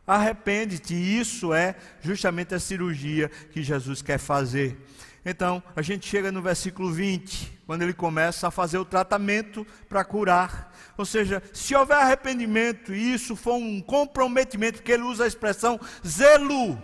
Arrepende-te, 0.07 0.93
isso 0.93 1.53
é 1.53 1.75
justamente 2.01 2.55
a 2.55 2.59
cirurgia 2.59 3.29
que 3.51 3.61
Jesus 3.61 4.01
quer 4.01 4.17
fazer. 4.17 4.77
Então, 5.25 5.63
a 5.75 5.81
gente 5.81 6.07
chega 6.07 6.31
no 6.31 6.41
versículo 6.41 6.91
20, 6.91 7.61
quando 7.65 7.83
ele 7.83 7.93
começa 7.93 8.47
a 8.47 8.51
fazer 8.51 8.77
o 8.77 8.85
tratamento 8.85 9.65
para 9.87 10.03
curar. 10.03 10.73
Ou 10.97 11.05
seja, 11.05 11.41
se 11.53 11.73
houver 11.73 11.97
arrependimento 11.97 12.93
e 12.93 13.13
isso 13.13 13.35
for 13.35 13.55
um 13.55 13.81
comprometimento, 13.81 14.79
porque 14.79 14.91
ele 14.91 15.03
usa 15.03 15.23
a 15.23 15.27
expressão 15.27 15.79
zelo. 16.05 16.81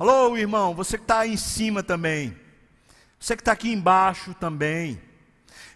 Alô, 0.00 0.34
irmão, 0.34 0.74
você 0.74 0.96
que 0.96 1.04
está 1.04 1.18
aí 1.18 1.34
em 1.34 1.36
cima 1.36 1.82
também. 1.82 2.34
Você 3.18 3.36
que 3.36 3.42
está 3.42 3.52
aqui 3.52 3.70
embaixo 3.70 4.32
também. 4.32 4.98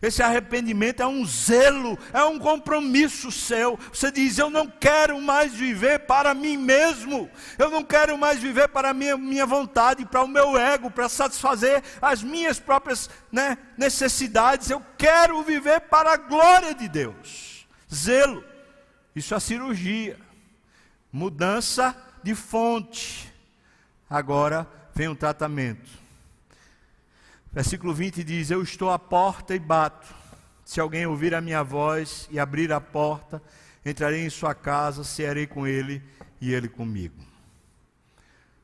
Esse 0.00 0.22
arrependimento 0.22 1.02
é 1.02 1.06
um 1.06 1.26
zelo, 1.26 1.98
é 2.10 2.24
um 2.24 2.38
compromisso 2.38 3.30
seu. 3.30 3.78
Você 3.92 4.10
diz: 4.10 4.38
Eu 4.38 4.48
não 4.48 4.66
quero 4.66 5.20
mais 5.20 5.52
viver 5.52 6.06
para 6.06 6.32
mim 6.32 6.56
mesmo, 6.56 7.30
eu 7.58 7.68
não 7.68 7.84
quero 7.84 8.16
mais 8.16 8.40
viver 8.40 8.68
para 8.68 8.88
a 8.88 8.94
minha, 8.94 9.14
minha 9.18 9.44
vontade, 9.44 10.06
para 10.06 10.22
o 10.22 10.28
meu 10.28 10.56
ego, 10.56 10.90
para 10.90 11.06
satisfazer 11.06 11.82
as 12.00 12.22
minhas 12.22 12.58
próprias 12.58 13.10
né, 13.30 13.58
necessidades. 13.76 14.70
Eu 14.70 14.82
quero 14.96 15.42
viver 15.42 15.80
para 15.82 16.14
a 16.14 16.16
glória 16.16 16.74
de 16.74 16.88
Deus. 16.88 17.68
Zelo, 17.94 18.42
isso 19.14 19.34
é 19.34 19.38
cirurgia, 19.38 20.18
mudança 21.12 21.94
de 22.22 22.34
fonte. 22.34 23.33
Agora 24.08 24.68
vem 24.94 25.08
o 25.08 25.16
tratamento. 25.16 25.90
Versículo 27.52 27.94
20 27.94 28.24
diz: 28.24 28.50
Eu 28.50 28.62
estou 28.62 28.90
à 28.90 28.98
porta 28.98 29.54
e 29.54 29.58
bato. 29.58 30.12
Se 30.64 30.80
alguém 30.80 31.06
ouvir 31.06 31.34
a 31.34 31.40
minha 31.40 31.62
voz 31.62 32.28
e 32.30 32.38
abrir 32.40 32.72
a 32.72 32.80
porta, 32.80 33.42
entrarei 33.84 34.24
em 34.24 34.30
sua 34.30 34.54
casa, 34.54 35.04
cearei 35.04 35.46
com 35.46 35.66
ele 35.66 36.02
e 36.40 36.52
ele 36.52 36.68
comigo. 36.68 37.22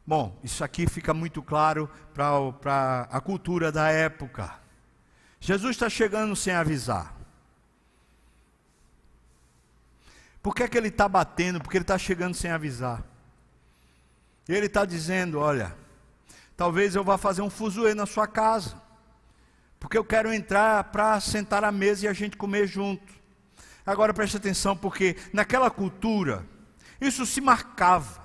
Bom, 0.06 0.36
isso 0.42 0.64
aqui 0.64 0.88
fica 0.88 1.14
muito 1.14 1.42
claro 1.42 1.88
para 2.14 3.02
a 3.10 3.20
cultura 3.20 3.70
da 3.70 3.90
época. 3.90 4.58
Jesus 5.38 5.76
está 5.76 5.88
chegando 5.88 6.34
sem 6.34 6.52
avisar. 6.54 7.14
Por 10.42 10.54
que, 10.54 10.62
é 10.62 10.68
que 10.68 10.76
ele 10.76 10.88
está 10.88 11.08
batendo? 11.08 11.60
Porque 11.60 11.76
ele 11.76 11.84
está 11.84 11.98
chegando 11.98 12.34
sem 12.34 12.50
avisar. 12.50 13.04
Ele 14.52 14.66
está 14.66 14.84
dizendo: 14.84 15.38
olha, 15.38 15.74
Talvez 16.60 16.94
eu 16.94 17.02
vá 17.02 17.16
fazer 17.16 17.40
um 17.40 17.48
fuzuê 17.48 17.94
na 17.94 18.04
sua 18.04 18.26
casa. 18.26 18.74
Porque 19.78 19.96
eu 19.96 20.04
quero 20.04 20.30
entrar 20.30 20.84
para 20.84 21.18
sentar 21.18 21.64
à 21.64 21.72
mesa 21.72 22.04
e 22.04 22.08
a 22.08 22.12
gente 22.12 22.36
comer 22.36 22.66
junto. 22.66 23.14
Agora 23.86 24.12
preste 24.12 24.36
atenção, 24.36 24.76
porque 24.76 25.16
naquela 25.32 25.70
cultura, 25.70 26.44
isso 27.00 27.24
se 27.24 27.40
marcava. 27.40 28.20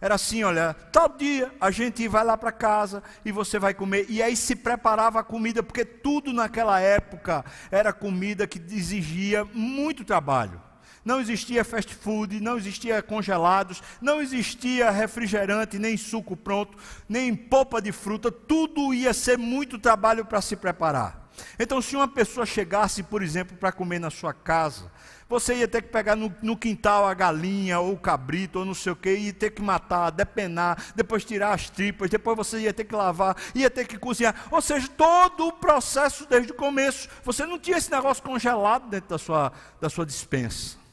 Era 0.00 0.16
assim, 0.16 0.42
olha, 0.42 0.74
tal 0.90 1.08
dia 1.10 1.54
a 1.60 1.70
gente 1.70 2.08
vai 2.08 2.24
lá 2.24 2.36
para 2.36 2.50
casa 2.50 3.04
e 3.24 3.30
você 3.30 3.56
vai 3.56 3.72
comer. 3.72 4.06
E 4.08 4.20
aí 4.20 4.34
se 4.34 4.56
preparava 4.56 5.20
a 5.20 5.22
comida, 5.22 5.62
porque 5.62 5.84
tudo 5.84 6.32
naquela 6.32 6.80
época 6.80 7.44
era 7.70 7.92
comida 7.92 8.48
que 8.48 8.58
exigia 8.58 9.44
muito 9.44 10.04
trabalho 10.04 10.60
não 11.06 11.20
existia 11.20 11.64
fast 11.64 11.94
food, 11.94 12.40
não 12.40 12.58
existia 12.58 13.00
congelados, 13.00 13.80
não 14.02 14.20
existia 14.20 14.90
refrigerante, 14.90 15.78
nem 15.78 15.96
suco 15.96 16.36
pronto, 16.36 16.76
nem 17.08 17.34
polpa 17.34 17.80
de 17.80 17.92
fruta, 17.92 18.30
tudo 18.32 18.92
ia 18.92 19.14
ser 19.14 19.38
muito 19.38 19.78
trabalho 19.78 20.24
para 20.24 20.40
se 20.40 20.56
preparar. 20.56 21.28
Então, 21.58 21.80
se 21.80 21.94
uma 21.94 22.08
pessoa 22.08 22.44
chegasse, 22.44 23.04
por 23.04 23.22
exemplo, 23.22 23.56
para 23.56 23.70
comer 23.70 24.00
na 24.00 24.10
sua 24.10 24.34
casa, 24.34 24.90
você 25.28 25.54
ia 25.54 25.68
ter 25.68 25.82
que 25.82 25.88
pegar 25.88 26.16
no, 26.16 26.34
no, 26.42 26.56
quintal 26.56 27.06
a 27.06 27.14
galinha 27.14 27.78
ou 27.78 27.92
o 27.92 27.98
cabrito 27.98 28.60
ou 28.60 28.64
não 28.64 28.74
sei 28.74 28.92
o 28.92 28.96
que, 28.96 29.14
ia 29.14 29.32
ter 29.32 29.50
que 29.50 29.62
matar, 29.62 30.10
depenar, 30.10 30.92
depois 30.94 31.24
tirar 31.24 31.52
as 31.52 31.68
tripas, 31.68 32.10
depois 32.10 32.36
você 32.36 32.60
ia 32.60 32.72
ter 32.72 32.84
que 32.84 32.94
lavar, 32.94 33.36
ia 33.54 33.70
ter 33.70 33.86
que 33.86 33.98
cozinhar. 33.98 34.34
Ou 34.50 34.60
seja, 34.60 34.88
todo 34.88 35.46
o 35.46 35.52
processo 35.52 36.26
desde 36.26 36.52
o 36.52 36.54
começo. 36.54 37.08
Você 37.22 37.44
não 37.44 37.58
tinha 37.58 37.76
esse 37.76 37.90
negócio 37.92 38.22
congelado 38.22 38.88
dentro 38.88 39.10
da 39.10 39.18
sua, 39.18 39.52
da 39.80 39.88
sua 39.88 40.06
dispensa. 40.06 40.85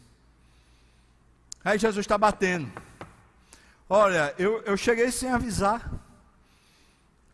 Aí 1.64 1.80
Jesus 1.80 2.04
está 2.04 2.18
batendo. 2.18 2.72
Olha, 3.90 4.34
eu, 4.38 4.62
eu 4.64 4.76
cheguei 4.76 5.12
sem 5.12 5.30
avisar. 5.30 5.90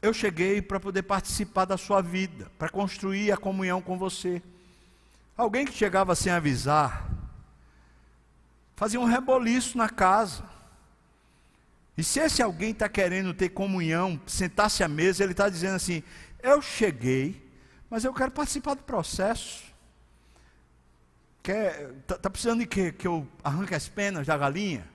eu 0.01 0.13
cheguei 0.13 0.61
para 0.61 0.79
poder 0.79 1.03
participar 1.03 1.65
da 1.65 1.77
sua 1.77 2.01
vida, 2.01 2.51
para 2.57 2.69
construir 2.69 3.31
a 3.31 3.37
comunhão 3.37 3.81
com 3.81 3.97
você. 3.97 4.41
Alguém 5.35 5.65
que 5.65 5.73
chegava 5.73 6.15
sem 6.15 6.31
avisar, 6.31 7.09
fazia 8.75 8.99
um 8.99 9.05
reboliço 9.05 9.77
na 9.77 9.89
casa. 9.89 10.43
E 11.97 12.03
se 12.03 12.19
esse 12.19 12.41
alguém 12.41 12.71
está 12.71 12.87
querendo 12.87 13.33
ter 13.33 13.49
comunhão, 13.49 14.19
sentar-se 14.27 14.83
à 14.83 14.87
mesa, 14.87 15.23
ele 15.23 15.31
está 15.33 15.49
dizendo 15.49 15.75
assim: 15.75 16.03
Eu 16.41 16.61
cheguei, 16.61 17.45
mas 17.89 18.05
eu 18.05 18.13
quero 18.13 18.31
participar 18.31 18.75
do 18.75 18.83
processo. 18.83 19.68
Está 21.51 22.17
tá 22.17 22.29
precisando 22.29 22.59
de 22.59 22.67
quê? 22.67 22.91
Que 22.91 23.07
eu 23.07 23.27
arranque 23.43 23.73
as 23.73 23.87
penas 23.87 24.27
da 24.27 24.37
galinha? 24.37 24.87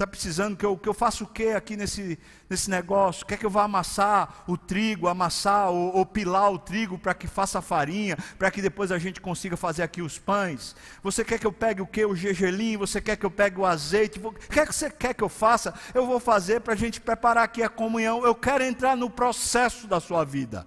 Está 0.00 0.06
precisando 0.06 0.56
que 0.56 0.64
eu, 0.64 0.78
que 0.78 0.88
eu 0.88 0.94
faça 0.94 1.22
o 1.22 1.26
que 1.26 1.48
aqui 1.48 1.76
nesse, 1.76 2.18
nesse 2.48 2.70
negócio? 2.70 3.26
Quer 3.26 3.36
que 3.36 3.44
eu 3.44 3.50
vá 3.50 3.64
amassar 3.64 4.44
o 4.48 4.56
trigo, 4.56 5.08
amassar 5.08 5.68
ou, 5.68 5.94
ou 5.94 6.06
pilar 6.06 6.50
o 6.50 6.58
trigo 6.58 6.96
para 6.96 7.12
que 7.12 7.26
faça 7.26 7.60
farinha, 7.60 8.16
para 8.38 8.50
que 8.50 8.62
depois 8.62 8.90
a 8.90 8.98
gente 8.98 9.20
consiga 9.20 9.58
fazer 9.58 9.82
aqui 9.82 10.00
os 10.00 10.18
pães? 10.18 10.74
Você 11.02 11.22
quer 11.22 11.38
que 11.38 11.46
eu 11.46 11.52
pegue 11.52 11.82
o 11.82 11.86
que? 11.86 12.02
O 12.02 12.16
gergelim? 12.16 12.78
Você 12.78 12.98
quer 12.98 13.14
que 13.16 13.26
eu 13.26 13.30
pegue 13.30 13.60
o 13.60 13.66
azeite? 13.66 14.18
O 14.18 14.32
que 14.32 14.60
é 14.60 14.64
que 14.64 14.74
você 14.74 14.88
quer 14.88 15.12
que 15.12 15.22
eu 15.22 15.28
faça? 15.28 15.74
Eu 15.92 16.06
vou 16.06 16.18
fazer 16.18 16.62
para 16.62 16.72
a 16.72 16.76
gente 16.78 16.98
preparar 16.98 17.44
aqui 17.44 17.62
a 17.62 17.68
comunhão. 17.68 18.24
Eu 18.24 18.34
quero 18.34 18.64
entrar 18.64 18.96
no 18.96 19.10
processo 19.10 19.86
da 19.86 20.00
sua 20.00 20.24
vida. 20.24 20.66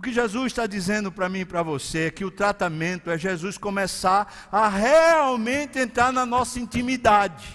O 0.00 0.02
que 0.02 0.14
Jesus 0.14 0.46
está 0.46 0.66
dizendo 0.66 1.12
para 1.12 1.28
mim 1.28 1.40
e 1.40 1.44
para 1.44 1.62
você 1.62 2.06
é 2.06 2.10
que 2.10 2.24
o 2.24 2.30
tratamento 2.30 3.10
é 3.10 3.18
Jesus 3.18 3.58
começar 3.58 4.48
a 4.50 4.66
realmente 4.66 5.78
entrar 5.78 6.10
na 6.10 6.24
nossa 6.24 6.58
intimidade. 6.58 7.54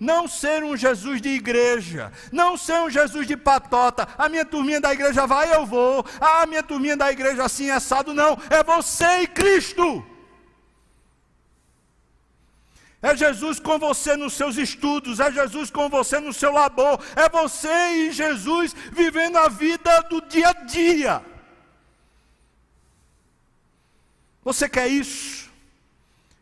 Não 0.00 0.26
ser 0.26 0.64
um 0.64 0.74
Jesus 0.74 1.20
de 1.20 1.28
igreja, 1.28 2.10
não 2.32 2.56
ser 2.56 2.80
um 2.80 2.88
Jesus 2.88 3.26
de 3.26 3.36
patota. 3.36 4.08
A 4.16 4.26
minha 4.30 4.46
turminha 4.46 4.80
da 4.80 4.90
igreja 4.90 5.26
vai, 5.26 5.54
eu 5.54 5.66
vou. 5.66 6.02
Ah, 6.18 6.44
a 6.44 6.46
minha 6.46 6.62
turminha 6.62 6.96
da 6.96 7.12
igreja 7.12 7.44
assim 7.44 7.68
assado, 7.68 8.14
não. 8.14 8.38
É 8.48 8.64
você 8.64 9.20
e 9.20 9.26
Cristo. 9.26 10.02
É 13.04 13.14
Jesus 13.14 13.60
com 13.60 13.78
você 13.78 14.16
nos 14.16 14.32
seus 14.32 14.56
estudos, 14.56 15.20
é 15.20 15.30
Jesus 15.30 15.70
com 15.70 15.90
você 15.90 16.18
no 16.18 16.32
seu 16.32 16.50
labor, 16.50 16.98
é 17.14 17.28
você 17.28 17.68
e 17.68 18.12
Jesus 18.12 18.74
vivendo 18.92 19.36
a 19.36 19.46
vida 19.46 20.00
do 20.08 20.22
dia 20.22 20.48
a 20.48 20.52
dia. 20.64 21.22
Você 24.42 24.70
quer 24.70 24.88
isso? 24.88 25.52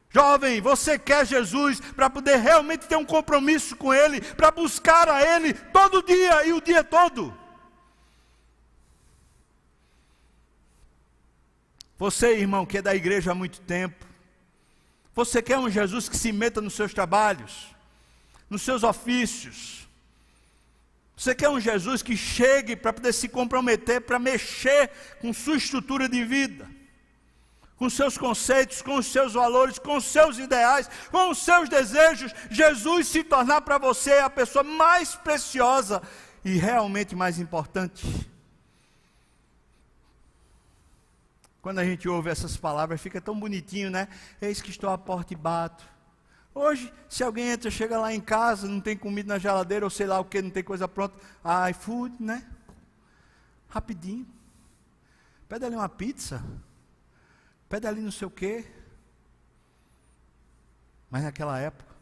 Jovem, 0.09 0.61
você 0.61 0.97
quer 0.97 1.27
Jesus 1.27 1.81
para 1.81 2.09
poder 2.09 2.37
realmente 2.37 2.87
ter 2.87 2.95
um 2.95 3.05
compromisso 3.05 3.75
com 3.75 3.93
Ele, 3.93 4.21
para 4.21 4.53
buscar 4.53 5.09
a 5.09 5.21
Ele 5.21 5.55
todo 5.55 6.01
dia 6.01 6.47
e 6.47 6.53
o 6.53 6.61
dia 6.61 6.85
todo? 6.85 7.37
Você, 11.99 12.39
irmão, 12.39 12.65
que 12.65 12.79
é 12.79 12.83
da 12.83 12.95
igreja 12.95 13.33
há 13.33 13.35
muito 13.35 13.61
tempo, 13.63 14.12
você 15.15 15.43
quer 15.43 15.59
um 15.59 15.69
Jesus 15.69 16.09
que 16.09 16.17
se 16.17 16.33
meta 16.33 16.61
nos 16.61 16.75
seus 16.75 16.95
trabalhos, 16.95 17.67
nos 18.49 18.63
seus 18.63 18.83
ofícios. 18.83 19.87
Você 21.17 21.35
quer 21.35 21.51
um 21.51 21.61
Jesus 21.61 22.03
que 22.03 22.17
chegue 22.17 22.75
para 22.75 22.93
poder 22.93 23.13
se 23.13 23.29
comprometer, 23.29 24.01
para 24.01 24.19
mexer 24.19 24.91
com 25.21 25.33
sua 25.33 25.57
estrutura 25.57 26.09
de 26.09 26.25
vida, 26.25 26.69
com 27.77 27.91
seus 27.91 28.17
conceitos, 28.17 28.81
com 28.81 28.97
os 28.97 29.07
seus 29.07 29.35
valores, 29.35 29.79
com 29.79 29.97
os 29.97 30.05
seus 30.05 30.39
ideais, 30.39 30.89
com 31.11 31.31
os 31.31 31.39
seus 31.39 31.69
desejos. 31.69 32.33
Jesus 32.51 33.09
se 33.09 33.23
tornar 33.23 33.61
para 33.61 33.77
você 33.77 34.15
a 34.15 34.31
pessoa 34.31 34.65
mais 34.65 35.15
preciosa 35.15 36.03
e 36.45 36.57
realmente 36.57 37.15
mais 37.15 37.39
importante. 37.39 38.32
Quando 41.63 41.79
a 41.79 41.85
gente 41.85 42.09
ouve 42.09 42.29
essas 42.29 42.57
palavras, 42.57 43.01
fica 43.01 43.21
tão 43.21 43.39
bonitinho, 43.39 43.89
né? 43.89 44.09
Eis 44.41 44.61
que 44.61 44.69
estou 44.69 44.91
à 44.91 44.99
porta 44.99 45.33
e 45.33 45.37
bato. 45.37 45.85
Hoje, 46.53 46.93
se 47.09 47.23
alguém 47.23 47.51
entra, 47.51 47.71
chega 47.71 47.99
lá 47.99 48.13
em 48.13 48.21
casa, 48.21 48.67
não 48.67 48.81
tem 48.81 48.97
comida 48.97 49.33
na 49.33 49.39
geladeira, 49.39 49.87
ou 49.87 49.91
sei 49.91 50.07
lá 50.09 50.19
o 50.19 50.25
que, 50.25 50.43
não 50.43 50.51
tem 50.51 50.65
coisa 50.65 50.89
pronta, 50.89 51.17
iFood, 51.71 52.21
né? 52.21 52.45
Rapidinho. 53.69 54.27
Pede 55.49 55.65
ali 55.65 55.77
uma 55.77 55.89
pizza. 55.89 56.45
Pede 57.69 57.87
ali 57.87 58.01
não 58.01 58.11
sei 58.11 58.27
o 58.27 58.31
quê. 58.31 58.67
Mas 61.09 61.23
naquela 61.23 61.59
época, 61.61 61.95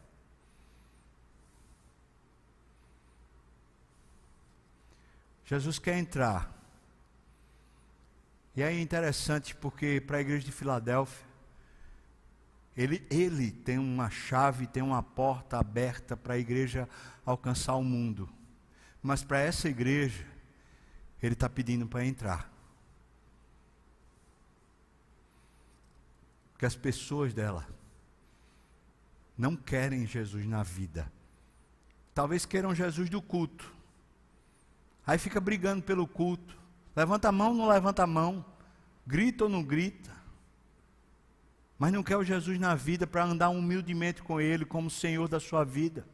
Jesus 5.45 5.77
quer 5.77 5.97
entrar 5.99 6.60
e 8.55 8.61
é 8.61 8.79
interessante 8.79 9.55
porque 9.55 10.01
para 10.01 10.17
a 10.17 10.21
igreja 10.21 10.45
de 10.45 10.51
Filadélfia, 10.51 11.25
ele, 12.75 13.05
ele 13.09 13.51
tem 13.51 13.77
uma 13.77 14.09
chave, 14.09 14.67
tem 14.67 14.81
uma 14.81 15.03
porta 15.03 15.57
aberta 15.57 16.15
para 16.15 16.33
a 16.33 16.37
igreja 16.37 16.87
alcançar 17.25 17.75
o 17.75 17.83
mundo. 17.83 18.29
Mas 19.01 19.23
para 19.23 19.39
essa 19.39 19.69
igreja, 19.69 20.25
ele 21.21 21.33
está 21.33 21.49
pedindo 21.49 21.87
para 21.87 22.05
entrar. 22.05 22.51
Porque 26.51 26.65
as 26.65 26.75
pessoas 26.75 27.33
dela 27.33 27.67
não 29.37 29.55
querem 29.55 30.05
Jesus 30.05 30.45
na 30.45 30.61
vida. 30.61 31.11
Talvez 32.13 32.45
queiram 32.45 32.75
Jesus 32.75 33.09
do 33.09 33.21
culto. 33.21 33.73
Aí 35.05 35.17
fica 35.17 35.41
brigando 35.41 35.81
pelo 35.81 36.07
culto. 36.07 36.60
Levanta 36.95 37.29
a 37.29 37.31
mão 37.31 37.51
ou 37.51 37.57
não 37.57 37.67
levanta 37.67 38.03
a 38.03 38.07
mão? 38.07 38.45
Grita 39.05 39.45
ou 39.45 39.49
não 39.49 39.63
grita? 39.63 40.11
Mas 41.77 41.91
não 41.91 42.03
quer 42.03 42.17
o 42.17 42.23
Jesus 42.23 42.59
na 42.59 42.75
vida 42.75 43.07
para 43.07 43.23
andar 43.23 43.49
humildemente 43.49 44.21
com 44.21 44.39
Ele 44.39 44.65
como 44.65 44.89
Senhor 44.89 45.27
da 45.27 45.39
sua 45.39 45.63
vida. 45.63 46.05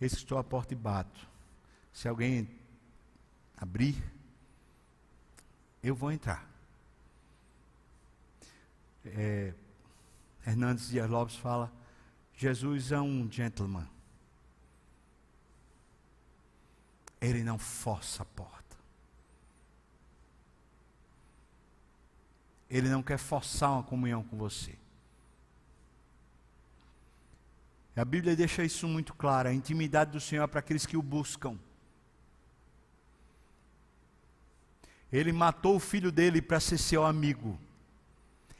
Esse 0.00 0.16
estou 0.16 0.36
à 0.36 0.44
porta 0.44 0.74
e 0.74 0.76
bato. 0.76 1.26
Se 1.92 2.06
alguém 2.06 2.48
abrir, 3.56 3.96
eu 5.82 5.94
vou 5.94 6.12
entrar. 6.12 6.46
É, 9.06 9.54
Hernandes 10.46 10.88
Dias 10.88 11.08
Lopes 11.08 11.36
fala: 11.36 11.72
Jesus 12.34 12.92
é 12.92 13.00
um 13.00 13.30
gentleman. 13.30 13.93
Ele 17.24 17.42
não 17.42 17.58
força 17.58 18.22
a 18.22 18.26
porta. 18.26 18.76
Ele 22.68 22.88
não 22.88 23.02
quer 23.02 23.16
forçar 23.16 23.70
uma 23.70 23.82
comunhão 23.82 24.22
com 24.22 24.36
você. 24.36 24.76
A 27.96 28.04
Bíblia 28.04 28.36
deixa 28.36 28.62
isso 28.62 28.86
muito 28.86 29.14
claro: 29.14 29.48
a 29.48 29.54
intimidade 29.54 30.10
do 30.10 30.20
Senhor 30.20 30.44
é 30.44 30.46
para 30.46 30.60
aqueles 30.60 30.84
que 30.84 30.96
o 30.96 31.02
buscam. 31.02 31.58
Ele 35.10 35.32
matou 35.32 35.76
o 35.76 35.80
filho 35.80 36.12
dele 36.12 36.42
para 36.42 36.60
ser 36.60 36.76
seu 36.76 37.06
amigo. 37.06 37.58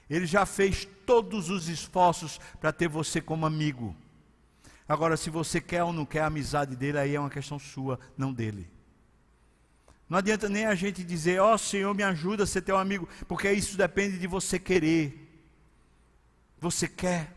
Ele 0.09 0.25
já 0.25 0.47
fez 0.47 0.87
todos 1.05 1.51
os 1.51 1.69
esforços 1.69 2.39
para 2.61 2.73
ter 2.73 2.89
você 2.89 3.21
como 3.21 3.45
amigo. 3.45 3.95
Agora, 4.89 5.17
se 5.17 5.31
você 5.31 5.61
quer 5.61 5.83
ou 5.83 5.93
não 5.93 6.05
quer 6.05 6.21
a 6.21 6.27
amizade 6.27 6.77
dele, 6.77 6.99
aí 6.99 7.15
é 7.15 7.21
uma 7.21 7.31
questão 7.31 7.59
sua, 7.59 7.99
não 8.17 8.33
dele. 8.33 8.71
Não 10.09 10.19
adianta 10.19 10.49
nem 10.49 10.67
a 10.67 10.75
gente 10.75 11.03
dizer, 11.03 11.41
ó 11.41 11.55
oh, 11.55 11.59
Senhor, 11.59 11.95
me 11.95 12.03
ajuda 12.03 12.45
a 12.45 12.47
ser 12.47 12.63
teu 12.63 12.77
amigo, 12.77 13.09
porque 13.27 13.51
isso 13.51 13.77
depende 13.77 14.19
de 14.19 14.27
você 14.27 14.59
querer. 14.59 15.21
Você 16.61 16.87
quer. 16.87 17.35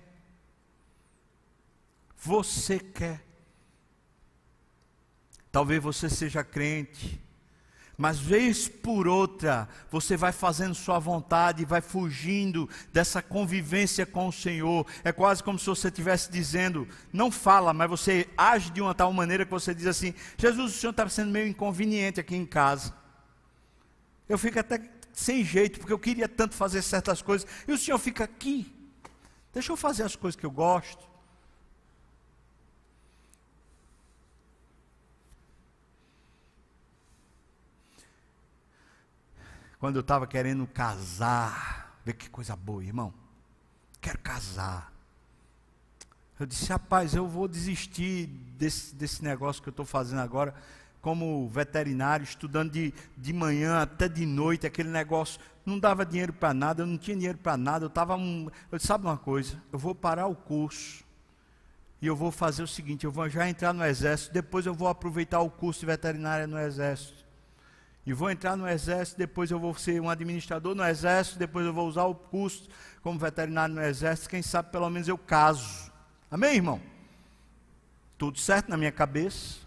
Você 2.17 2.79
quer. 2.79 3.23
Talvez 5.51 5.81
você 5.81 6.09
seja 6.09 6.43
crente, 6.43 7.19
mas 7.97 8.19
vez 8.19 8.67
por 8.67 9.07
outra, 9.07 9.67
você 9.89 10.15
vai 10.15 10.31
fazendo 10.31 10.75
sua 10.75 10.99
vontade, 10.99 11.65
vai 11.65 11.81
fugindo 11.81 12.69
dessa 12.93 13.23
convivência 13.23 14.05
com 14.05 14.27
o 14.27 14.31
Senhor. 14.31 14.85
É 15.03 15.11
quase 15.11 15.43
como 15.43 15.57
se 15.57 15.65
você 15.65 15.87
estivesse 15.87 16.31
dizendo, 16.31 16.87
não 17.11 17.31
fala, 17.31 17.73
mas 17.73 17.89
você 17.89 18.29
age 18.37 18.69
de 18.69 18.81
uma 18.81 18.93
tal 18.93 19.11
maneira 19.11 19.45
que 19.45 19.51
você 19.51 19.73
diz 19.73 19.87
assim: 19.87 20.13
Jesus, 20.37 20.75
o 20.75 20.77
Senhor 20.77 20.91
está 20.91 21.09
sendo 21.09 21.31
meio 21.31 21.47
inconveniente 21.47 22.19
aqui 22.19 22.35
em 22.35 22.45
casa. 22.45 22.93
Eu 24.29 24.37
fico 24.37 24.59
até 24.59 24.79
sem 25.11 25.43
jeito, 25.43 25.79
porque 25.79 25.93
eu 25.93 25.97
queria 25.97 26.29
tanto 26.29 26.53
fazer 26.53 26.83
certas 26.83 27.23
coisas, 27.23 27.49
e 27.67 27.71
o 27.71 27.77
Senhor 27.79 27.97
fica 27.97 28.25
aqui. 28.25 28.71
Deixa 29.51 29.71
eu 29.71 29.77
fazer 29.77 30.03
as 30.03 30.15
coisas 30.15 30.39
que 30.39 30.45
eu 30.45 30.51
gosto. 30.51 31.03
Quando 39.79 39.97
eu 39.97 40.01
estava 40.01 40.25
querendo 40.25 40.65
casar, 40.65 41.99
ver 42.03 42.13
que 42.13 42.29
coisa 42.29 42.55
boa, 42.55 42.83
irmão. 42.83 43.13
Quero 44.01 44.17
casar. 44.19 44.91
Eu 46.39 46.45
disse, 46.45 46.69
rapaz, 46.69 47.13
eu 47.13 47.27
vou 47.27 47.47
desistir 47.47 48.27
desse, 48.57 48.95
desse 48.95 49.23
negócio 49.23 49.61
que 49.61 49.69
eu 49.69 49.71
estou 49.71 49.85
fazendo 49.85 50.19
agora, 50.19 50.53
como 51.01 51.47
veterinário, 51.47 52.23
estudando 52.23 52.71
de, 52.71 52.93
de 53.15 53.33
manhã 53.33 53.81
até 53.81 54.07
de 54.07 54.25
noite, 54.25 54.65
aquele 54.65 54.89
negócio. 54.89 55.39
Não 55.65 55.79
dava 55.79 56.05
dinheiro 56.05 56.33
para 56.33 56.53
nada, 56.53 56.81
eu 56.81 56.87
não 56.87 56.97
tinha 56.97 57.15
dinheiro 57.15 57.37
para 57.37 57.57
nada. 57.57 57.85
Eu 57.85 57.89
estava. 57.89 58.15
Um, 58.15 58.49
eu 58.71 58.77
disse, 58.77 58.87
sabe 58.87 59.05
uma 59.05 59.17
coisa? 59.17 59.61
Eu 59.71 59.77
vou 59.77 59.93
parar 59.93 60.27
o 60.27 60.35
curso 60.35 61.03
e 62.01 62.07
eu 62.07 62.15
vou 62.15 62.31
fazer 62.31 62.63
o 62.63 62.67
seguinte: 62.67 63.05
eu 63.05 63.11
vou 63.11 63.29
já 63.29 63.49
entrar 63.49 63.73
no 63.73 63.83
exército, 63.83 64.33
depois 64.33 64.65
eu 64.65 64.73
vou 64.73 64.87
aproveitar 64.87 65.39
o 65.41 65.49
curso 65.49 65.81
de 65.81 65.85
veterinária 65.85 66.47
no 66.47 66.57
exército. 66.59 67.26
E 68.07 68.13
vou 68.13 68.31
entrar 68.31 68.55
no 68.55 68.65
exército, 68.65 69.17
depois 69.17 69.51
eu 69.51 69.59
vou 69.59 69.75
ser 69.75 69.99
um 69.99 70.09
administrador 70.09 70.73
no 70.73 70.81
exército, 70.81 71.37
depois 71.37 71.65
eu 71.65 71.73
vou 71.73 71.89
usar 71.89 72.05
o 72.05 72.15
curso 72.15 72.69
como 73.01 73.19
veterinário 73.19 73.75
no 73.75 73.83
exército, 73.83 74.29
quem 74.29 74.41
sabe 74.41 74.71
pelo 74.71 74.89
menos 74.89 75.09
eu 75.09 75.17
caso. 75.17 75.91
Amém, 76.31 76.55
irmão? 76.55 76.81
Tudo 78.17 78.39
certo 78.39 78.69
na 78.69 78.77
minha 78.77 78.93
cabeça. 78.93 79.57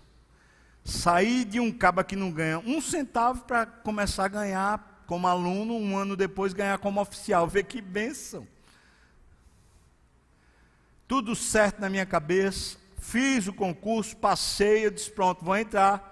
Saí 0.82 1.44
de 1.44 1.60
um 1.60 1.70
cabo 1.70 2.02
que 2.02 2.16
não 2.16 2.32
ganha 2.32 2.60
um 2.60 2.80
centavo 2.80 3.44
para 3.44 3.66
começar 3.66 4.24
a 4.24 4.28
ganhar 4.28 5.04
como 5.06 5.26
aluno, 5.26 5.74
um 5.74 5.98
ano 5.98 6.16
depois 6.16 6.54
ganhar 6.54 6.78
como 6.78 6.98
oficial. 6.98 7.46
Vê 7.46 7.62
que 7.62 7.82
bênção. 7.82 8.48
Tudo 11.06 11.36
certo 11.36 11.78
na 11.78 11.90
minha 11.90 12.06
cabeça. 12.06 12.78
Fiz 12.96 13.46
o 13.46 13.52
concurso, 13.52 14.16
passei, 14.16 14.86
eu 14.86 14.90
disse: 14.90 15.10
pronto, 15.10 15.44
vou 15.44 15.58
entrar. 15.58 16.10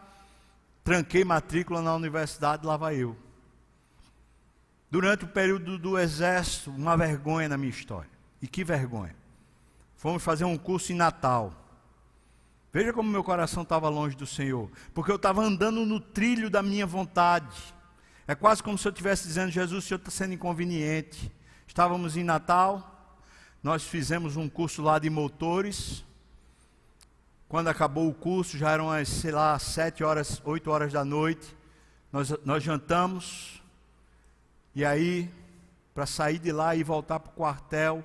Tranquei 0.89 1.23
matrícula 1.23 1.83
na 1.83 1.95
universidade, 1.95 2.67
lá 2.67 2.75
vai 2.75 2.97
eu. 2.97 3.15
Durante 4.91 5.27
o 5.27 5.29
período 5.29 5.79
do 5.79 5.99
exército, 5.99 6.71
uma 6.71 6.97
vergonha 6.97 7.47
na 7.47 7.59
minha 7.59 7.69
história. 7.69 8.09
E 8.41 8.49
que 8.49 8.65
vergonha. 8.65 9.15
Fomos 9.97 10.25
fazer 10.25 10.47
um 10.47 10.57
curso 10.57 10.91
em 10.91 10.97
Natal. 10.97 11.53
Veja 12.73 12.91
como 12.95 13.11
meu 13.11 13.23
coração 13.23 13.65
estava 13.65 13.87
longe 13.91 14.17
do 14.17 14.25
Senhor, 14.25 14.71
porque 14.95 15.13
eu 15.13 15.17
estava 15.17 15.43
andando 15.43 15.85
no 15.85 16.01
trilho 16.01 16.49
da 16.49 16.63
minha 16.63 16.87
vontade. 16.87 17.55
É 18.27 18.35
quase 18.35 18.63
como 18.63 18.79
se 18.79 18.89
eu 18.89 18.91
estivesse 18.91 19.27
dizendo: 19.29 19.51
Jesus, 19.51 19.85
o 19.85 19.87
Senhor 19.87 19.99
está 19.99 20.11
sendo 20.11 20.33
inconveniente. 20.33 21.31
Estávamos 21.67 22.17
em 22.17 22.25
Natal, 22.25 23.15
nós 23.63 23.83
fizemos 23.83 24.39
um 24.39 24.49
curso 24.49 24.81
lá 24.81 24.99
de 24.99 25.11
motores. 25.11 26.03
Quando 27.49 27.69
acabou 27.69 28.09
o 28.09 28.15
curso, 28.15 28.59
já 28.59 28.71
eram 28.71 28.91
as, 28.91 29.09
sei 29.09 29.31
lá, 29.31 29.59
sete 29.59 30.05
horas, 30.05 30.43
oito 30.45 30.71
horas 30.71 30.93
da 30.93 31.05
noite. 31.05 31.57
Nós, 32.13 32.31
nós 32.45 32.63
jantamos. 32.63 33.63
E 34.75 34.85
aí, 34.85 35.31
para 35.95 36.07
sair 36.07 36.39
de 36.39 36.53
lá 36.53 36.77
e 36.77 36.83
voltar 36.83 37.19
para 37.19 37.31
o 37.31 37.35
quartel, 37.35 38.05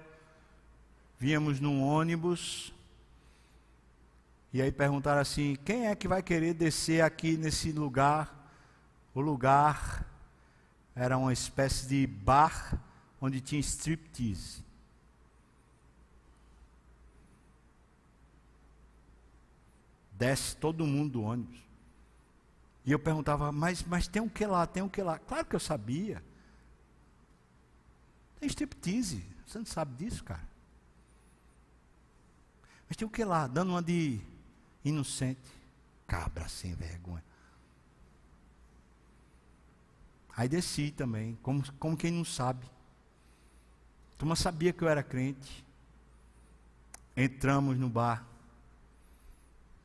Víamos 1.24 1.62
num 1.62 1.82
ônibus. 1.82 2.74
E 4.52 4.62
aí 4.62 4.74
perguntaram 4.74 5.22
assim: 5.22 5.56
quem 5.64 5.88
é 5.88 5.96
que 5.96 6.06
vai 6.06 6.22
querer 6.22 6.54
descer 6.54 7.02
aqui 7.02 7.38
nesse 7.38 7.72
lugar? 7.72 8.52
O 9.16 9.22
lugar 9.22 10.06
era 10.94 11.18
uma 11.18 11.32
espécie 11.32 11.88
de 11.88 12.06
bar 12.06 12.78
onde 13.22 13.40
tinha 13.40 13.62
striptease. 13.62 14.63
Desce 20.18 20.56
todo 20.56 20.86
mundo 20.86 21.14
do 21.14 21.24
ônibus. 21.24 21.60
E 22.86 22.92
eu 22.92 23.00
perguntava, 23.00 23.52
mas, 23.52 23.84
mas 23.84 24.08
tem 24.08 24.22
um 24.22 24.30
que 24.30 24.46
lá, 24.46 24.68
tem 24.68 24.84
um 24.84 24.90
que 24.90 25.02
lá. 25.02 25.18
Claro 25.20 25.46
que 25.46 25.56
eu 25.56 25.60
sabia. 25.60 26.24
Tem 28.40 28.48
striptease. 28.48 29.26
Você 29.46 29.58
não 29.58 29.66
sabe 29.66 29.96
disso, 29.96 30.24
cara? 30.24 30.48
Mas 32.88 32.98
tinha 32.98 33.08
o 33.08 33.12
que 33.12 33.24
lá? 33.24 33.48
Dando 33.48 33.70
uma 33.70 33.82
de 33.82 34.20
inocente. 34.84 35.50
Cabra 36.06 36.48
sem 36.50 36.76
vergonha. 36.76 37.24
Aí 40.36 40.50
desci 40.50 40.92
também, 40.92 41.38
como, 41.42 41.64
como 41.74 41.96
quem 41.96 42.12
não 42.12 42.26
sabe. 42.26 42.66
A 44.16 44.18
turma 44.18 44.36
sabia 44.36 44.74
que 44.74 44.84
eu 44.84 44.90
era 44.90 45.04
crente. 45.04 45.64
Entramos 47.16 47.78
no 47.78 47.88
bar. 47.88 48.26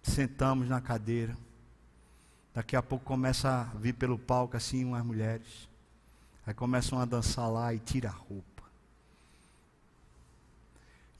Sentamos 0.09 0.69
na 0.69 0.81
cadeira. 0.81 1.37
Daqui 2.55 2.75
a 2.75 2.83
pouco 2.83 3.05
começa 3.05 3.49
a 3.49 3.65
vir 3.79 3.95
pelo 3.95 4.19
palco 4.19 4.57
assim 4.57 4.85
umas 4.85 5.05
mulheres. 5.05 5.69
Aí 6.47 6.55
começam 6.55 6.99
a 6.99 7.05
dançar 7.05 7.49
lá 7.49 7.73
e 7.75 7.79
tira 7.79 8.09
a 8.09 8.13
roupa. 8.13 8.65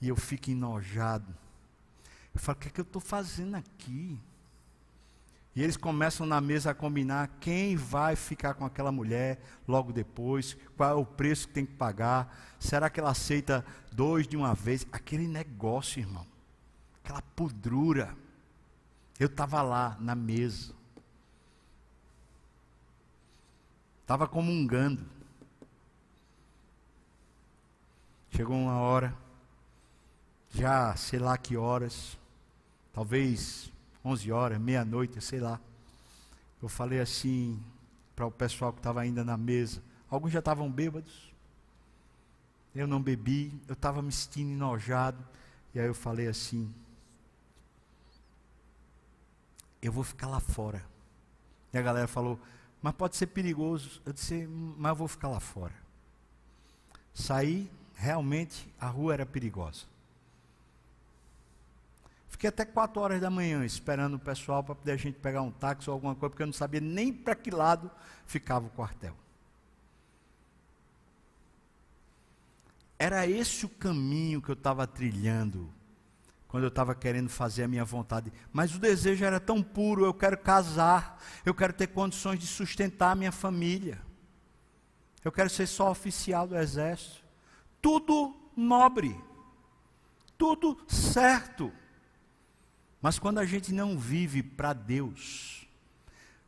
E 0.01 0.09
eu 0.09 0.15
fico 0.15 0.49
enojado. 0.49 1.33
Eu 2.33 2.39
falo, 2.39 2.57
o 2.57 2.61
que, 2.61 2.67
é 2.67 2.71
que 2.71 2.79
eu 2.81 2.83
estou 2.83 3.01
fazendo 3.01 3.55
aqui? 3.55 4.19
E 5.55 5.63
eles 5.63 5.77
começam 5.77 6.25
na 6.25 6.39
mesa 6.39 6.71
a 6.71 6.75
combinar 6.75 7.29
quem 7.39 7.75
vai 7.75 8.15
ficar 8.15 8.53
com 8.53 8.65
aquela 8.65 8.91
mulher 8.91 9.39
logo 9.67 9.91
depois, 9.91 10.55
qual 10.75 10.89
é 10.89 10.93
o 10.93 11.05
preço 11.05 11.47
que 11.47 11.53
tem 11.53 11.65
que 11.65 11.73
pagar, 11.73 12.55
será 12.59 12.89
que 12.89 12.99
ela 12.99 13.11
aceita 13.11 13.65
dois 13.91 14.27
de 14.27 14.37
uma 14.37 14.53
vez? 14.53 14.85
Aquele 14.91 15.27
negócio, 15.27 15.99
irmão, 15.99 16.25
aquela 17.03 17.21
pudrura. 17.21 18.15
Eu 19.19 19.27
estava 19.27 19.61
lá 19.61 19.97
na 19.99 20.15
mesa, 20.15 20.73
estava 24.01 24.27
comungando. 24.27 25.05
Chegou 28.31 28.55
uma 28.55 28.79
hora, 28.79 29.13
já 30.51 30.95
sei 30.95 31.19
lá 31.19 31.37
que 31.37 31.57
horas, 31.57 32.17
talvez 32.93 33.69
11 34.05 34.31
horas, 34.31 34.57
meia-noite, 34.59 35.19
sei 35.19 35.41
lá. 35.41 35.59
Eu 36.61 36.69
falei 36.69 37.01
assim 37.01 37.61
para 38.15 38.25
o 38.25 38.31
pessoal 38.31 38.71
que 38.71 38.79
estava 38.79 39.01
ainda 39.01 39.23
na 39.23 39.35
mesa. 39.35 39.83
Alguns 40.09 40.31
já 40.31 40.39
estavam 40.39 40.71
bêbados. 40.71 41.33
Eu 42.73 42.87
não 42.87 43.01
bebi, 43.01 43.51
eu 43.67 43.73
estava 43.73 44.01
me 44.01 44.11
sentindo 44.11 44.51
enojado. 44.53 45.21
E 45.73 45.79
aí 45.79 45.87
eu 45.87 45.93
falei 45.93 46.27
assim: 46.27 46.73
Eu 49.81 49.91
vou 49.91 50.03
ficar 50.03 50.27
lá 50.27 50.39
fora. 50.39 50.83
E 51.73 51.77
a 51.77 51.81
galera 51.81 52.07
falou: 52.07 52.39
Mas 52.81 52.93
pode 52.93 53.15
ser 53.15 53.27
perigoso. 53.27 54.01
Eu 54.05 54.13
disse: 54.13 54.47
Mas 54.47 54.89
eu 54.89 54.95
vou 54.95 55.07
ficar 55.07 55.29
lá 55.29 55.39
fora. 55.39 55.73
Saí, 57.13 57.69
realmente 57.95 58.71
a 58.79 58.87
rua 58.87 59.13
era 59.13 59.25
perigosa. 59.25 59.85
Fiquei 62.29 62.47
até 62.47 62.63
4 62.63 63.01
horas 63.01 63.19
da 63.19 63.29
manhã 63.29 63.65
esperando 63.65 64.13
o 64.13 64.19
pessoal 64.19 64.63
para 64.63 64.75
poder 64.75 64.93
a 64.93 64.97
gente 64.97 65.19
pegar 65.19 65.41
um 65.41 65.51
táxi 65.51 65.89
ou 65.89 65.93
alguma 65.93 66.15
coisa, 66.15 66.29
porque 66.29 66.43
eu 66.43 66.47
não 66.47 66.53
sabia 66.53 66.79
nem 66.79 67.11
para 67.11 67.35
que 67.35 67.51
lado 67.51 67.91
ficava 68.25 68.67
o 68.67 68.69
quartel. 68.69 69.13
Era 72.97 73.27
esse 73.27 73.65
o 73.65 73.69
caminho 73.69 74.41
que 74.41 74.49
eu 74.49 74.53
estava 74.53 74.87
trilhando 74.87 75.69
quando 76.49 76.63
eu 76.63 76.69
estava 76.69 76.95
querendo 76.95 77.29
fazer 77.29 77.63
a 77.63 77.67
minha 77.67 77.85
vontade. 77.85 78.33
Mas 78.51 78.75
o 78.75 78.79
desejo 78.79 79.23
era 79.23 79.39
tão 79.39 79.63
puro: 79.63 80.03
eu 80.03 80.13
quero 80.13 80.37
casar, 80.37 81.23
eu 81.45 81.53
quero 81.53 81.71
ter 81.71 81.87
condições 81.87 82.39
de 82.39 82.47
sustentar 82.47 83.11
a 83.11 83.15
minha 83.15 83.31
família, 83.31 84.01
eu 85.23 85.31
quero 85.31 85.49
ser 85.49 85.67
só 85.67 85.89
oficial 85.89 86.47
do 86.47 86.57
exército. 86.57 87.23
Tudo 87.81 88.35
nobre, 88.57 89.15
tudo 90.37 90.77
certo. 90.87 91.71
Mas 93.01 93.17
quando 93.17 93.37
a 93.37 93.45
gente 93.45 93.71
não 93.71 93.97
vive 93.97 94.43
para 94.43 94.73
Deus, 94.73 95.65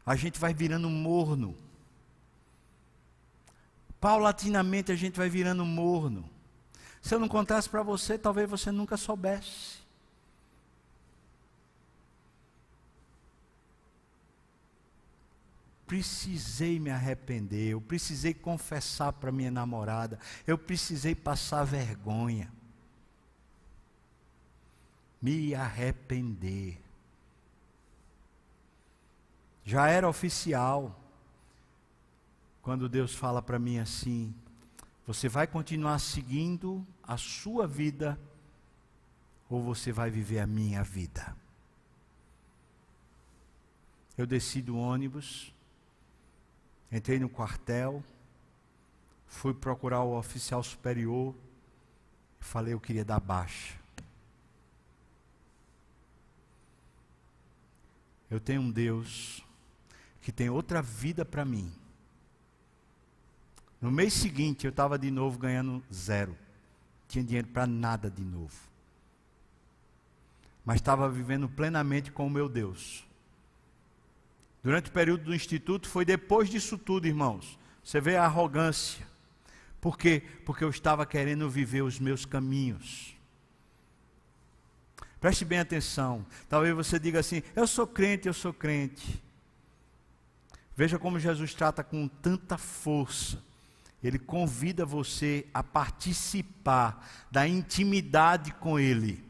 a 0.06 0.16
gente 0.16 0.40
vai 0.40 0.54
virando 0.54 0.90
morno. 0.90 1.56
Paulatinamente 4.02 4.92
a 4.92 4.96
gente 4.96 5.16
vai 5.16 5.30
virando 5.30 5.64
morno. 5.64 6.28
Se 7.02 7.14
eu 7.14 7.20
não 7.20 7.28
contasse 7.28 7.70
para 7.70 7.84
você, 7.84 8.18
talvez 8.18 8.50
você 8.50 8.72
nunca 8.72 8.98
soubesse. 8.98 9.81
Precisei 15.92 16.80
me 16.80 16.90
arrepender, 16.90 17.72
eu 17.72 17.82
precisei 17.82 18.34
confessar 18.34 19.12
para 19.12 19.30
minha 19.30 19.52
namorada, 19.52 20.18
eu 20.48 20.58
precisei 20.58 21.14
passar 21.14 21.66
vergonha 21.66 22.50
me 25.22 25.54
arrepender. 25.54 26.82
Já 29.66 29.90
era 29.90 30.08
oficial 30.08 30.98
quando 32.62 32.88
Deus 32.88 33.14
fala 33.14 33.42
para 33.42 33.60
mim 33.60 33.78
assim: 33.78 34.34
você 35.06 35.28
vai 35.28 35.46
continuar 35.46 36.00
seguindo 36.00 36.88
a 37.04 37.18
sua 37.18 37.68
vida 37.68 38.18
ou 39.50 39.62
você 39.62 39.92
vai 39.92 40.10
viver 40.10 40.40
a 40.40 40.48
minha 40.48 40.86
vida? 40.86 41.36
Eu 44.18 44.26
desci 44.26 44.62
do 44.62 44.78
ônibus, 44.78 45.51
Entrei 46.92 47.20
no 47.20 47.30
quartel, 47.30 48.04
fui 49.26 49.54
procurar 49.54 50.02
o 50.02 50.18
oficial 50.18 50.62
superior, 50.62 51.34
falei 52.40 52.74
eu 52.74 52.80
queria 52.80 53.06
dar 53.06 53.20
baixa. 53.20 53.80
Eu 58.30 58.40
tenho 58.40 58.62
um 58.62 58.72
Deus 58.72 59.44
que 60.22 60.32
tem 60.32 60.50
outra 60.50 60.82
vida 60.82 61.26
para 61.26 61.44
mim. 61.44 61.72
No 63.82 63.92
mês 63.92 64.14
seguinte 64.14 64.66
eu 64.66 64.70
estava 64.70 64.98
de 64.98 65.10
novo 65.10 65.40
ganhando 65.40 65.84
zero. 65.94 66.38
Tinha 67.08 67.24
dinheiro 67.24 67.48
para 67.48 67.66
nada 67.66 68.10
de 68.10 68.24
novo. 68.24 68.70
Mas 70.64 70.76
estava 70.76 71.10
vivendo 71.10 71.50
plenamente 71.50 72.12
com 72.12 72.28
o 72.28 72.30
meu 72.30 72.48
Deus. 72.48 73.06
Durante 74.64 74.90
o 74.90 74.94
período 74.94 75.24
do 75.24 75.36
instituto, 75.36 75.90
foi 75.90 76.06
depois 76.06 76.50
disso 76.50 76.78
tudo, 76.78 77.08
irmãos. 77.08 77.58
Você 77.84 78.00
vê 78.00 78.16
a 78.16 78.26
arrogância. 78.26 79.06
Por 79.80 79.98
quê? 79.98 80.22
Porque 80.46 80.64
eu 80.64 80.70
estava 80.70 81.06
querendo 81.06 81.50
viver 81.50 81.82
os 81.82 82.00
meus 82.00 82.26
caminhos. 82.26 83.16
Preste 85.20 85.44
bem 85.44 85.60
atenção. 85.60 86.26
Talvez 86.48 86.76
você 86.76 87.00
diga 87.00 87.20
assim: 87.20 87.42
Eu 87.56 87.66
sou 87.66 87.88
crente, 87.88 88.28
eu 88.28 88.34
sou 88.34 88.54
crente. 88.54 89.22
Veja 90.76 90.98
como 90.98 91.20
Jesus 91.20 91.54
trata 91.54 91.84
com 91.84 92.08
tanta 92.08 92.58
força. 92.58 93.42
Ele 94.04 94.18
convida 94.18 94.84
você 94.86 95.46
a 95.54 95.62
participar 95.62 97.08
da 97.30 97.48
intimidade 97.48 98.52
com 98.54 98.80
Ele. 98.80 99.24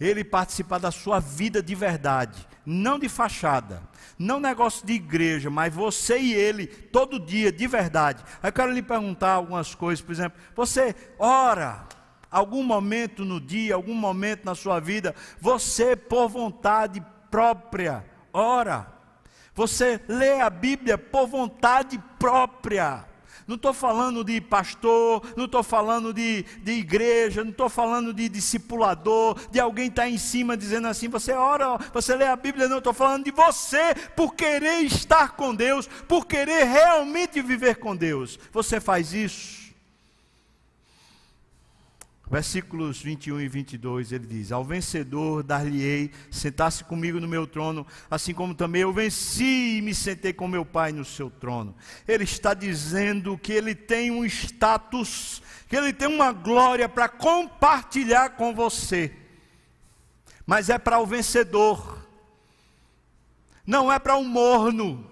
Ele 0.00 0.24
participar 0.24 0.78
da 0.78 0.90
sua 0.90 1.20
vida 1.20 1.62
de 1.62 1.74
verdade, 1.74 2.46
não 2.64 2.98
de 2.98 3.08
fachada, 3.08 3.82
não 4.18 4.40
negócio 4.40 4.86
de 4.86 4.94
igreja, 4.94 5.50
mas 5.50 5.74
você 5.74 6.18
e 6.18 6.32
ele 6.32 6.66
todo 6.66 7.20
dia 7.20 7.52
de 7.52 7.66
verdade. 7.66 8.24
Aí 8.42 8.48
eu 8.48 8.52
quero 8.52 8.72
lhe 8.72 8.82
perguntar 8.82 9.32
algumas 9.32 9.74
coisas, 9.74 10.02
por 10.02 10.12
exemplo, 10.12 10.40
você 10.56 10.94
ora 11.18 11.86
algum 12.30 12.62
momento 12.62 13.24
no 13.24 13.40
dia, 13.40 13.74
algum 13.74 13.94
momento 13.94 14.44
na 14.44 14.54
sua 14.54 14.80
vida, 14.80 15.14
você 15.40 15.94
por 15.94 16.28
vontade 16.28 17.04
própria 17.30 18.04
ora. 18.32 18.86
Você 19.54 20.00
lê 20.08 20.40
a 20.40 20.48
Bíblia 20.48 20.96
por 20.96 21.26
vontade 21.26 22.00
própria. 22.18 23.04
Não 23.46 23.56
estou 23.56 23.72
falando 23.72 24.24
de 24.24 24.40
pastor, 24.40 25.22
não 25.36 25.44
estou 25.44 25.62
falando 25.62 26.12
de, 26.12 26.44
de 26.62 26.72
igreja, 26.72 27.42
não 27.42 27.50
estou 27.50 27.68
falando 27.68 28.12
de 28.12 28.28
discipulador, 28.28 29.38
de 29.50 29.60
alguém 29.60 29.88
estar 29.88 30.02
tá 30.02 30.08
em 30.08 30.18
cima 30.18 30.56
dizendo 30.56 30.88
assim: 30.88 31.08
você 31.08 31.32
ora, 31.32 31.78
você 31.92 32.14
lê 32.14 32.26
a 32.26 32.36
Bíblia, 32.36 32.68
não 32.68 32.78
estou 32.78 32.92
falando 32.92 33.24
de 33.24 33.30
você 33.30 33.94
por 34.16 34.34
querer 34.34 34.82
estar 34.82 35.36
com 35.36 35.54
Deus, 35.54 35.88
por 36.08 36.26
querer 36.26 36.64
realmente 36.64 37.42
viver 37.42 37.76
com 37.76 37.94
Deus. 37.94 38.38
Você 38.52 38.80
faz 38.80 39.12
isso? 39.12 39.59
Versículos 42.30 43.02
21 43.02 43.40
e 43.40 43.48
22, 43.48 44.12
ele 44.12 44.24
diz: 44.24 44.52
Ao 44.52 44.64
vencedor 44.64 45.42
dar-lhe-ei 45.42 46.12
sentar-se 46.30 46.84
comigo 46.84 47.18
no 47.18 47.26
meu 47.26 47.44
trono, 47.44 47.84
assim 48.08 48.32
como 48.32 48.54
também 48.54 48.82
eu 48.82 48.92
venci 48.92 49.78
e 49.78 49.82
me 49.82 49.92
sentei 49.92 50.32
com 50.32 50.46
meu 50.46 50.64
Pai 50.64 50.92
no 50.92 51.04
seu 51.04 51.28
trono. 51.28 51.74
Ele 52.06 52.22
está 52.22 52.54
dizendo 52.54 53.36
que 53.36 53.52
ele 53.52 53.74
tem 53.74 54.12
um 54.12 54.24
status, 54.24 55.42
que 55.68 55.74
ele 55.74 55.92
tem 55.92 56.06
uma 56.06 56.30
glória 56.30 56.88
para 56.88 57.08
compartilhar 57.08 58.30
com 58.30 58.54
você, 58.54 59.12
mas 60.46 60.70
é 60.70 60.78
para 60.78 61.00
o 61.00 61.06
vencedor, 61.06 62.06
não 63.66 63.90
é 63.90 63.98
para 63.98 64.14
o 64.14 64.22
morno, 64.22 65.09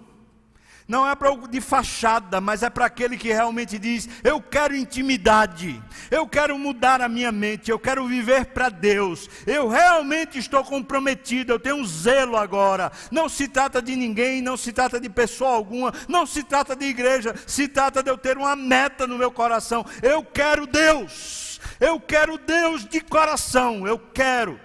não 0.89 1.07
é 1.07 1.13
para 1.13 1.29
de 1.47 1.61
fachada, 1.61 2.41
mas 2.41 2.63
é 2.63 2.69
para 2.69 2.87
aquele 2.87 3.15
que 3.15 3.27
realmente 3.27 3.77
diz: 3.77 4.09
Eu 4.23 4.41
quero 4.41 4.75
intimidade, 4.75 5.79
eu 6.09 6.27
quero 6.27 6.57
mudar 6.57 6.99
a 6.99 7.07
minha 7.07 7.31
mente, 7.31 7.69
eu 7.69 7.77
quero 7.77 8.07
viver 8.07 8.47
para 8.47 8.69
Deus, 8.69 9.29
eu 9.45 9.69
realmente 9.69 10.39
estou 10.39 10.63
comprometido, 10.63 11.53
eu 11.53 11.59
tenho 11.59 11.75
um 11.75 11.85
zelo 11.85 12.35
agora. 12.35 12.91
Não 13.11 13.29
se 13.29 13.47
trata 13.47 13.79
de 13.79 13.95
ninguém, 13.95 14.41
não 14.41 14.57
se 14.57 14.73
trata 14.73 14.99
de 14.99 15.07
pessoa 15.07 15.51
alguma, 15.51 15.93
não 16.07 16.25
se 16.25 16.41
trata 16.41 16.75
de 16.75 16.85
igreja, 16.85 17.35
se 17.45 17.67
trata 17.67 18.01
de 18.01 18.09
eu 18.09 18.17
ter 18.17 18.35
uma 18.35 18.55
meta 18.55 19.05
no 19.05 19.15
meu 19.15 19.31
coração. 19.31 19.85
Eu 20.01 20.23
quero 20.23 20.65
Deus, 20.65 21.61
eu 21.79 21.99
quero 21.99 22.35
Deus 22.39 22.83
de 22.83 22.99
coração, 22.99 23.85
eu 23.85 23.99
quero 23.99 24.59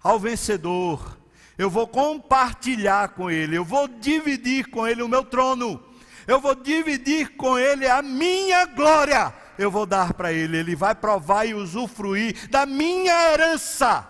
ao 0.00 0.16
vencedor 0.20 1.17
eu 1.58 1.68
vou 1.68 1.88
compartilhar 1.88 3.08
com 3.08 3.28
Ele, 3.28 3.58
eu 3.58 3.64
vou 3.64 3.88
dividir 3.88 4.70
com 4.70 4.86
Ele 4.86 5.02
o 5.02 5.08
meu 5.08 5.24
trono, 5.24 5.82
eu 6.24 6.40
vou 6.40 6.54
dividir 6.54 7.36
com 7.36 7.58
Ele 7.58 7.88
a 7.88 8.00
minha 8.00 8.64
glória, 8.64 9.34
eu 9.58 9.68
vou 9.68 9.84
dar 9.84 10.14
para 10.14 10.32
Ele, 10.32 10.56
Ele 10.56 10.76
vai 10.76 10.94
provar 10.94 11.46
e 11.46 11.54
usufruir 11.54 12.48
da 12.48 12.64
minha 12.64 13.32
herança, 13.32 14.08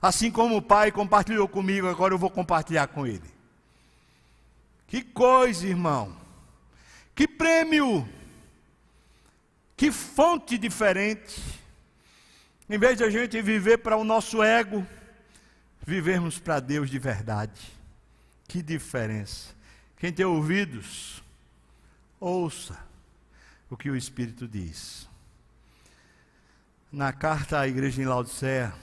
assim 0.00 0.30
como 0.30 0.58
o 0.58 0.62
Pai 0.62 0.92
compartilhou 0.92 1.48
comigo, 1.48 1.88
agora 1.88 2.12
eu 2.12 2.18
vou 2.18 2.28
compartilhar 2.28 2.86
com 2.88 3.06
Ele. 3.06 3.32
Que 4.86 5.00
coisa, 5.00 5.66
irmão, 5.66 6.14
que 7.14 7.26
prêmio, 7.26 8.06
que 9.74 9.90
fonte 9.90 10.58
diferente, 10.58 11.42
em 12.68 12.78
vez 12.78 12.98
de 12.98 13.04
a 13.04 13.10
gente 13.10 13.40
viver 13.40 13.78
para 13.78 13.96
o 13.96 14.04
nosso 14.04 14.42
ego, 14.42 14.86
vivermos 15.86 16.38
para 16.38 16.60
Deus 16.60 16.90
de 16.90 16.98
verdade. 16.98 17.60
Que 18.48 18.62
diferença. 18.62 19.54
Quem 19.96 20.12
tem 20.12 20.24
ouvidos, 20.24 21.22
ouça 22.20 22.78
o 23.70 23.76
que 23.76 23.90
o 23.90 23.96
Espírito 23.96 24.46
diz. 24.46 25.08
Na 26.92 27.12
carta 27.12 27.58
à 27.58 27.66
igreja 27.66 28.00
em 28.00 28.04
Laodicea, 28.04 28.74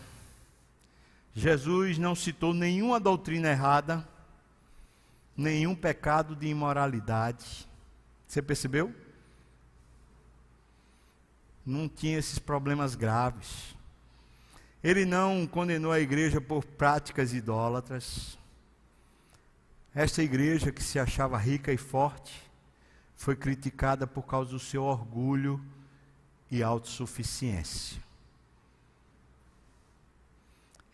Jesus 1.34 1.98
não 1.98 2.14
citou 2.14 2.54
nenhuma 2.54 3.00
doutrina 3.00 3.50
errada, 3.50 4.08
nenhum 5.38 5.74
pecado 5.74 6.36
de 6.36 6.48
imoralidade. 6.48 7.68
Você 8.28 8.42
percebeu? 8.42 8.94
Não 11.66 11.88
tinha 11.88 12.18
esses 12.18 12.40
problemas 12.40 12.96
graves. 12.96 13.76
Ele 14.84 15.06
não 15.06 15.46
condenou 15.46 15.92
a 15.92 16.00
igreja 16.00 16.42
por 16.42 16.66
práticas 16.66 17.34
idólatras. 17.34 18.38
Esta 19.94 20.24
igreja 20.24 20.72
que 20.72 20.82
se 20.82 20.98
achava 20.98 21.38
rica 21.38 21.72
e 21.72 21.78
forte 21.78 22.42
foi 23.16 23.36
criticada 23.36 24.08
por 24.08 24.24
causa 24.24 24.52
do 24.52 24.60
seu 24.60 24.84
orgulho 24.84 25.64
e 26.50 26.64
autossuficiência. 26.64 28.02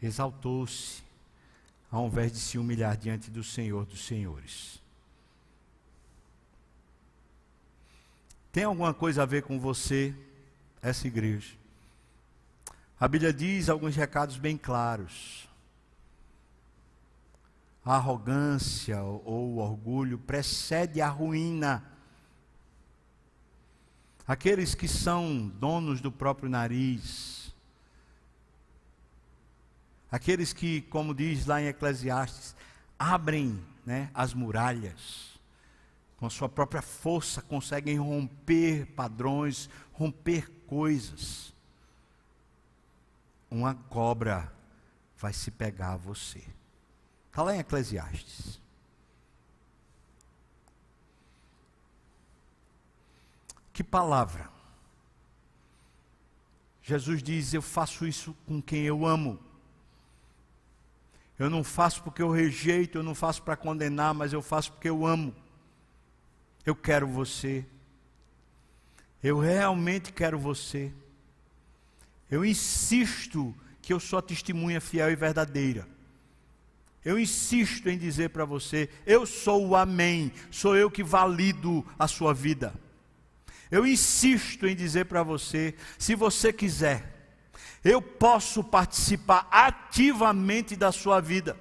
Exaltou-se 0.02 1.02
ao 1.90 2.08
invés 2.08 2.32
de 2.32 2.40
se 2.40 2.58
humilhar 2.58 2.98
diante 2.98 3.32
do 3.32 3.44
Senhor 3.44 3.86
dos 3.86 4.06
Senhores. 4.06 4.82
Tem 8.52 8.66
alguma 8.66 8.94
coisa 8.94 9.24
a 9.24 9.26
ver 9.26 9.44
com 9.44 9.60
você, 9.60 10.14
essa 10.82 11.08
igreja? 11.08 11.56
A 13.00 13.08
Bíblia 13.08 13.32
diz 13.32 13.70
alguns 13.70 13.96
recados 13.96 14.38
bem 14.38 14.58
claros. 14.58 15.48
A 17.86 17.96
arrogância 17.96 19.02
ou 19.04 19.54
o 19.54 19.58
orgulho 19.58 20.18
precede 20.18 21.00
a 21.00 21.08
ruína. 21.08 21.84
Aqueles 24.28 24.74
que 24.74 24.88
são 24.88 25.48
donos 25.48 26.02
do 26.02 26.12
próprio 26.12 26.50
nariz, 26.50 27.54
aqueles 30.12 30.52
que, 30.52 30.82
como 30.82 31.14
diz 31.14 31.46
lá 31.46 31.62
em 31.62 31.68
Eclesiastes, 31.68 32.56
abrem 32.98 33.64
né, 33.86 34.10
as 34.14 34.34
muralhas, 34.34 35.40
com 36.18 36.30
sua 36.32 36.50
própria 36.50 36.82
força 36.82 37.44
conseguem 37.44 37.98
romper 37.98 38.88
padrões, 38.88 39.70
romper 39.94 40.50
coisas 40.66 41.56
uma 43.50 43.76
cobra 43.76 44.52
vai 45.18 45.34
se 45.34 45.50
pegar 45.52 45.94
a 45.94 45.98
você. 45.98 46.44
Está 47.30 47.44
lá 47.44 47.56
em 47.56 47.60
Eclesiastes. 47.60 48.60
Que 53.74 53.84
palavra. 53.84 54.50
Jesus 56.82 57.22
diz: 57.22 57.54
Eu 57.54 57.62
faço 57.62 58.08
isso 58.08 58.36
com 58.48 58.62
quem 58.62 58.84
eu 58.84 59.06
amo. 59.06 59.40
Eu 61.38 61.50
não 61.50 61.64
faço 61.64 62.02
porque 62.02 62.22
eu 62.22 62.32
rejeito, 62.32 62.98
eu 62.98 63.04
não 63.04 63.14
faço 63.14 63.44
para 63.44 63.56
condenar, 63.56 64.14
mas 64.14 64.34
eu 64.34 64.42
faço 64.42 64.72
porque 64.72 64.90
eu 64.90 65.06
amo. 65.06 65.36
Eu 66.66 66.76
quero 66.76 67.08
você. 67.08 67.66
Eu 69.24 69.40
realmente 69.40 70.12
quero 70.12 70.40
você. 70.40 70.92
Eu 72.30 72.44
insisto 72.44 73.56
que 73.82 73.94
eu 73.94 74.00
sou 74.00 74.20
a 74.20 74.22
testemunha 74.22 74.82
fiel 74.82 75.10
e 75.12 75.16
verdadeira. 75.16 75.88
Eu 77.04 77.18
insisto 77.18 77.88
em 77.90 77.98
dizer 77.98 78.32
para 78.32 78.44
você: 78.44 78.90
eu 79.06 79.26
sou 79.26 79.68
o 79.68 79.76
Amém, 79.76 80.32
sou 80.52 80.76
eu 80.76 80.92
que 80.92 81.04
valido 81.04 81.86
a 81.98 82.08
sua 82.08 82.34
vida. 82.34 82.74
Eu 83.72 83.86
insisto 83.86 84.68
em 84.68 84.76
dizer 84.76 85.06
para 85.06 85.24
você: 85.24 85.74
se 85.98 86.16
você 86.16 86.52
quiser, 86.52 87.38
eu 87.84 88.02
posso 88.02 88.64
participar 88.64 89.48
ativamente 89.50 90.76
da 90.76 90.92
sua 90.92 91.22
vida. 91.22 91.58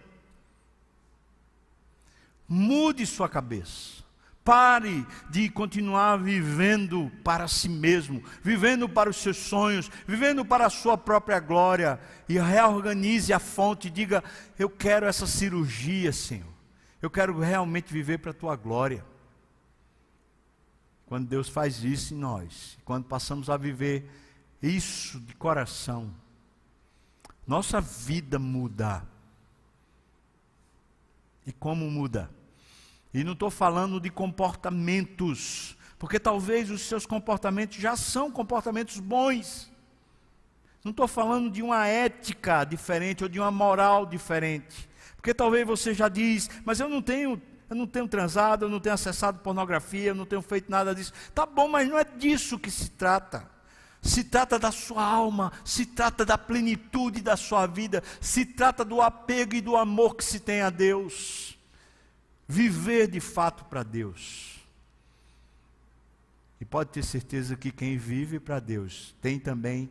Mude 2.49 3.07
sua 3.07 3.29
cabeça. 3.29 4.06
Pare 4.47 5.05
de 5.29 5.51
continuar 5.51 6.19
vivendo 6.19 7.11
para 7.25 7.49
si 7.49 7.69
mesmo, 7.69 8.23
vivendo 8.45 8.89
para 8.89 9.11
os 9.11 9.17
seus 9.17 9.37
sonhos, 9.37 9.91
vivendo 10.07 10.45
para 10.45 10.67
a 10.67 10.71
sua 10.71 10.97
própria 10.97 11.41
glória. 11.41 11.99
E 12.29 12.39
reorganize 12.39 13.33
a 13.33 13.41
fonte. 13.41 13.91
Diga: 13.91 14.23
Eu 14.57 14.71
quero 14.71 15.05
essa 15.05 15.27
cirurgia, 15.27 16.13
Senhor. 16.13 16.47
Eu 17.03 17.11
quero 17.11 17.37
realmente 17.41 17.93
viver 17.93 18.19
para 18.19 18.31
a 18.31 18.35
tua 18.35 18.55
glória. 18.55 19.05
Quando 21.07 21.27
Deus 21.27 21.49
faz 21.49 21.83
isso 21.83 22.15
em 22.15 22.17
nós, 22.17 22.79
quando 22.85 23.05
passamos 23.05 23.51
a 23.51 23.57
viver 23.57 24.09
isso 24.63 25.19
de 25.19 25.35
coração, 25.35 26.15
nossa 27.45 27.81
vida 27.81 28.39
muda. 28.39 29.05
E 31.45 31.53
como 31.53 31.91
muda? 31.91 32.31
E 33.13 33.25
não 33.25 33.33
estou 33.33 33.51
falando 33.51 34.01
de 34.01 34.11
comportamentos, 34.11 35.77
porque 35.99 36.21
talvez 36.21 36.71
os 36.71 36.83
seus 36.83 37.07
comportamentos 37.07 37.79
já 37.79 37.97
são 37.97 38.31
comportamentos 38.31 39.01
bons. 39.01 39.71
Não 40.85 40.91
estou 40.91 41.09
falando 41.09 41.51
de 41.51 41.63
uma 41.63 41.87
ética 41.87 42.65
diferente 42.65 43.23
ou 43.25 43.29
de 43.29 43.41
uma 43.41 43.51
moral 43.51 44.07
diferente. 44.07 44.89
Porque 45.17 45.35
talvez 45.35 45.67
você 45.67 45.93
já 45.93 46.09
diz, 46.09 46.49
mas 46.65 46.79
eu 46.79 46.89
não 46.89 47.03
tenho, 47.03 47.41
eu 47.69 47.77
não 47.77 47.87
tenho 47.87 48.07
transado, 48.07 48.67
eu 48.67 48.69
não 48.69 48.79
tenho 48.79 48.95
acessado 48.95 49.41
pornografia, 49.41 50.09
eu 50.09 50.15
não 50.15 50.27
tenho 50.27 50.43
feito 50.43 50.71
nada 50.71 50.95
disso. 50.95 51.13
Tá 51.35 51.47
bom, 51.47 51.67
mas 51.67 51.89
não 51.89 51.99
é 51.99 52.05
disso 52.05 52.59
que 52.59 52.71
se 52.71 52.91
trata 52.91 53.57
se 54.07 54.25
trata 54.25 54.59
da 54.59 54.71
sua 54.71 55.05
alma, 55.05 55.53
se 55.65 55.85
trata 55.85 56.25
da 56.25 56.39
plenitude 56.39 57.21
da 57.21 57.37
sua 57.37 57.67
vida, 57.67 58.03
se 58.21 58.45
trata 58.45 58.85
do 58.85 59.03
apego 59.03 59.55
e 59.55 59.61
do 59.61 59.77
amor 59.77 60.15
que 60.15 60.25
se 60.25 60.41
tem 60.41 60.63
a 60.63 60.71
Deus. 60.71 61.56
Viver 62.49 63.09
de 63.09 63.21
fato 63.21 63.65
para 63.65 63.83
Deus. 63.83 64.61
E 66.61 66.65
pode 66.65 66.91
ter 66.91 67.03
certeza 67.03 67.57
que 67.57 67.71
quem 67.71 67.99
vive 67.99 68.41
para 68.41 68.61
Deus 68.61 69.15
tem 69.21 69.39
também 69.39 69.91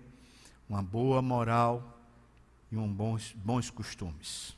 uma 0.67 0.81
boa 0.81 1.21
moral 1.21 1.99
e 2.71 2.77
um 2.77 2.91
bons, 2.91 3.33
bons 3.33 3.69
costumes. 3.69 4.55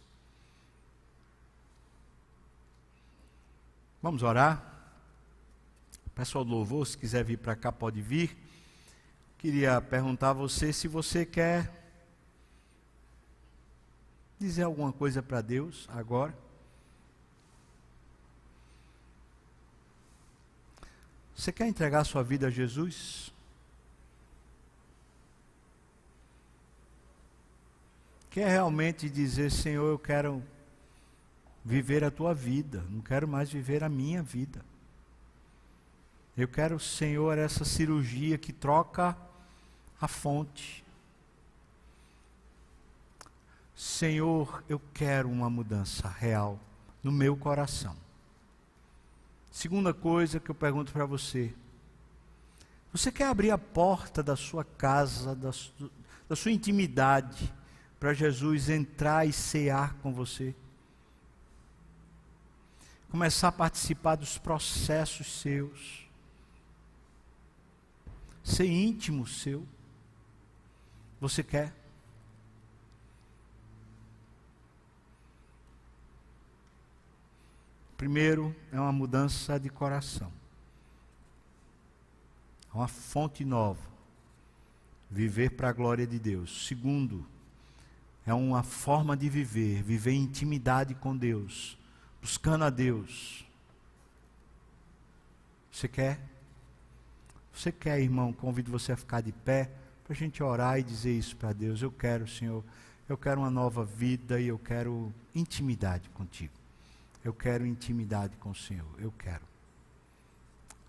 Vamos 4.01 4.23
orar? 4.23 4.73
Pessoal 6.15 6.45
do 6.45 6.51
louvor, 6.51 6.87
se 6.87 6.97
quiser 6.97 7.23
vir 7.23 7.37
para 7.37 7.55
cá, 7.55 7.71
pode 7.71 8.01
vir. 8.01 8.37
Queria 9.37 9.81
perguntar 9.81 10.29
a 10.29 10.33
você 10.33 10.71
se 10.71 10.87
você 10.87 11.25
quer 11.25 11.71
dizer 14.39 14.63
alguma 14.63 14.91
coisa 14.93 15.21
para 15.21 15.41
Deus 15.41 15.87
agora. 15.89 16.46
Você 21.37 21.51
quer 21.51 21.67
entregar 21.67 22.03
sua 22.03 22.23
vida 22.23 22.47
a 22.47 22.49
Jesus? 22.49 23.31
Quer 28.31 28.49
realmente 28.49 29.07
dizer, 29.07 29.51
Senhor, 29.51 29.87
eu 29.87 29.99
quero 29.99 30.43
viver 31.63 32.03
a 32.03 32.09
tua 32.09 32.33
vida, 32.33 32.83
não 32.89 33.01
quero 33.01 33.27
mais 33.27 33.51
viver 33.51 33.83
a 33.83 33.89
minha 33.89 34.23
vida. 34.23 34.65
Eu 36.35 36.47
quero, 36.47 36.79
Senhor, 36.79 37.37
essa 37.37 37.63
cirurgia 37.63 38.37
que 38.39 38.51
troca 38.51 39.15
a 40.01 40.07
fonte. 40.07 40.83
Senhor, 43.75 44.63
eu 44.67 44.81
quero 44.91 45.29
uma 45.29 45.51
mudança 45.51 46.07
real 46.07 46.59
no 47.03 47.11
meu 47.11 47.37
coração. 47.37 48.06
Segunda 49.57 49.91
coisa 49.91 50.39
que 50.39 50.51
eu 50.51 50.53
pergunto 50.53 50.91
para 50.91 51.03
você: 51.03 51.51
você 52.93 53.11
quer 53.11 53.25
abrir 53.25 53.49
a 53.49 53.57
porta 53.57 54.21
da 54.21 54.35
sua 54.35 54.63
casa, 54.63 55.35
da, 55.35 55.49
da 56.29 56.35
sua 56.35 56.51
intimidade, 56.51 57.51
para 57.99 58.13
Jesus 58.13 58.69
entrar 58.69 59.27
e 59.27 59.33
cear 59.33 59.95
com 59.95 60.13
você? 60.13 60.53
Começar 63.09 63.47
a 63.47 63.51
participar 63.51 64.13
dos 64.15 64.37
processos 64.37 65.41
seus, 65.41 66.07
ser 68.43 68.67
íntimo 68.67 69.25
seu. 69.25 69.65
Você 71.19 71.41
quer? 71.41 71.73
Primeiro, 77.97 78.55
é 78.71 78.79
uma 78.79 78.91
mudança 78.91 79.59
de 79.59 79.69
coração. 79.69 80.31
É 82.71 82.77
uma 82.77 82.87
fonte 82.87 83.43
nova. 83.43 83.81
Viver 85.09 85.51
para 85.51 85.69
a 85.69 85.73
glória 85.73 86.05
de 86.05 86.19
Deus. 86.19 86.67
Segundo, 86.67 87.25
é 88.25 88.33
uma 88.33 88.61
forma 88.61 89.17
de 89.17 89.27
viver, 89.27 89.81
viver 89.81 90.11
em 90.11 90.23
intimidade 90.23 90.93
com 90.93 91.17
Deus, 91.17 91.77
buscando 92.21 92.65
a 92.65 92.69
Deus. 92.69 93.45
Você 95.71 95.87
quer? 95.87 96.19
Você 97.53 97.71
quer, 97.71 97.99
irmão? 97.99 98.31
Convido 98.31 98.69
você 98.69 98.91
a 98.91 98.97
ficar 98.97 99.21
de 99.21 99.31
pé 99.31 99.71
para 100.03 100.13
a 100.13 100.15
gente 100.15 100.43
orar 100.43 100.77
e 100.77 100.83
dizer 100.83 101.17
isso 101.17 101.35
para 101.35 101.53
Deus. 101.53 101.81
Eu 101.81 101.91
quero, 101.91 102.27
Senhor, 102.27 102.63
eu 103.09 103.17
quero 103.17 103.41
uma 103.41 103.49
nova 103.49 103.83
vida 103.83 104.39
e 104.39 104.47
eu 104.49 104.59
quero 104.59 105.11
intimidade 105.33 106.09
contigo. 106.09 106.56
Eu 107.27 107.33
quero 107.33 107.65
intimidade 107.65 108.37
com 108.37 108.51
o 108.51 108.55
Senhor. 108.55 108.87
Eu 108.97 109.11
quero. 109.11 109.43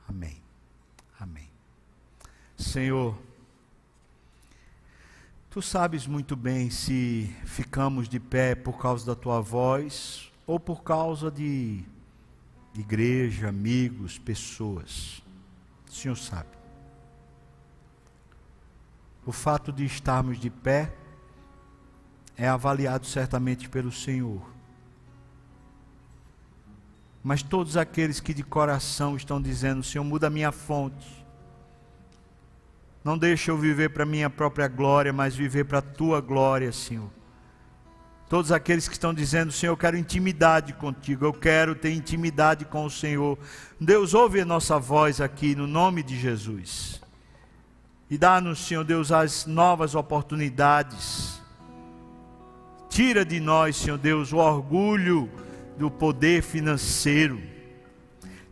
Amém. 0.09 0.41
Amém. 1.18 1.51
Senhor, 2.57 3.18
tu 5.51 5.61
sabes 5.61 6.07
muito 6.07 6.36
bem 6.36 6.70
se 6.70 7.34
ficamos 7.45 8.09
de 8.09 8.20
pé 8.20 8.55
por 8.55 8.78
causa 8.78 9.05
da 9.05 9.16
tua 9.16 9.41
voz 9.41 10.30
ou 10.47 10.61
por 10.61 10.84
causa 10.84 11.28
de 11.28 11.82
igreja, 12.72 13.49
amigos, 13.49 14.16
pessoas. 14.16 15.20
O 15.89 15.93
Senhor 15.93 16.14
sabe 16.14 16.57
o 19.26 19.32
fato 19.32 19.72
de 19.72 19.84
estarmos 19.84 20.39
de 20.39 20.51
pé 20.51 20.95
é 22.36 22.47
avaliado 22.49 23.07
certamente 23.07 23.68
pelo 23.68 23.91
Senhor. 23.91 24.57
Mas 27.23 27.43
todos 27.43 27.77
aqueles 27.77 28.21
que 28.21 28.33
de 28.33 28.43
coração 28.43 29.16
estão 29.16 29.41
dizendo: 29.41 29.83
Senhor, 29.83 30.05
muda 30.05 30.29
a 30.29 30.31
minha 30.31 30.53
fonte. 30.53 31.27
Não 33.05 33.16
deixa 33.16 33.51
eu 33.51 33.57
viver 33.57 33.91
para 33.91 34.05
minha 34.05 34.29
própria 34.29 34.69
glória, 34.69 35.12
mas 35.12 35.35
viver 35.35 35.64
para 35.64 35.79
a 35.79 35.83
tua 35.83 36.21
glória, 36.21 36.71
Senhor. 36.73 37.11
Todos 38.29 38.53
aqueles 38.53 38.87
que 38.87 38.93
estão 38.93 39.14
dizendo, 39.14 39.51
Senhor, 39.51 39.73
eu 39.73 39.77
quero 39.77 39.97
intimidade 39.97 40.75
contigo, 40.75 41.25
eu 41.25 41.33
quero 41.33 41.75
ter 41.75 41.93
intimidade 41.93 42.66
com 42.66 42.85
o 42.85 42.91
Senhor. 42.91 43.39
Deus, 43.81 44.12
ouve 44.12 44.43
a 44.43 44.45
nossa 44.45 44.79
voz 44.79 45.21
aqui 45.21 45.55
no 45.55 45.66
nome 45.66 46.03
de 46.03 46.19
Jesus. 46.19 47.01
E 48.11 48.19
dá-nos, 48.19 48.59
Senhor 48.59 48.85
Deus, 48.85 49.11
as 49.11 49.47
novas 49.47 49.95
oportunidades. 49.95 51.41
Tira 52.91 53.25
de 53.25 53.41
nós, 53.41 53.77
Senhor 53.77 53.97
Deus, 53.97 54.33
o 54.33 54.37
orgulho 54.37 55.31
do 55.79 55.91
poder 55.91 56.43
financeiro. 56.43 57.41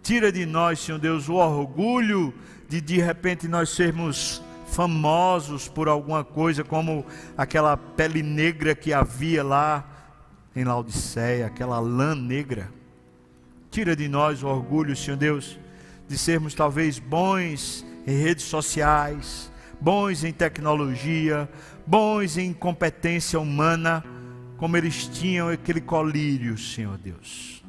Tira 0.03 0.31
de 0.31 0.47
nós, 0.47 0.79
Senhor 0.79 0.99
Deus, 0.99 1.29
o 1.29 1.35
orgulho 1.35 2.33
de 2.69 2.81
de 2.81 2.99
repente 2.99 3.49
nós 3.49 3.71
sermos 3.71 4.43
famosos 4.67 5.69
por 5.69 5.89
alguma 5.89 6.25
coisa, 6.25 6.63
como 6.63 7.05
aquela 7.37 7.77
pele 7.77 8.23
negra 8.23 8.75
que 8.75 8.93
havia 8.93 9.43
lá 9.43 9.85
em 10.55 10.65
Laodiceia, 10.65 11.47
aquela 11.47 11.79
lã 11.79 12.15
negra. 12.15 12.71
Tira 13.71 13.97
de 13.97 14.09
nós 14.09 14.43
o 14.43 14.47
orgulho, 14.47 14.97
Senhor 14.97 15.17
Deus, 15.17 15.59
de 16.09 16.17
sermos 16.17 16.55
talvez 16.55 16.99
bons 16.99 17.85
em 18.07 18.23
redes 18.23 18.45
sociais, 18.45 19.51
bons 19.81 20.25
em 20.25 20.33
tecnologia, 20.33 21.49
bons 21.87 22.39
em 22.39 22.53
competência 22.53 23.39
humana, 23.39 24.05
como 24.57 24.77
eles 24.77 25.07
tinham 25.07 25.49
aquele 25.49 25.81
colírio, 25.81 26.57
Senhor 26.57 26.97
Deus. 26.99 27.63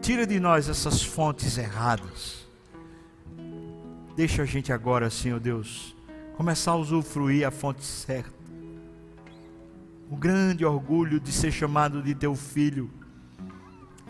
Tira 0.00 0.26
de 0.26 0.40
nós 0.40 0.68
essas 0.68 1.02
fontes 1.02 1.58
erradas. 1.58 2.46
Deixa 4.16 4.42
a 4.42 4.46
gente 4.46 4.72
agora, 4.72 5.10
Senhor 5.10 5.38
Deus, 5.38 5.94
começar 6.36 6.72
a 6.72 6.76
usufruir 6.76 7.46
a 7.46 7.50
fonte 7.50 7.84
certa. 7.84 8.38
O 10.10 10.16
grande 10.16 10.64
orgulho 10.64 11.20
de 11.20 11.30
ser 11.30 11.52
chamado 11.52 12.02
de 12.02 12.14
teu 12.14 12.34
filho, 12.34 12.90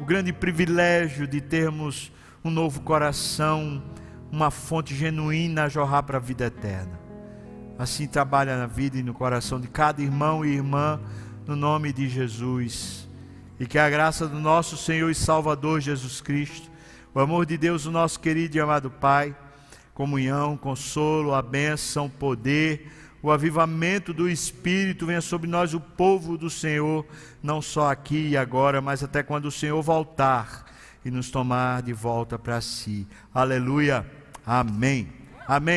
o 0.01 0.05
grande 0.05 0.33
privilégio 0.33 1.27
de 1.27 1.41
termos 1.41 2.13
um 2.45 2.51
novo 2.51 2.81
coração, 2.83 3.83
uma 4.31 4.51
fonte 4.51 4.95
genuína 4.95 5.65
a 5.65 5.69
jorrar 5.69 6.03
para 6.03 6.19
a 6.19 6.21
vida 6.21 6.47
eterna. 6.47 6.99
Assim 7.79 8.07
trabalha 8.07 8.57
na 8.57 8.67
vida 8.67 8.99
e 8.99 9.03
no 9.03 9.15
coração 9.15 9.61
de 9.61 9.69
cada 9.69 10.03
irmão 10.03 10.45
e 10.45 10.55
irmã, 10.55 11.01
no 11.49 11.57
nome 11.57 11.95
de 11.95 12.07
Jesus. 12.11 13.09
e 13.59 13.67
que 13.67 13.79
a 13.79 13.89
graça 13.91 14.29
do 14.29 14.39
nosso 14.39 14.77
Senhor 14.77 15.11
e 15.11 15.15
Salvador 15.15 15.81
Jesus 15.81 16.21
Cristo, 16.21 16.71
o 17.13 17.19
amor 17.19 17.45
de 17.47 17.57
Deus, 17.57 17.87
o 17.87 17.91
nosso 17.91 18.21
querido 18.21 18.57
e 18.57 18.61
amado 18.61 18.89
Pai, 18.89 19.35
comunhão, 19.95 20.57
consolo, 20.59 21.35
a 21.35 21.41
bênção, 21.43 22.09
poder, 22.09 22.93
o 23.21 23.33
avivamento 23.33 24.13
do 24.13 24.29
Espírito 24.29 25.07
venha 25.07 25.23
sobre 25.23 25.49
nós, 25.49 25.75
o 25.75 25.81
povo 25.81 26.37
do 26.37 26.51
Senhor, 26.51 27.05
não 27.43 27.61
só 27.61 27.91
aqui 27.91 28.29
e 28.29 28.37
agora, 28.37 28.81
mas 28.83 29.03
até 29.03 29.23
quando 29.25 29.47
o 29.47 29.51
Senhor 29.51 29.83
voltar 29.83 30.67
e 31.05 31.11
nos 31.11 31.31
tomar 31.31 31.83
de 31.83 31.95
volta 31.95 32.39
para 32.39 32.61
si. 32.61 33.09
Aleluia. 33.35 34.07
Amém. 34.47 35.09
Amém. 35.49 35.77